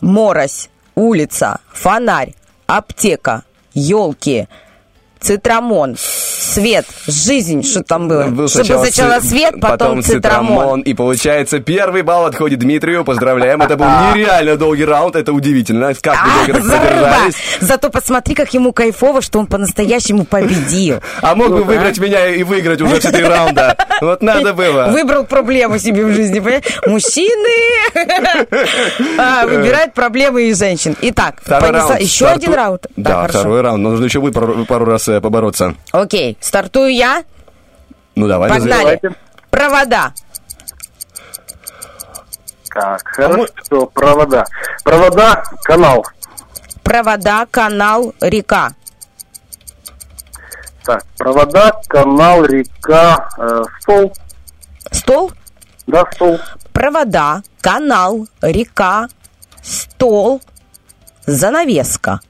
[0.00, 2.34] морось, улица, фонарь,
[2.66, 3.42] аптека,
[3.74, 4.48] елки,
[5.20, 8.24] цитрамон, свет, жизнь, что там было?
[8.24, 10.80] Был Чтобы сначала ци- свет, потом, цитрамон.
[10.82, 13.04] И получается, первый балл отходит Дмитрию.
[13.04, 13.62] Поздравляем.
[13.62, 15.16] Это был нереально долгий раунд.
[15.16, 15.92] Это удивительно.
[16.00, 17.34] Как вы А, долго продержались.
[17.60, 21.00] Зато посмотри, как ему кайфово, что он по-настоящему победил.
[21.22, 23.76] А мог бы Ну, выиграть меня и выиграть уже все три раунда.
[24.00, 24.86] Вот надо было.
[24.88, 26.64] Выбрал проблему себе в жизни, понимаешь?
[26.86, 27.48] Мужчины
[29.18, 30.96] а, выбирают проблемы и женщин.
[31.02, 31.36] Итак,
[32.00, 32.86] еще один раунд.
[32.96, 33.82] Да, второй раунд.
[33.82, 35.74] Но нужно еще пару раз э, побороться.
[35.92, 37.24] Окей, стартую я.
[38.14, 38.50] Ну, давай.
[38.50, 39.00] Погнали.
[39.50, 40.12] Провода.
[42.72, 44.44] Так, хорошо, провода.
[44.84, 46.06] Провода, канал.
[46.82, 48.72] Провода, канал, река.
[50.84, 54.12] Так, провода, канал, река, э, стол.
[54.90, 55.32] Стол?
[55.86, 56.38] Да, стол.
[56.72, 59.08] Провода, канал, река,
[59.62, 60.40] стол,
[61.26, 62.20] занавеска.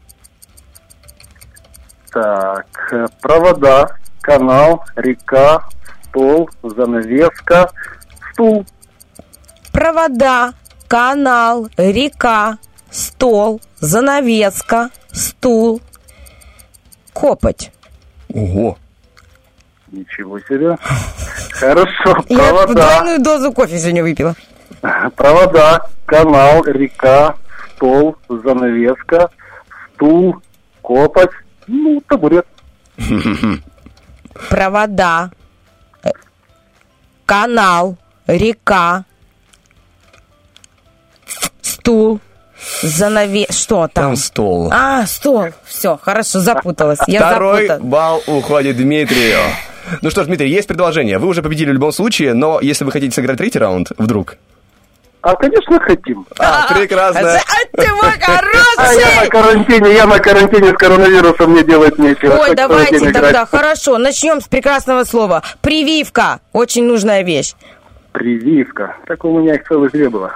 [2.11, 2.67] Так,
[3.21, 3.89] провода,
[4.21, 5.65] канал, река,
[6.05, 7.71] стол, занавеска,
[8.33, 8.65] стул.
[9.73, 10.55] Провода,
[10.87, 12.59] канал, река,
[12.91, 15.81] стол, занавеска, стул,
[17.13, 17.71] копоть.
[18.33, 18.79] Ого.
[19.91, 20.77] Ничего себе.
[21.53, 24.35] Хорошо, Я провода, двойную дозу кофе сегодня выпила.
[25.17, 27.37] провода, канал, река,
[27.75, 29.31] стол, занавеска,
[29.95, 30.37] стул,
[30.83, 31.31] копоть,
[31.69, 32.47] ну, табурет.
[34.49, 35.31] Провода,
[36.03, 36.11] э,
[37.27, 37.97] канал,
[38.27, 39.05] река,
[41.61, 42.21] стул,
[42.83, 43.47] занавес...
[43.51, 44.05] Что там?
[44.05, 44.71] Там стол.
[44.73, 45.47] А, стол.
[45.65, 46.99] Все, хорошо, запуталась.
[47.07, 47.91] Я Второй запуталась.
[47.91, 49.39] балл уходит Дмитрию.
[50.03, 51.19] Ну что ж, Дмитрий, есть предложение.
[51.19, 54.37] Вы уже победили в любом случае, но если вы хотите сыграть третий раунд, вдруг.
[55.29, 56.27] А, конечно, хотим.
[56.39, 57.39] А, прекрасно.
[57.73, 58.13] Ты мой
[58.79, 62.33] А я на карантине, я на карантине с коронавирусом, мне делать нечего.
[62.41, 63.51] Ой, давайте тогда, играть.
[63.51, 65.43] хорошо, начнем с прекрасного слова.
[65.61, 66.41] Прививка.
[66.55, 67.53] Очень нужная вещь.
[68.13, 68.97] Прививка.
[69.07, 70.33] Так у меня их целых две было.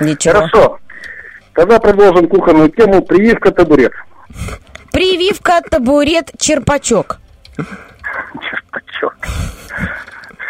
[0.00, 0.34] Ничего.
[0.34, 0.78] Хорошо.
[1.52, 3.02] Тогда продолжим кухонную тему.
[3.02, 3.92] Прививка табурет.
[4.92, 7.18] Прививка, табурет, черпачок.
[8.48, 9.16] Черпачок.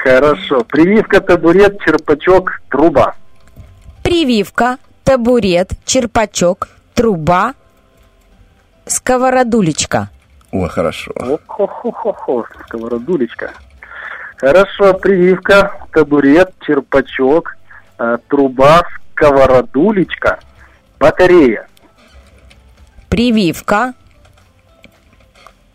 [0.03, 0.65] Хорошо.
[0.65, 3.15] Прививка, табурет, черпачок, труба.
[4.09, 7.55] Прививка, табурет, черпачок, труба,
[8.87, 10.11] сковородулечка.
[10.53, 11.11] О, хорошо.
[12.67, 13.53] Сковородулечка.
[14.37, 14.93] Хорошо.
[14.95, 17.57] Прививка, табурет, черпачок,
[17.99, 18.83] э, труба,
[19.13, 20.39] сковородулечка,
[21.01, 21.67] батарея.
[23.09, 23.95] Прививка.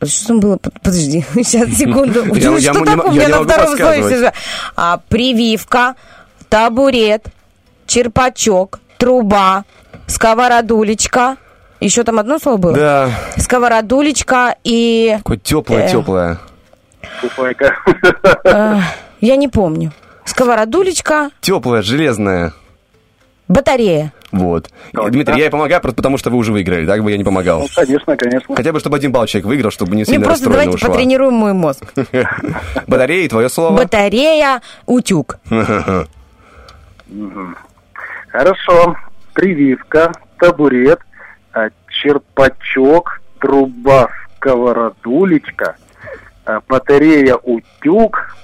[0.06, 0.58] Что там было?
[0.58, 2.24] Под- Подожди, сейчас, секунду.
[2.36, 4.32] Я- я Что не такое м- у я меня на втором слове сижу?
[4.76, 5.96] А, Прививка,
[6.48, 7.26] табурет,
[7.90, 9.66] черпачок, труба,
[10.08, 11.36] сковородулечка.
[11.82, 12.74] Еще там одно слово было?
[12.76, 15.16] Да, Сковородулечка и...
[15.20, 15.92] такое теплое, Э.
[15.92, 16.38] теплое.
[17.22, 17.74] Фуфайка.
[18.44, 18.76] э,
[19.22, 19.92] я не помню.
[20.26, 22.52] Сковородулечка, Теплое, железное.
[23.48, 24.12] батарея.
[24.34, 24.68] Вот.
[24.92, 27.24] И, Дмитрий, я ей помогаю просто потому, что вы уже выиграли, так бы я не
[27.24, 27.62] помогал.
[27.62, 28.56] Ну, конечно, конечно.
[28.56, 30.90] Хотя бы, чтобы один балл человек выиграл, чтобы не сильно просто расстроенно давайте ушла.
[30.90, 31.84] потренируем мой мозг.
[32.88, 33.76] Батарея, твое слово.
[33.78, 35.40] Батарея, утюг.
[38.32, 38.96] Хорошо.
[39.34, 41.00] Прививка, табурет,
[41.54, 45.76] а, черпачок, труба, сковородулечка,
[46.46, 48.38] а, батарея, утюг,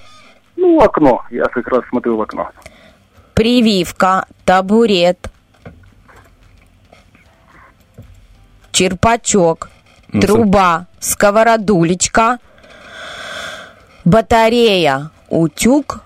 [0.55, 1.23] ну, окно.
[1.29, 2.49] Я как раз смотрю в окно.
[3.33, 5.29] Прививка, табурет,
[8.71, 9.69] черпачок,
[10.13, 12.39] Ну, труба, сковородулечка,
[14.05, 16.01] батарея, утюг,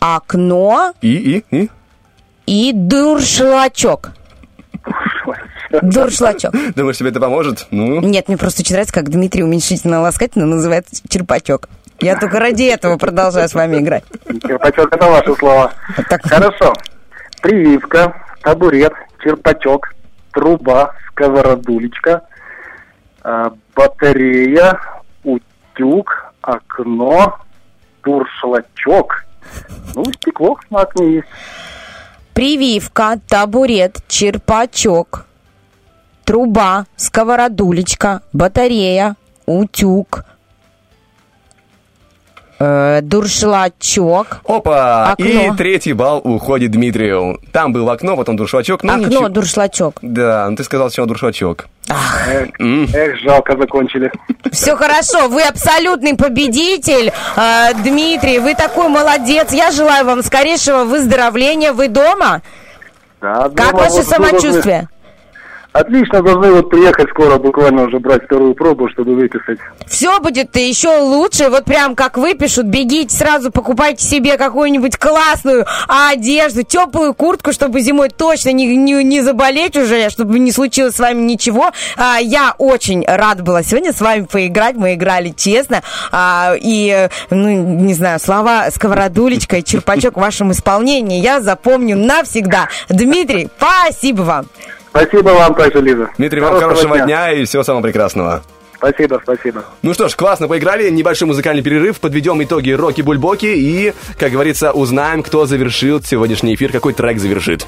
[0.00, 1.70] окно И, и, и?
[2.46, 4.10] И дуршлачок.
[5.80, 6.52] Дуршлачок.
[6.76, 7.66] Думаешь, тебе это поможет?
[7.70, 11.68] Ну, Нет, мне просто очень нравится, как Дмитрий уменьшительно ласкательно называет черпачок.
[12.00, 14.04] Я только ради этого продолжаю с вами играть.
[14.42, 15.72] Черпачок, это ваши слова.
[16.24, 16.74] Хорошо.
[17.40, 18.92] Прививка, табурет,
[19.22, 19.94] черпачок,
[20.32, 22.22] труба, сковородулечка,
[23.22, 24.78] а, батарея,
[25.22, 27.38] утюг, окно,
[28.02, 29.24] дуршлачок.
[29.94, 31.28] Ну, стекло на окне есть.
[32.34, 35.26] Прививка, табурет, черпачок,
[36.24, 40.24] труба, сковородулечка, батарея, утюг,
[42.62, 44.40] э, дуршлачок.
[44.46, 45.12] Опа!
[45.12, 45.24] Окно.
[45.26, 47.40] И третий балл уходит Дмитрию.
[47.52, 48.82] Там был окно, потом дуршлачок.
[48.82, 49.28] Ну, Окно, ничего.
[49.28, 49.98] дуршлачок.
[50.02, 51.66] Да, ну ты сказал сначала дуршлачок.
[51.88, 54.12] Эх, эх, жалко, закончили.
[54.52, 59.52] Все хорошо, вы абсолютный победитель, Э, Дмитрий, вы такой молодец.
[59.52, 61.72] Я желаю вам скорейшего выздоровления.
[61.72, 62.42] Вы дома?
[63.20, 64.88] Да, Как дома ваше вот самочувствие?
[65.72, 69.58] Отлично, должны вот приехать скоро, буквально уже брать вторую пробу, чтобы выписать.
[69.86, 71.48] Все будет еще лучше.
[71.48, 78.10] Вот прям как выпишут, бегите сразу, покупайте себе какую-нибудь классную одежду, теплую куртку, чтобы зимой
[78.10, 81.70] точно не, не, не заболеть уже, чтобы не случилось с вами ничего.
[81.96, 84.76] А, я очень рада была сегодня с вами поиграть.
[84.76, 85.82] Мы играли честно.
[86.10, 92.68] А, и, ну, не знаю, слова сковородулечка и черпачок в вашем исполнении я запомню навсегда.
[92.90, 94.46] Дмитрий, спасибо вам.
[94.92, 96.10] Спасибо вам также, Лиза.
[96.18, 98.42] Дмитрий, вам хорошего дня и всего самого прекрасного.
[98.76, 99.64] Спасибо, спасибо.
[99.80, 105.22] Ну что ж, классно поиграли, небольшой музыкальный перерыв, подведем итоги Роки-Бульбоки и, как говорится, узнаем,
[105.22, 107.66] кто завершил сегодняшний эфир, какой трек завершит.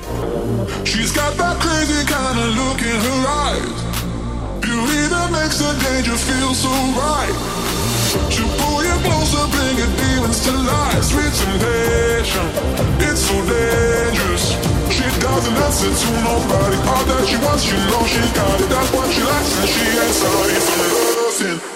[13.01, 14.74] It's so dangerous.
[15.05, 16.77] She doesn't answer to nobody.
[16.89, 18.69] All that she wants, she knows she got it.
[18.71, 21.74] That's what she likes, and she ain't sorry for loving.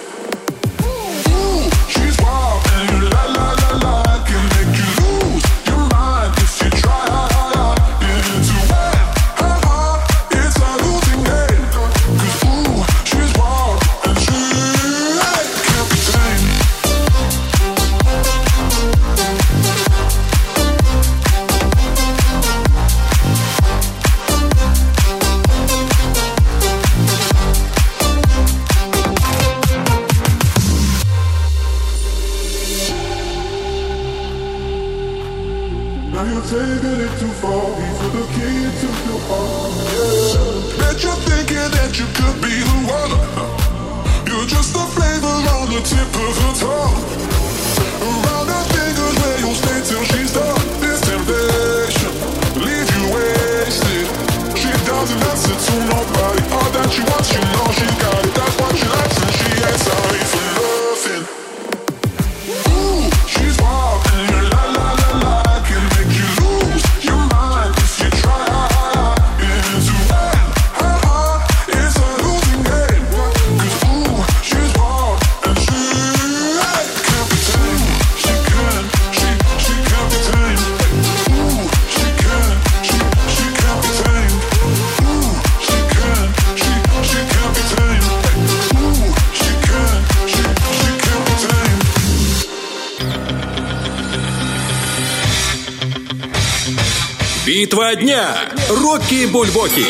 [99.09, 99.85] Рокки Бульбоки.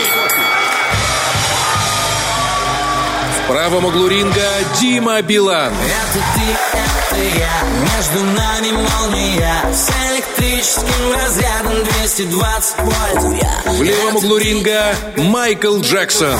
[3.33, 4.47] В правом углу ринга
[4.79, 5.73] Дима Билан.
[5.73, 7.51] Это ты, это я,
[7.81, 16.39] между нами молния С электрическим разрядом 220 вольт я В левом углу ринга Майкл Джексон.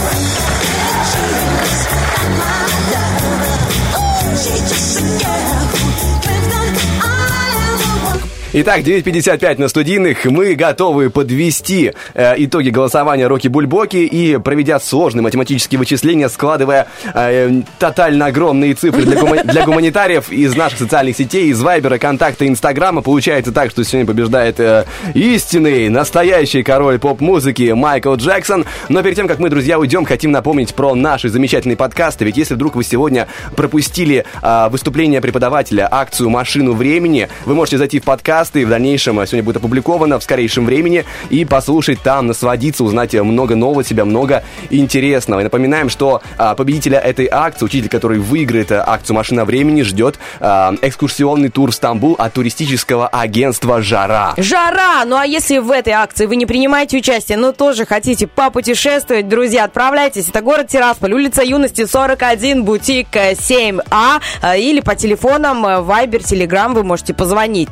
[8.51, 10.25] Итак, 9.55 на студийных.
[10.25, 17.61] Мы готовы подвести э, итоги голосования Роки Бульбоки и, проведя сложные математические вычисления, складывая э,
[17.77, 23.03] тотально огромные цифры для, гума- для гуманитариев из наших социальных сетей, из Вайбера, Контакта, Инстаграма,
[23.03, 28.65] получается так, что сегодня побеждает э, истинный, настоящий король поп-музыки Майкл Джексон.
[28.87, 32.25] Но перед тем, как мы, друзья, уйдем, хотим напомнить про наши замечательные подкасты.
[32.25, 37.99] Ведь если вдруг вы сегодня пропустили э, выступление преподавателя, акцию «Машину времени», вы можете зайти
[37.99, 38.03] в
[38.39, 42.83] подкасты, и в дальнейшем э, сегодня будет опубликовано в скорейшем времени, и послушать там, насладиться,
[42.83, 45.41] узнать э, много нового себя, много интересного.
[45.41, 50.19] И напоминаем, что а, победителя этой акции, учитель, который выиграет э, акцию «Машина времени», ждет
[50.39, 54.33] а, экскурсионный тур в Стамбул от туристического агентства «Жара».
[54.37, 55.03] Жара!
[55.05, 59.65] Ну а если в этой акции вы не принимаете участие, но тоже хотите попутешествовать, друзья,
[59.65, 60.29] отправляйтесь.
[60.29, 64.21] Это город Тирасполь, улица Юности 41, бутик э, 7А.
[64.41, 67.71] э, Или по телефонам э, Viber, Telegram вы можете позвонить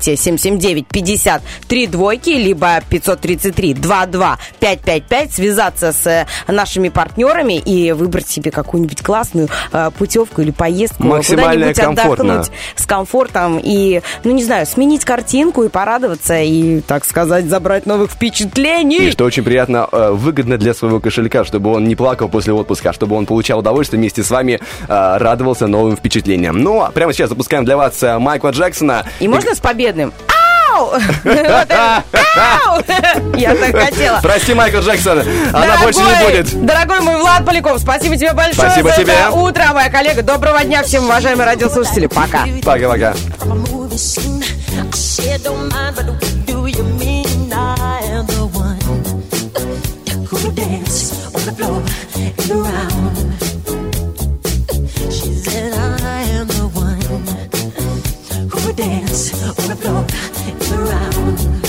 [0.58, 8.28] 779 50 3 двойки, либо 533 22 555, связаться с э, нашими партнерами и выбрать
[8.28, 12.34] себе какую-нибудь классную э, путевку или поездку Максимально куда-нибудь комфортно.
[12.34, 17.86] отдохнуть с комфортом и, ну не знаю, сменить картинку и порадоваться и, так сказать, забрать
[17.86, 19.08] новых впечатлений.
[19.08, 22.90] И что очень приятно, э, выгодно для своего кошелька, чтобы он не плакал после отпуска,
[22.90, 26.58] а чтобы он получал удовольствие вместе с вами, э, радовался новым впечатлениям.
[26.62, 29.06] Ну, а прямо сейчас запускаем для вас э, Майкла Джексона.
[29.20, 30.14] И можно с победным?
[30.28, 30.47] Ау!
[30.78, 30.92] Ау!
[33.36, 34.20] Я так хотела.
[34.22, 35.24] Прости, Майкл Джексон,
[35.54, 36.66] она больше не будет.
[36.66, 39.14] Дорогой мой Влад Поляков, спасибо тебе большое Спасибо за тебе.
[39.14, 40.22] это утро, моя коллега.
[40.22, 42.08] Доброго дня всем, уважаемые радиослушатели.
[42.08, 42.46] Пока.
[42.64, 43.14] Пока-пока.
[50.58, 51.84] dance on the floor
[52.16, 53.47] and around.
[58.78, 60.06] Dance on the floor
[60.46, 61.67] and around.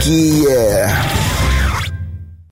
[0.00, 0.48] Утренний фреш.
[0.48, 0.79] Уф, какие!